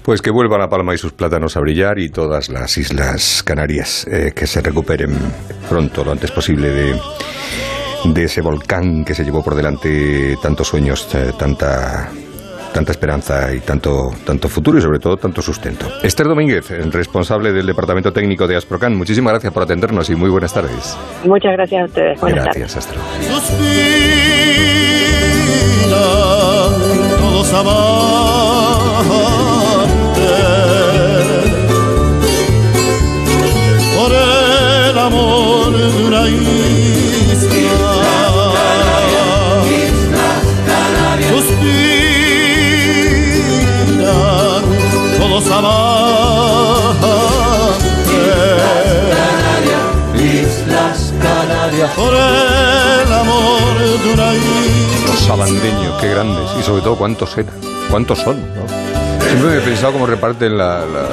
Pues 0.05 0.21
que 0.21 0.31
vuelvan 0.31 0.61
a 0.61 0.69
Palma 0.69 0.95
y 0.95 0.99
sus 0.99 1.13
plátanos 1.13 1.57
a 1.57 1.61
brillar 1.61 1.99
y 1.99 2.11
todas 2.11 2.49
las 2.51 2.77
islas 2.79 3.43
Canarias 3.43 4.07
eh, 4.07 4.33
que 4.35 4.47
se 4.47 4.61
recuperen 4.61 5.11
pronto, 5.69 6.05
lo 6.05 6.13
antes 6.13 6.31
posible 6.31 6.69
de, 6.71 6.95
de 8.05 8.25
ese 8.25 8.41
volcán 8.41 9.05
que 9.05 9.15
se 9.15 9.25
llevó 9.25 9.43
por 9.43 9.55
delante 9.55 10.37
tantos 10.43 10.69
sueños, 10.69 11.09
eh, 11.15 11.33
tanta 11.39 12.11
tanta 12.75 12.91
esperanza 12.91 13.55
y 13.55 13.61
tanto, 13.61 14.11
tanto 14.27 14.49
futuro 14.49 14.79
y 14.79 14.83
sobre 14.83 14.99
todo 14.99 15.17
tanto 15.17 15.41
sustento. 15.41 15.87
Esther 16.03 16.27
Domínguez, 16.27 16.69
responsable 16.93 17.53
del 17.53 17.67
Departamento 17.67 18.13
Técnico 18.13 18.49
de 18.49 18.57
Asprocan, 18.57 18.97
muchísimas 18.97 19.33
gracias 19.33 19.53
por 19.53 19.63
atendernos 19.63 20.11
y 20.11 20.17
muy 20.17 20.29
buenas 20.29 20.53
tardes. 20.53 20.99
Muchas 21.25 21.53
gracias 21.53 21.83
a 21.83 21.85
ustedes. 21.85 22.21
Buenas 22.21 22.45
gracias, 22.45 22.77
Astro. 22.77 23.01
¿Cuántos 57.91 58.19
son? 58.19 58.37
Siempre 59.21 59.51
me 59.51 59.57
he 59.59 59.61
pensado 59.61 59.93
cómo 59.93 60.07
reparten 60.07 60.57
la, 60.57 60.85
la, 60.85 61.09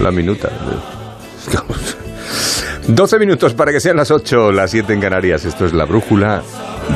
la, 0.00 0.10
minuta. 0.10 0.50
12 2.86 3.18
minutos 3.18 3.54
para 3.54 3.72
que 3.72 3.80
sean 3.80 3.96
las 3.96 4.10
8, 4.10 4.52
las 4.52 4.70
7 4.70 4.92
en 4.92 5.00
Canarias. 5.00 5.44
Esto 5.44 5.64
es 5.66 5.72
la 5.72 5.84
brújula 5.84 6.42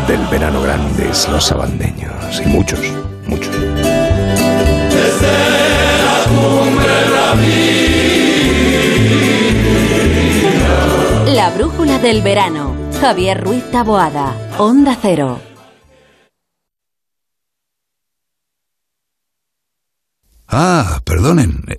del 0.07 0.21
verano 0.27 0.63
grandes, 0.63 1.29
los 1.29 1.45
sabandeños. 1.45 2.41
Y 2.45 2.49
muchos, 2.49 2.81
muchos. 3.27 3.55
La 11.27 11.51
brújula 11.51 11.99
del 11.99 12.23
verano. 12.23 12.75
Javier 13.01 13.43
Ruiz 13.45 13.71
Taboada. 13.71 14.35
Onda 14.59 14.97
Cero. 15.01 15.48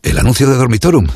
El 0.04 0.20
anuncio 0.20 0.48
de 0.48 0.56
Dormitorum. 0.56 1.08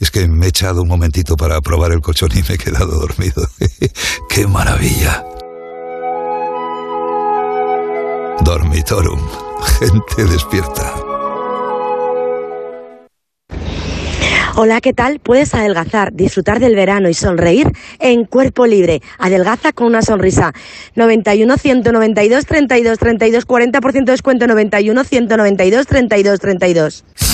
Es 0.00 0.10
que 0.10 0.26
me 0.26 0.46
he 0.46 0.48
echado 0.48 0.82
un 0.82 0.88
momentito 0.88 1.36
para 1.36 1.60
probar 1.60 1.92
el 1.92 2.00
colchón 2.00 2.30
y 2.32 2.42
me 2.48 2.56
he 2.56 2.58
quedado 2.58 2.98
dormido. 2.98 3.48
¡Qué 4.28 4.46
maravilla! 4.48 5.24
Dormitorum. 8.40 9.20
Gente 9.78 10.24
despierta. 10.24 10.94
Hola, 14.58 14.80
¿qué 14.80 14.94
tal? 14.94 15.20
Puedes 15.20 15.52
adelgazar, 15.52 16.14
disfrutar 16.14 16.60
del 16.60 16.74
verano 16.74 17.10
y 17.10 17.14
sonreír 17.14 17.70
en 17.98 18.24
cuerpo 18.24 18.66
libre. 18.66 19.02
Adelgaza 19.18 19.72
con 19.72 19.86
una 19.86 20.00
sonrisa. 20.00 20.54
91 20.94 21.58
192 21.58 22.46
32 22.46 22.98
32 22.98 23.46
40% 23.46 23.92
de 23.92 24.12
descuento 24.12 24.46
91 24.46 25.04
192 25.04 25.86
32 25.86 26.40
32. 26.40 27.04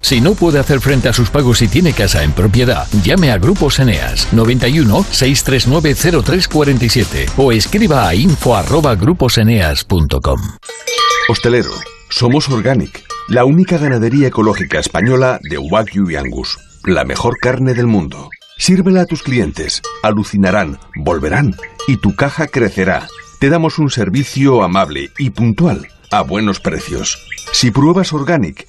Si 0.00 0.20
no 0.20 0.34
puede 0.34 0.60
hacer 0.60 0.80
frente 0.80 1.08
a 1.08 1.12
sus 1.12 1.28
pagos 1.28 1.60
y 1.62 1.66
tiene 1.66 1.92
casa 1.92 2.22
en 2.22 2.32
propiedad, 2.32 2.86
llame 3.02 3.32
a 3.32 3.38
Grupos 3.38 3.80
Eneas 3.80 4.32
91 4.32 5.04
639 5.10 6.22
0347 6.22 7.26
o 7.36 7.50
escriba 7.50 8.06
a 8.06 8.14
info 8.14 8.54
arroba 8.54 8.94
gruposeneas.com. 8.94 10.40
Hostelero, 11.28 11.72
somos 12.10 12.48
Organic, 12.48 13.02
la 13.28 13.44
única 13.44 13.76
ganadería 13.76 14.28
ecológica 14.28 14.78
española 14.78 15.40
de 15.42 15.58
Wagyu 15.58 16.10
y 16.10 16.16
Angus, 16.16 16.58
la 16.84 17.04
mejor 17.04 17.38
carne 17.38 17.74
del 17.74 17.86
mundo. 17.86 18.30
Sírvela 18.56 19.00
a 19.00 19.06
tus 19.06 19.24
clientes, 19.24 19.82
alucinarán, 20.04 20.78
volverán 20.94 21.56
y 21.88 21.96
tu 21.96 22.14
caja 22.14 22.46
crecerá. 22.46 23.08
Te 23.40 23.48
damos 23.48 23.78
un 23.80 23.90
servicio 23.90 24.62
amable 24.62 25.10
y 25.18 25.30
puntual, 25.30 25.88
a 26.12 26.22
buenos 26.22 26.60
precios. 26.60 27.18
Si 27.52 27.72
pruebas 27.72 28.12
Organic, 28.12 28.68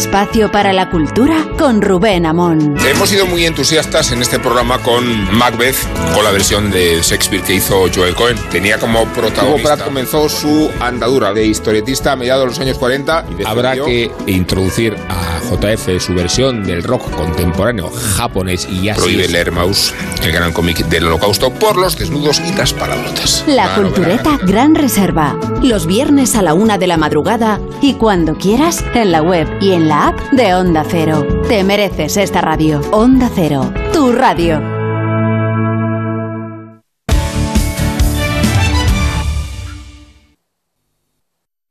Espacio 0.00 0.50
para 0.50 0.72
la 0.72 0.88
cultura 0.88 1.46
con 1.58 1.82
Rubén 1.82 2.24
Amón. 2.24 2.74
Hemos 2.88 3.10
sido 3.10 3.26
muy 3.26 3.44
entusiastas 3.44 4.12
en 4.12 4.22
este 4.22 4.38
programa 4.38 4.78
con 4.78 5.04
Macbeth, 5.36 5.76
con 6.14 6.24
la 6.24 6.30
versión 6.30 6.70
de 6.70 7.02
Shakespeare 7.02 7.44
que 7.44 7.56
hizo 7.56 7.84
Joel 7.94 8.14
Cohen. 8.14 8.38
Tenía 8.50 8.78
como 8.78 9.04
protagonista. 9.08 9.44
Hugo 9.44 9.62
Pratt 9.62 9.84
comenzó 9.84 10.30
su 10.30 10.70
andadura 10.80 11.34
de 11.34 11.44
historietista 11.44 12.12
a 12.12 12.16
mediados 12.16 12.44
de 12.44 12.46
los 12.46 12.60
años 12.60 12.78
40. 12.78 13.26
Habrá 13.44 13.74
que 13.74 14.10
introducir 14.26 14.96
a 15.10 15.38
JF 15.50 16.02
su 16.02 16.14
versión 16.14 16.64
del 16.64 16.82
rock 16.82 17.10
contemporáneo 17.10 17.90
japonés 17.90 18.66
y 18.70 18.88
así. 18.88 19.02
Prohíbe 19.02 19.28
leer 19.28 19.52
Maus, 19.52 19.92
el 20.22 20.32
gran 20.32 20.54
cómic 20.54 20.78
del 20.86 21.08
holocausto, 21.08 21.50
por 21.50 21.76
los 21.76 21.98
desnudos 21.98 22.40
y 22.40 22.54
las 22.54 22.72
palabrotas. 22.72 23.44
La 23.46 23.74
Cultureta 23.74 24.38
Gran 24.46 24.74
Reserva. 24.74 25.36
Los 25.62 25.86
viernes 25.86 26.36
a 26.36 26.42
la 26.42 26.54
una 26.54 26.78
de 26.78 26.86
la 26.86 26.96
madrugada 26.96 27.60
y 27.82 27.94
cuando 27.94 28.36
quieras 28.36 28.82
en 28.94 29.12
la 29.12 29.20
web 29.20 29.46
y 29.60 29.72
en 29.72 29.88
la 29.88 29.89
app 29.92 30.18
de 30.32 30.54
Onda 30.54 30.84
Cero. 30.88 31.42
Te 31.48 31.64
mereces 31.64 32.16
esta 32.16 32.40
radio. 32.40 32.80
Onda 32.92 33.30
Cero, 33.34 33.72
tu 33.92 34.12
radio. 34.12 34.60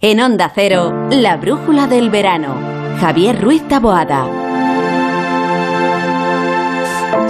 En 0.01 0.21
Onda 0.21 0.51
Cero, 0.53 1.07
la 1.11 1.37
brújula 1.37 1.87
del 1.87 2.09
verano. 2.09 2.55
Javier 2.99 3.41
Ruiz 3.41 3.67
Taboada. 3.67 4.48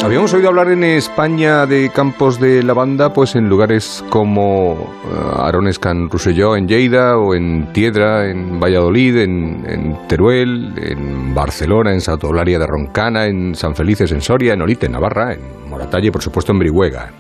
Habíamos 0.02 0.34
oído 0.34 0.48
hablar 0.48 0.72
en 0.72 0.84
España 0.86 1.66
de 1.66 1.92
campos 1.94 2.40
de 2.40 2.64
lavanda, 2.64 3.12
pues 3.12 3.36
en 3.36 3.50
lugares 3.50 4.04
como 4.10 4.74
uh, 4.74 5.42
Arones 5.42 5.78
Can 5.78 6.10
Rosselló 6.10 6.56
en 6.56 6.70
Lleida 6.70 7.18
o 7.18 7.36
en 7.36 7.74
Tiedra 7.74 8.30
en 8.30 8.62
Valladolid, 8.62 9.18
en, 9.18 9.66
en, 9.68 10.08
Teruel, 10.08 10.74
en 10.78 11.36
Barcelona, 11.36 11.94
en 11.94 12.00
Eulalia 12.24 12.58
de 12.58 12.66
Roncana, 12.66 13.26
en 13.26 13.54
San 13.56 13.76
Felices 13.76 14.12
en 14.14 14.22
Soria, 14.22 14.54
en 14.54 14.62
Olite 14.62 14.86
en 14.86 14.94
Navarra, 14.94 15.34
en 15.34 15.70
Moratalla 15.70 16.08
y 16.08 16.12
por 16.12 16.24
supuesto 16.24 16.54
en 16.54 16.60
Brihuega. 16.60 17.12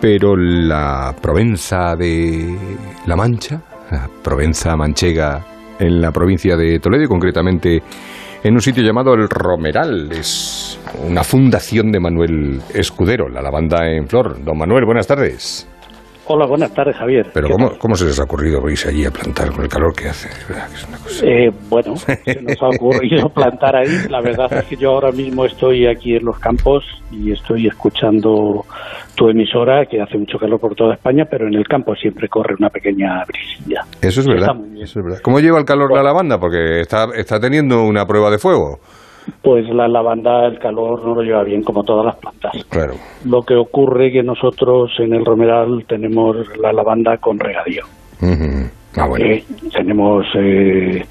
Pero 0.00 0.36
la 0.36 1.14
Provenza 1.20 1.96
de 1.96 2.56
La 3.06 3.16
Mancha, 3.16 3.60
la 3.90 4.08
Provenza 4.22 4.76
manchega 4.76 5.44
en 5.80 6.00
la 6.00 6.12
provincia 6.12 6.56
de 6.56 6.78
Toledo 6.78 7.04
y 7.04 7.08
concretamente 7.08 7.82
en 8.42 8.54
un 8.54 8.60
sitio 8.60 8.82
llamado 8.82 9.14
El 9.14 9.28
Romeral. 9.28 10.10
Es 10.12 10.78
una 11.06 11.22
fundación 11.24 11.92
de 11.92 12.00
Manuel 12.00 12.60
Escudero, 12.74 13.28
la 13.28 13.42
lavanda 13.42 13.88
en 13.90 14.08
flor. 14.08 14.42
Don 14.44 14.58
Manuel, 14.58 14.84
buenas 14.84 15.06
tardes. 15.06 15.69
Hola, 16.32 16.46
buenas 16.46 16.72
tardes, 16.72 16.94
Javier. 16.96 17.26
Pero 17.34 17.48
¿cómo, 17.48 17.70
¿cómo, 17.76 17.96
se 17.96 18.04
les 18.04 18.20
ha 18.20 18.22
ocurrido 18.22 18.60
irse 18.70 18.88
allí 18.88 19.04
a 19.04 19.10
plantar 19.10 19.50
con 19.50 19.64
el 19.64 19.68
calor 19.68 19.92
que 19.92 20.08
hace? 20.08 20.28
Que 20.28 20.52
es 20.52 20.86
una 20.86 20.98
cosa... 20.98 21.26
eh, 21.26 21.50
bueno, 21.68 21.96
se 21.96 22.40
nos 22.40 22.62
ha 22.62 22.68
ocurrido 22.68 23.28
plantar 23.30 23.74
ahí. 23.74 23.88
La 24.08 24.20
verdad 24.20 24.46
es 24.52 24.64
que 24.66 24.76
yo 24.76 24.90
ahora 24.90 25.10
mismo 25.10 25.44
estoy 25.44 25.88
aquí 25.88 26.14
en 26.14 26.24
los 26.24 26.38
campos 26.38 26.84
y 27.10 27.32
estoy 27.32 27.66
escuchando 27.66 28.64
tu 29.16 29.28
emisora, 29.28 29.86
que 29.86 30.00
hace 30.00 30.18
mucho 30.18 30.38
calor 30.38 30.60
por 30.60 30.76
toda 30.76 30.94
España, 30.94 31.24
pero 31.28 31.48
en 31.48 31.54
el 31.54 31.66
campo 31.66 31.96
siempre 31.96 32.28
corre 32.28 32.54
una 32.56 32.68
pequeña 32.68 33.24
brisilla. 33.26 33.82
Eso 34.00 34.20
es 34.20 34.28
verdad. 34.28 34.54
Eso 34.80 35.00
es 35.00 35.04
verdad. 35.04 35.18
¿Cómo 35.24 35.40
lleva 35.40 35.58
el 35.58 35.64
calor 35.64 35.92
la 35.92 36.04
lavanda? 36.04 36.38
Porque 36.38 36.80
está, 36.80 37.08
está 37.16 37.40
teniendo 37.40 37.82
una 37.82 38.06
prueba 38.06 38.30
de 38.30 38.38
fuego. 38.38 38.78
Pues 39.42 39.68
la 39.68 39.88
lavanda, 39.88 40.46
el 40.46 40.58
calor 40.58 41.04
no 41.04 41.14
lo 41.14 41.22
lleva 41.22 41.42
bien 41.44 41.62
como 41.62 41.82
todas 41.82 42.06
las 42.06 42.16
plantas. 42.16 42.52
Claro. 42.68 42.94
Lo 43.24 43.42
que 43.42 43.54
ocurre 43.54 44.12
que 44.12 44.22
nosotros 44.22 44.90
en 44.98 45.14
el 45.14 45.24
Romeral 45.24 45.84
tenemos 45.86 46.36
la 46.58 46.72
lavanda 46.72 47.16
con 47.18 47.38
regadío. 47.38 47.84
Uh 48.20 48.26
-huh. 48.26 48.70
ah, 48.96 49.06
bueno. 49.08 49.24
eh, 49.26 49.44
tenemos 49.72 50.26
eh, 50.34 51.04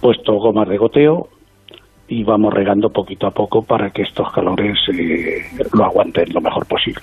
puesto 0.00 0.34
gomas 0.34 0.68
de 0.68 0.76
goteo 0.78 1.28
y 2.08 2.22
vamos 2.22 2.52
regando 2.52 2.90
poquito 2.90 3.26
a 3.26 3.30
poco 3.30 3.62
para 3.62 3.90
que 3.90 4.02
estos 4.02 4.30
calores 4.32 4.78
eh, 4.92 5.42
lo 5.72 5.84
aguanten 5.84 6.32
lo 6.32 6.40
mejor 6.40 6.66
posible. 6.66 7.02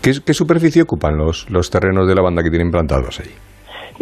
¿Qué, 0.00 0.12
¿Qué, 0.24 0.34
superficie 0.34 0.82
ocupan 0.82 1.16
los, 1.16 1.50
los 1.50 1.70
terrenos 1.70 2.06
de 2.06 2.14
lavanda 2.14 2.42
que 2.42 2.50
tienen 2.50 2.70
plantados 2.70 3.20
ahí? 3.20 3.30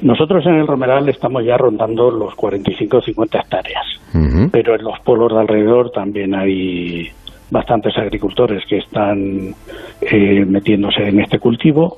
Nosotros 0.03 0.45
en 0.47 0.55
el 0.57 0.67
Romeral 0.67 1.09
estamos 1.09 1.45
ya 1.45 1.57
rondando 1.57 2.11
los 2.11 2.35
45 2.35 2.99
o 2.99 3.01
50 3.01 3.39
hectáreas, 3.39 3.87
uh 4.15 4.19
-huh. 4.19 4.51
pero 4.51 4.75
en 4.75 4.85
los 4.85 4.99
pueblos 5.01 5.33
de 5.33 5.41
alrededor 5.41 5.91
también 5.91 6.35
hay 6.35 7.09
bastantes 7.51 7.97
agricultores 7.97 8.65
que 8.69 8.79
están 8.79 9.55
eh, 10.01 10.45
metiéndose 10.45 11.09
en 11.09 11.21
este 11.21 11.39
cultivo 11.39 11.97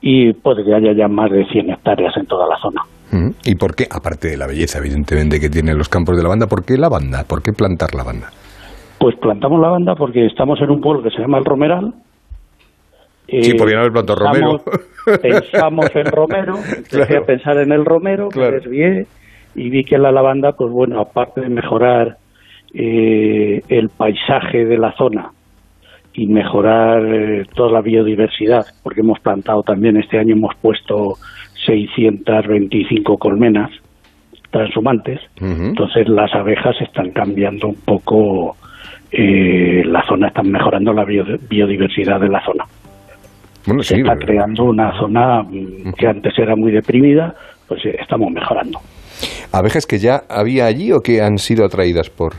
y 0.00 0.32
puede 0.32 0.64
que 0.64 0.74
haya 0.74 0.92
ya 0.92 1.08
más 1.08 1.30
de 1.30 1.44
100 1.46 1.70
hectáreas 1.70 2.16
en 2.16 2.26
toda 2.26 2.46
la 2.48 2.56
zona. 2.58 2.82
¿Y 3.44 3.56
por 3.56 3.74
qué, 3.74 3.86
aparte 3.90 4.28
de 4.28 4.36
la 4.38 4.46
belleza 4.46 4.78
evidentemente 4.78 5.38
que 5.38 5.50
tienen 5.50 5.76
los 5.76 5.88
campos 5.88 6.16
de 6.16 6.22
lavanda, 6.22 6.46
por 6.46 6.64
qué 6.64 6.78
lavanda? 6.78 7.24
¿Por 7.28 7.42
qué 7.42 7.52
plantar 7.52 7.94
lavanda? 7.94 8.30
Pues 8.98 9.16
plantamos 9.16 9.60
lavanda 9.60 9.94
porque 9.94 10.24
estamos 10.24 10.60
en 10.62 10.70
un 10.70 10.80
pueblo 10.80 11.02
que 11.02 11.10
se 11.10 11.20
llama 11.20 11.38
El 11.38 11.44
Romeral, 11.44 11.92
Sí, 13.28 13.54
podrían 13.54 13.80
haber 13.80 13.92
plantado 13.92 14.18
romero. 14.18 14.60
Pensamos 15.22 15.86
en 15.94 16.06
romero, 16.06 16.56
empecé 16.76 17.06
claro. 17.06 17.22
a 17.22 17.26
pensar 17.26 17.58
en 17.58 17.72
el 17.72 17.84
romero, 17.84 18.28
claro. 18.28 18.50
me 18.50 18.56
desvié 18.58 19.06
y 19.54 19.70
vi 19.70 19.84
que 19.84 19.98
la 19.98 20.10
lavanda, 20.12 20.52
pues 20.52 20.70
bueno, 20.70 21.00
aparte 21.00 21.40
de 21.40 21.48
mejorar 21.48 22.16
eh, 22.74 23.60
el 23.68 23.88
paisaje 23.90 24.64
de 24.64 24.78
la 24.78 24.92
zona 24.96 25.30
y 26.14 26.26
mejorar 26.26 27.04
eh, 27.04 27.44
toda 27.54 27.70
la 27.70 27.80
biodiversidad, 27.80 28.64
porque 28.82 29.00
hemos 29.00 29.20
plantado 29.20 29.62
también 29.62 29.96
este 29.96 30.18
año, 30.18 30.34
hemos 30.34 30.54
puesto 30.60 31.14
625 31.66 33.16
colmenas 33.18 33.70
transhumantes, 34.50 35.20
uh 35.40 35.44
-huh. 35.44 35.68
entonces 35.68 36.08
las 36.08 36.34
abejas 36.34 36.76
están 36.80 37.10
cambiando 37.10 37.68
un 37.68 37.76
poco 37.84 38.56
eh, 39.10 39.82
la 39.84 40.02
zona, 40.06 40.28
están 40.28 40.50
mejorando 40.50 40.92
la 40.92 41.04
biodiversidad 41.04 42.20
de 42.20 42.28
la 42.28 42.44
zona. 42.44 42.64
Bueno, 43.66 43.82
se 43.82 43.94
sí, 43.94 44.00
está 44.00 44.16
creando 44.16 44.64
una 44.64 44.98
zona 44.98 45.46
que 45.96 46.06
antes 46.06 46.38
era 46.38 46.56
muy 46.56 46.72
deprimida, 46.72 47.34
pues 47.68 47.84
estamos 47.84 48.30
mejorando. 48.32 48.80
¿Abejas 49.52 49.86
que 49.86 49.98
ya 49.98 50.22
había 50.28 50.66
allí 50.66 50.92
o 50.92 51.00
que 51.00 51.22
han 51.22 51.38
sido 51.38 51.64
atraídas 51.64 52.10
por...? 52.10 52.32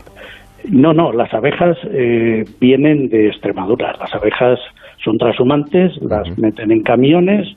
No, 0.68 0.94
no, 0.94 1.12
las 1.12 1.32
abejas 1.34 1.76
eh, 1.92 2.44
vienen 2.58 3.08
de 3.08 3.28
Extremadura. 3.28 3.94
Las 4.00 4.14
abejas 4.14 4.58
son 5.04 5.18
transhumantes, 5.18 5.92
las 6.00 6.38
meten 6.38 6.70
en 6.70 6.82
camiones, 6.82 7.54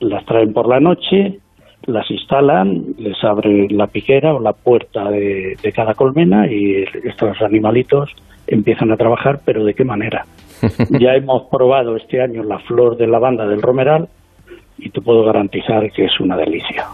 las 0.00 0.24
traen 0.24 0.54
por 0.54 0.66
la 0.66 0.80
noche, 0.80 1.38
las 1.86 2.10
instalan, 2.10 2.94
les 2.98 3.22
abren 3.22 3.68
la 3.76 3.86
piquera 3.86 4.34
o 4.34 4.40
la 4.40 4.52
puerta 4.52 5.10
de, 5.10 5.56
cada 5.74 5.94
colmena 5.94 6.50
y 6.50 6.84
estos 7.04 7.40
animalitos 7.42 8.10
empiezan 8.46 8.90
a 8.90 8.96
trabajar, 8.96 9.40
pero 9.44 9.64
¿de 9.64 9.74
qué 9.74 9.84
manera? 9.84 10.24
ya 11.00 11.14
hemos 11.14 11.44
probado 11.50 11.96
este 11.96 12.20
año 12.20 12.42
la 12.42 12.58
flor 12.60 12.96
de 12.96 13.06
lavanda 13.06 13.46
del 13.46 13.62
romeral 13.62 14.08
y 14.78 14.90
te 14.90 15.00
puedo 15.00 15.24
garantizar 15.24 15.90
que 15.90 16.04
es 16.04 16.20
una 16.20 16.36
delicia. 16.36 16.86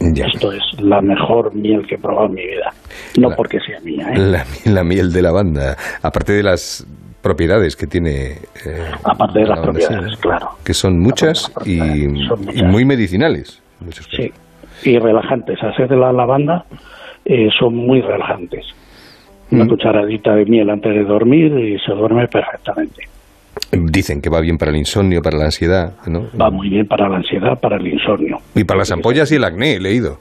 Esto 0.00 0.52
es 0.52 0.62
la 0.80 1.00
mejor 1.00 1.54
miel 1.54 1.86
que 1.86 1.94
he 1.94 1.98
probado 1.98 2.26
en 2.26 2.34
mi 2.34 2.42
vida. 2.42 2.72
No 3.18 3.30
porque 3.36 3.60
sea 3.60 3.78
mía. 3.80 4.08
¿eh? 4.12 4.44
La, 4.64 4.82
miel 4.82 5.12
de 5.12 5.22
lavanda, 5.22 5.76
aparte 6.02 6.32
de 6.32 6.42
las 6.42 6.84
propiedades 7.22 7.76
que 7.76 7.86
tiene. 7.86 8.32
Eh, 8.66 8.90
aparte 9.04 9.40
de 9.40 9.46
las 9.46 9.60
propiedades, 9.60 10.16
claro. 10.16 10.50
Que 10.64 10.74
son 10.74 10.98
muchas, 10.98 11.52
y, 11.64 12.08
muy 12.64 12.84
medicinales. 12.84 13.62
sí, 14.16 14.32
y 14.84 14.98
relajantes. 14.98 15.62
A 15.62 15.72
ser 15.74 15.88
de 15.88 15.96
la 15.96 16.12
lavanda 16.12 16.64
eh, 17.24 17.48
son 17.58 17.76
muy 17.76 18.00
relajantes. 18.00 18.66
Una 19.52 19.64
mm. 19.64 19.68
cucharadita 19.68 20.34
de 20.34 20.46
miel 20.46 20.70
antes 20.70 20.94
de 20.94 21.04
dormir 21.04 21.52
y 21.58 21.78
se 21.78 21.92
duerme 21.92 22.26
perfectamente. 22.26 23.02
Dicen 23.70 24.22
que 24.22 24.30
va 24.30 24.40
bien 24.40 24.56
para 24.56 24.70
el 24.70 24.78
insomnio, 24.78 25.20
para 25.20 25.36
la 25.36 25.44
ansiedad, 25.44 25.92
¿no? 26.06 26.24
Va 26.40 26.50
muy 26.50 26.70
bien 26.70 26.86
para 26.86 27.06
la 27.08 27.16
ansiedad, 27.16 27.60
para 27.60 27.76
el 27.76 27.86
insomnio. 27.86 28.38
Y 28.54 28.64
para 28.64 28.78
las 28.78 28.92
ampollas 28.92 29.30
y 29.30 29.36
el 29.36 29.44
acné, 29.44 29.74
he 29.74 29.80
leído. 29.80 30.18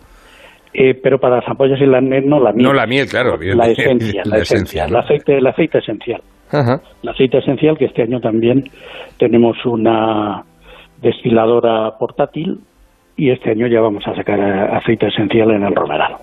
Eh, 0.74 0.94
pero 1.02 1.18
para 1.18 1.38
las 1.38 1.48
ampollas 1.48 1.80
y 1.80 1.84
el 1.84 1.96
acné 1.96 2.22
no 2.22 2.42
la 2.42 2.52
miel. 2.52 2.64
No 2.64 2.74
la 2.74 2.86
miel, 2.86 3.08
claro. 3.08 3.38
La 3.42 3.68
esencia, 3.68 4.24
la, 4.26 4.38
esencia, 4.38 4.86
el, 4.86 4.96
aceite, 4.96 5.38
el 5.38 5.48
aceite 5.48 5.78
esencial. 5.80 6.22
El 6.52 7.10
aceite 7.10 7.38
esencial 7.38 7.78
que 7.78 7.86
este 7.86 8.04
año 8.04 8.20
también 8.20 8.66
tenemos 9.18 9.58
una 9.66 10.44
destiladora 11.02 11.98
portátil 11.98 12.60
y 13.16 13.32
este 13.32 13.52
año 13.52 13.68
ya 13.68 13.80
vamos 13.80 14.06
a 14.08 14.16
sacar 14.16 14.40
aceite 14.76 15.08
esencial 15.08 15.52
en 15.52 15.64
el 15.64 15.74
romeral. 15.74 16.16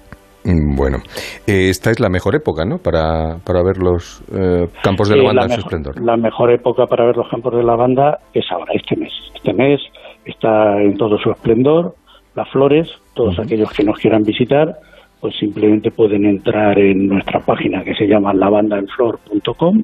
Mm, 0.49 0.77
bueno, 0.77 0.99
eh, 1.47 1.69
esta 1.69 1.91
es 1.91 2.01
la 2.01 2.09
mejor 2.09 2.35
época, 2.35 2.65
¿no? 2.65 2.79
Para, 2.79 3.37
para 3.45 3.63
ver 3.63 3.77
los 3.77 4.23
eh, 4.35 4.67
campos 4.83 5.11
de 5.11 5.17
lavanda 5.17 5.45
en 5.45 5.51
su 5.51 5.61
esplendor. 5.61 6.01
La 6.01 6.17
mejor 6.17 6.51
época 6.51 6.87
para 6.87 7.05
ver 7.05 7.19
los 7.19 7.29
campos 7.29 7.55
de 7.55 7.63
lavanda 7.63 8.19
es 8.33 8.51
ahora, 8.51 8.73
este 8.73 8.97
mes. 8.97 9.13
Este 9.35 9.53
mes 9.53 9.79
está 10.25 10.81
en 10.81 10.97
todo 10.97 11.19
su 11.19 11.31
esplendor, 11.31 11.95
las 12.35 12.49
flores, 12.49 12.89
todos 13.15 13.39
aquellos 13.39 13.71
que 13.73 13.85
nos 13.85 13.99
quieran 13.99 14.23
visitar, 14.23 14.75
pues 15.21 15.37
simplemente 15.37 15.91
pueden 15.91 16.25
entrar 16.25 16.79
en 16.79 17.09
nuestra 17.09 17.41
página 17.41 17.85
que 17.85 17.95
se 17.95 18.07
llama 18.07 18.33
lavandaenflor.com 18.33 19.83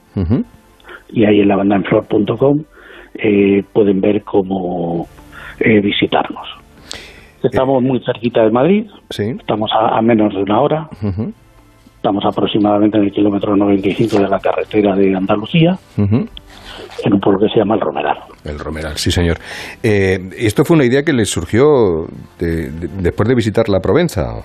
y 1.11 1.25
ahí 1.25 1.41
en 1.41 1.49
lavandaenflor.com 1.49 2.63
eh, 3.17 3.63
pueden 3.73 4.01
ver 4.01 4.23
cómo 4.23 5.07
eh, 5.61 5.81
visitarnos. 5.81 6.64
Estamos 7.45 7.83
muy 7.83 8.01
cerquita 8.05 8.43
de 8.43 8.51
Madrid, 8.51 8.87
estamos 9.11 9.71
a, 9.73 10.01
menos 10.01 10.35
de 10.35 10.43
una 10.43 10.61
hora, 10.61 10.89
estamos 11.97 12.25
aproximadamente 12.25 12.97
en 12.97 13.05
el 13.05 13.13
kilómetro 13.13 13.55
95 13.55 14.19
de 14.19 14.29
la 14.29 14.39
carretera 14.39 14.97
de 14.97 15.15
Andalucía, 15.15 15.77
en 15.99 17.13
un 17.13 17.21
pueblo 17.21 17.41
que 17.41 17.53
se 17.53 17.59
llama 17.61 17.75
El 17.75 17.81
Romeral. 17.81 18.19
El 18.45 18.59
Romeral, 18.59 18.97
sí 18.97 19.11
señor. 19.11 19.37
Eh, 19.83 20.19
¿Esto 20.39 20.65
fue 20.65 20.77
una 20.77 20.87
idea 20.87 21.03
que 21.03 21.13
les 21.13 21.29
surgió 21.29 22.07
después 22.39 23.29
de 23.29 23.35
visitar 23.35 23.69
la 23.69 23.81
Provenza? 23.81 24.43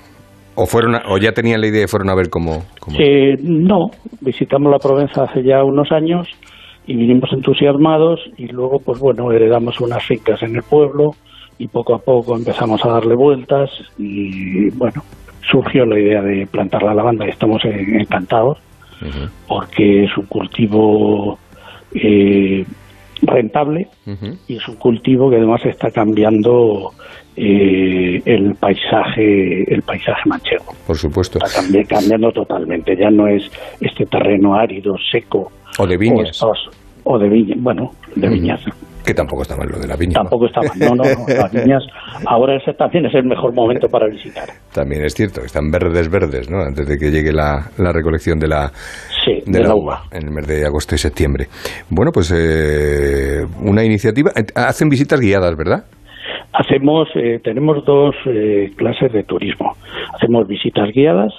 ¿O, 0.56 0.66
fueron 0.66 0.95
¿O 1.08 1.18
ya 1.18 1.32
tenían 1.32 1.62
la 1.62 1.68
idea 1.68 1.86
y 1.86 1.88
fueron 1.88 2.10
a 2.10 2.16
ver 2.16 2.30
cómo...? 2.30 2.64
Eh, 3.00 3.36
no, 3.41 3.91
visitamos 4.20 4.70
la 4.70 4.78
Provenza 4.78 5.24
hace 5.24 5.41
ya 5.41 5.64
unos 5.64 5.89
años 5.91 6.28
y 6.86 6.95
vinimos 6.97 7.32
entusiasmados 7.32 8.20
y 8.38 8.47
luego, 8.47 8.80
pues 8.84 9.00
bueno, 9.00 9.32
heredamos 9.32 9.80
unas 9.80 10.04
fincas 10.06 10.41
en 10.43 10.56
el 10.56 10.64
pueblo, 10.64 11.12
y 11.60 11.68
poco 11.68 11.93
a 11.93 11.99
poco 11.99 12.36
empezamos 12.36 12.84
a 12.86 12.89
darle 12.89 13.16
vueltas 13.16 13.70
y 13.97 14.70
bueno, 14.72 15.03
surgió 15.41 15.86
la 15.86 15.99
idea 15.99 16.22
de 16.22 16.47
plantar 16.47 16.82
la 16.84 16.93
lavanda 16.93 17.28
y 17.28 17.30
estamos 17.30 17.62
encantados 17.66 18.57
porque 19.47 20.05
es 20.05 20.18
un 20.18 20.26
cultivo 20.26 21.38
eh, 21.93 22.66
rentable 23.22 23.88
y 24.47 24.55
es 24.55 24.68
un 24.68 24.76
cultivo 24.76 25.30
que 25.30 25.38
además 25.38 25.66
está 25.66 25.91
cambiando 25.91 26.91
eh, 27.36 28.22
el 28.26 28.55
paisaje 28.55 29.74
el 29.74 29.82
paisaje 29.84 30.22
manchego. 30.26 30.74
Por 30.86 30.97
supuesto. 30.97 31.39
Está 31.39 31.86
cambiando, 31.88 32.32
totalmente. 32.32 32.95
Ya 32.97 33.10
no 33.10 33.28
es 33.28 33.43
este 33.80 34.05
terreno 34.05 34.55
árido, 34.55 34.95
seco. 35.12 35.51
O 35.78 35.88
de 35.88 35.97
viñas. 35.97 36.41
O, 36.43 36.51
de 37.18 37.30
viñas, 37.30 37.57
bueno, 37.62 37.91
de 38.16 38.30
viñas. 38.30 38.64
Que 39.05 39.14
tampoco 39.14 39.41
está 39.41 39.55
mal 39.55 39.68
lo 39.68 39.80
de 39.80 39.88
la 39.88 39.95
viña. 39.95 40.14
Tampoco 40.14 40.45
está 40.45 40.62
mal, 40.62 40.78
no, 40.80 40.95
no, 40.95 41.03
las 41.03 41.51
viñas 41.51 41.84
ahora 42.26 42.55
ese 42.57 42.74
también 42.74 43.05
es 43.05 43.16
el 43.16 43.26
mejor 43.26 43.53
momento 43.53 43.88
para 43.88 44.07
visitar. 44.07 44.49
También 44.74 45.03
es 45.03 45.14
cierto, 45.14 45.41
están 45.41 45.72
verdes, 45.72 46.10
verdes, 46.10 46.49
¿no? 46.49 46.62
Antes 46.62 46.88
de 46.88 46.97
que 46.97 47.10
llegue 47.10 47.32
la, 47.32 47.70
la 47.78 47.91
recolección 47.91 48.39
de 48.39 48.47
la, 48.47 48.72
de, 49.45 49.64
la, 49.64 49.76
uva, 49.76 50.03
en 50.12 50.28
el 50.28 50.34
mes 50.34 50.47
de 50.47 50.66
agosto 50.66 50.95
y 50.95 50.97
septiembre. 50.97 51.45
Bueno, 51.89 52.12
pues 52.14 52.32
eh, 52.32 53.45
una 53.62 53.84
iniciativa. 53.84 54.32
Eh, 54.36 54.45
hacen 54.55 54.89
visitas 54.89 55.20
guiadas, 55.20 55.55
¿verdad? 55.55 55.86
Hacemos, 56.53 57.07
eh, 57.16 57.39
tenemos 57.43 57.86
dos 57.86 58.16
clases 58.76 59.14
de 59.14 59.24
turismo. 59.24 59.74
Hacemos 60.14 60.47
visitas 60.47 60.89
guiadas, 60.93 61.32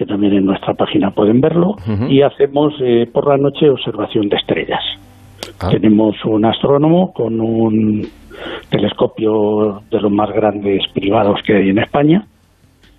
que 0.00 0.06
también 0.06 0.32
en 0.32 0.46
nuestra 0.46 0.72
página 0.72 1.10
pueden 1.10 1.42
verlo, 1.42 1.76
y 2.08 2.22
hacemos 2.22 2.72
por 3.12 3.28
la 3.28 3.36
noche 3.36 3.68
observación 3.68 4.30
de 4.30 4.36
estrellas. 4.36 4.80
Ah. 5.60 5.68
Tenemos 5.70 6.16
un 6.24 6.46
astrónomo 6.46 7.12
con 7.12 7.38
un 7.38 8.08
telescopio 8.70 9.82
de 9.90 10.00
los 10.00 10.10
más 10.10 10.30
grandes 10.30 10.80
privados 10.94 11.42
que 11.46 11.54
hay 11.54 11.68
en 11.68 11.80
España 11.80 12.24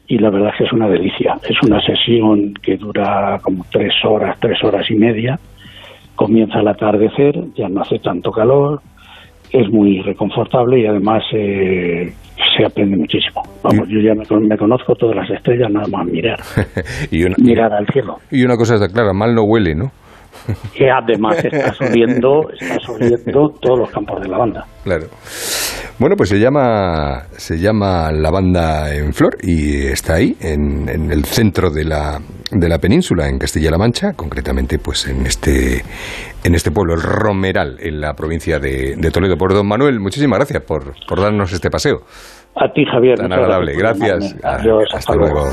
y 0.06 0.20
la 0.20 0.30
verdad 0.30 0.50
es 0.50 0.58
que 0.60 0.64
es 0.66 0.74
una 0.74 0.88
delicia. 0.88 1.38
Es 1.50 1.58
una 1.64 1.82
sesión 1.82 2.54
que 2.62 2.78
dura 2.78 3.40
como 3.42 3.66
tres 3.72 3.94
horas, 4.04 4.38
tres 4.40 4.64
horas 4.64 4.86
y 4.92 4.94
media. 4.94 5.40
Comienza 6.14 6.60
al 6.60 6.68
atardecer, 6.68 7.36
ya 7.56 7.68
no 7.68 7.82
hace 7.82 7.98
tanto 7.98 8.32
calor, 8.32 8.82
es 9.52 9.68
muy 9.72 10.02
reconfortable 10.02 10.82
y 10.82 10.86
además 10.86 11.24
eh, 11.34 12.14
se 12.58 12.66
aprende 12.66 12.98
muchísimo. 12.98 13.42
Vamos, 13.64 13.88
yo 13.90 14.00
ya 14.00 14.14
me, 14.14 14.58
conozco 14.58 14.96
todas 14.96 15.16
las 15.16 15.30
estrellas 15.30 15.72
nada 15.72 15.88
más 15.88 16.06
mirar, 16.06 16.40
y 17.12 17.26
mirar 17.42 17.74
al 17.74 17.88
cielo. 17.88 18.18
Y 18.30 18.44
una 18.44 18.58
cosa 18.58 18.76
está 18.76 18.88
clara, 18.88 19.14
mal 19.14 19.34
no 19.34 19.44
huele, 19.44 19.76
¿no? 19.76 19.92
que 20.74 20.90
además 20.90 21.44
está 21.44 21.74
subiendo, 21.74 22.50
está 22.60 22.80
subiendo 22.80 23.50
todos 23.62 23.80
los 23.80 23.92
campos 23.92 24.22
de 24.22 24.30
lavanda. 24.30 24.66
Claro. 24.84 25.08
Bueno, 26.00 26.16
pues 26.16 26.30
se 26.30 26.40
llama, 26.40 27.24
se 27.38 27.60
llama 27.60 28.12
Lavanda 28.12 28.94
en 28.94 29.14
Flor 29.14 29.38
y 29.42 29.86
está 29.86 30.16
ahí, 30.16 30.36
en, 30.42 30.90
el 30.90 31.24
centro 31.26 31.70
de 31.70 31.84
la, 31.84 32.20
de 32.52 32.70
la 32.70 32.80
península, 32.80 33.28
en 33.28 33.38
Castilla-La 33.38 33.78
Mancha, 33.78 34.14
concretamente 34.14 34.80
pues 34.80 35.08
en 35.08 35.26
este, 35.26 35.84
en 36.44 36.56
este 36.56 36.72
pueblo, 36.72 36.96
el 36.96 37.02
Romeral, 37.02 37.78
en 37.80 38.02
la 38.02 38.14
provincia 38.14 38.60
de, 38.60 38.96
Toledo. 39.12 39.38
Por 39.38 39.54
don 39.54 39.68
Manuel, 39.68 40.00
muchísimas 40.00 40.40
gracias 40.40 40.64
por, 40.64 40.94
por 41.08 41.22
darnos 41.22 41.54
este 41.54 41.70
paseo. 41.70 42.02
A 42.56 42.72
ti, 42.74 42.84
Javier. 42.86 43.18
Tan 43.18 43.32
agradable, 43.32 43.74
gracias. 43.76 44.36
Adiós, 44.44 44.86
hasta, 44.94 45.16
luego 45.16 45.46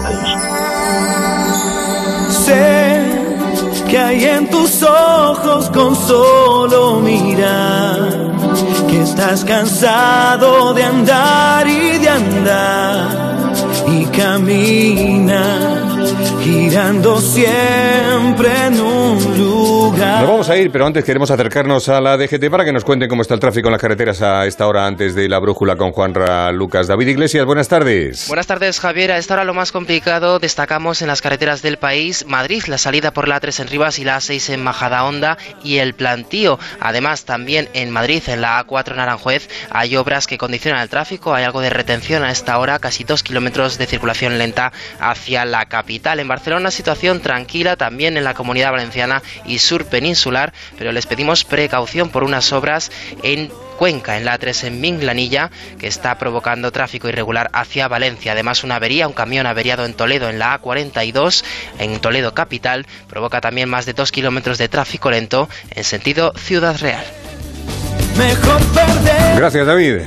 que 3.89 3.97
hay 3.97 4.24
en 4.24 4.51
tus 4.51 4.82
ojos 4.82 5.70
con 5.70 5.97
solo 5.97 7.01
mirar, 7.01 8.17
estás 9.09 9.44
cansado 9.44 10.74
de 10.74 10.84
andar 10.84 11.66
y 11.66 11.98
de 11.98 12.09
andar 12.09 13.52
y 13.86 14.04
camina 14.06 15.88
girando 16.42 17.20
siempre 17.20 18.66
en 18.66 18.80
un 18.80 19.38
lugar. 19.38 20.20
Nos 20.20 20.30
vamos 20.30 20.50
a 20.50 20.56
ir, 20.56 20.70
pero 20.70 20.86
antes 20.86 21.04
queremos 21.04 21.30
acercarnos 21.30 21.88
a 21.88 22.00
la 22.00 22.16
DGT 22.16 22.50
para 22.50 22.64
que 22.64 22.72
nos 22.72 22.84
cuenten 22.84 23.09
cómo 23.09 23.22
está 23.22 23.34
el 23.34 23.40
tráfico 23.40 23.68
en 23.68 23.72
las 23.72 23.80
carreteras 23.80 24.22
a 24.22 24.46
esta 24.46 24.66
hora 24.66 24.86
antes 24.86 25.14
de 25.14 25.28
la 25.28 25.38
brújula 25.38 25.76
con 25.76 25.92
Juan 25.92 26.14
Lucas. 26.54 26.86
David 26.86 27.09
Iglesias, 27.09 27.44
buenas 27.44 27.68
tardes. 27.68 28.26
Buenas 28.28 28.46
tardes, 28.46 28.80
Javier. 28.80 29.12
A 29.12 29.18
esta 29.18 29.34
hora 29.34 29.44
lo 29.44 29.54
más 29.54 29.72
complicado 29.72 30.38
destacamos 30.38 31.02
en 31.02 31.09
las 31.09 31.20
carreteras 31.20 31.62
del 31.62 31.76
país. 31.76 32.24
Madrid, 32.26 32.62
la 32.66 32.78
salida 32.78 33.12
por 33.12 33.28
la 33.28 33.40
3 33.40 33.61
en 33.61 33.68
Rivas 33.68 33.98
y 33.98 34.04
la 34.04 34.18
A6 34.18 34.54
en 34.54 34.62
Majadahonda 34.62 35.38
y 35.62 35.78
el 35.78 35.94
plantío. 35.94 36.59
Además, 36.80 37.24
también 37.24 37.68
en 37.72 37.90
Madrid, 37.90 38.22
en 38.26 38.40
la 38.40 38.64
A4 38.64 38.92
en 38.92 39.00
Aranjuez, 39.00 39.48
hay 39.70 39.96
obras 39.96 40.26
que 40.26 40.38
condicionan 40.38 40.82
el 40.82 40.88
tráfico. 40.88 41.34
Hay 41.34 41.44
algo 41.44 41.61
de 41.61 41.70
retención 41.70 42.22
a 42.22 42.30
esta 42.30 42.59
hora, 42.59 42.78
casi 42.78 43.04
dos 43.04 43.22
kilómetros 43.22 43.78
de 43.78 43.86
circulación 43.86 44.38
lenta 44.38 44.72
hacia 45.00 45.44
la 45.44 45.66
capital. 45.66 45.97
En 46.05 46.28
Barcelona, 46.28 46.70
situación 46.70 47.20
tranquila 47.20 47.76
también 47.76 48.16
en 48.16 48.24
la 48.24 48.32
comunidad 48.32 48.70
valenciana 48.70 49.20
y 49.44 49.59
sur 49.59 49.84
peninsular 49.84 50.53
pero 50.78 50.92
les 50.92 51.07
pedimos 51.07 51.44
precaución 51.44 52.11
por 52.11 52.24
unas 52.24 52.53
obras 52.53 52.90
en 53.22 53.51
Cuenca, 53.78 54.16
en 54.16 54.24
la 54.24 54.38
A3 54.38 54.68
en 54.68 54.80
Minglanilla, 54.80 55.51
que 55.78 55.86
está 55.86 56.18
provocando 56.18 56.72
tráfico 56.72 57.09
irregular 57.09 57.49
hacia 57.53 57.86
Valencia. 57.86 58.32
Además, 58.32 58.64
una 58.64 58.76
avería, 58.76 59.07
un 59.07 59.12
camión 59.12 59.46
averiado 59.46 59.84
en 59.84 59.94
Toledo 59.94 60.28
en 60.28 60.38
la 60.38 60.61
A42, 60.61 61.44
en 61.78 62.01
Toledo 62.01 62.34
capital, 62.34 62.86
provoca 63.09 63.40
también 63.40 63.68
más 63.68 63.86
de 63.86 63.92
dos 63.92 64.11
kilómetros 64.11 64.59
de 64.59 64.68
tráfico 64.68 65.11
lento 65.11 65.49
en 65.70 65.84
sentido 65.84 66.32
Ciudad 66.36 66.76
Real. 66.80 67.05
Gracias, 69.36 69.66
David. 69.66 70.01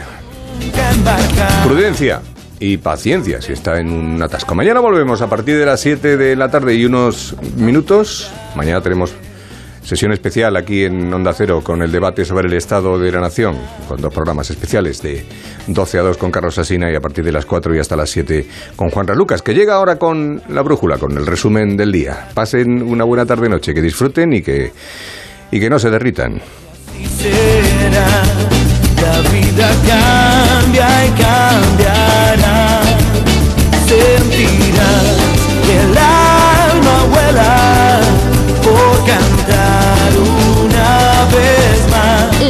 Prudencia 1.63 2.21
y 2.61 2.77
paciencia 2.77 3.41
si 3.41 3.51
está 3.51 3.79
en 3.79 3.91
un 3.91 4.21
atasco. 4.21 4.55
Mañana 4.55 4.79
volvemos 4.79 5.21
a 5.21 5.27
partir 5.27 5.57
de 5.57 5.65
las 5.65 5.81
7 5.81 6.15
de 6.15 6.35
la 6.37 6.49
tarde 6.49 6.75
y 6.75 6.85
unos 6.85 7.35
minutos. 7.57 8.31
Mañana 8.55 8.79
tenemos 8.81 9.13
Sesión 9.83 10.11
especial 10.11 10.55
aquí 10.57 10.85
en 10.85 11.11
Onda 11.11 11.33
Cero 11.33 11.61
con 11.63 11.81
el 11.81 11.91
debate 11.91 12.23
sobre 12.23 12.47
el 12.47 12.53
estado 12.53 12.99
de 12.99 13.11
la 13.11 13.19
nación, 13.19 13.57
con 13.87 13.99
dos 13.99 14.13
programas 14.13 14.49
especiales 14.51 15.01
de 15.01 15.25
12 15.67 15.97
a 15.97 16.01
2 16.03 16.17
con 16.17 16.29
Carlos 16.29 16.57
Asina 16.59 16.91
y 16.91 16.95
a 16.95 17.01
partir 17.01 17.25
de 17.25 17.31
las 17.31 17.45
4 17.45 17.75
y 17.75 17.79
hasta 17.79 17.95
las 17.95 18.09
7 18.11 18.47
con 18.75 18.91
Juan 18.91 19.07
Lucas, 19.15 19.41
que 19.41 19.55
llega 19.55 19.73
ahora 19.73 19.97
con 19.97 20.41
la 20.49 20.61
brújula, 20.61 20.99
con 20.99 21.17
el 21.17 21.25
resumen 21.25 21.75
del 21.77 21.91
día. 21.91 22.29
Pasen 22.33 22.83
una 22.83 23.05
buena 23.05 23.25
tarde-noche, 23.25 23.73
que 23.73 23.81
disfruten 23.81 24.33
y 24.33 24.43
que, 24.43 24.71
y 25.49 25.59
que 25.59 25.69
no 25.69 25.79
se 25.79 25.89
derritan. 25.89 26.39
la 29.01 29.21
vida 29.31 29.69
cambia 29.87 31.05
y 31.05 31.09
cambiará. 31.09 32.50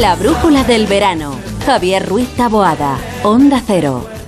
La 0.00 0.16
brújula 0.16 0.64
del 0.64 0.86
verano. 0.86 1.36
Javier 1.64 2.08
Ruiz 2.08 2.28
Taboada, 2.36 2.98
Onda 3.22 3.62
Cero. 3.66 4.21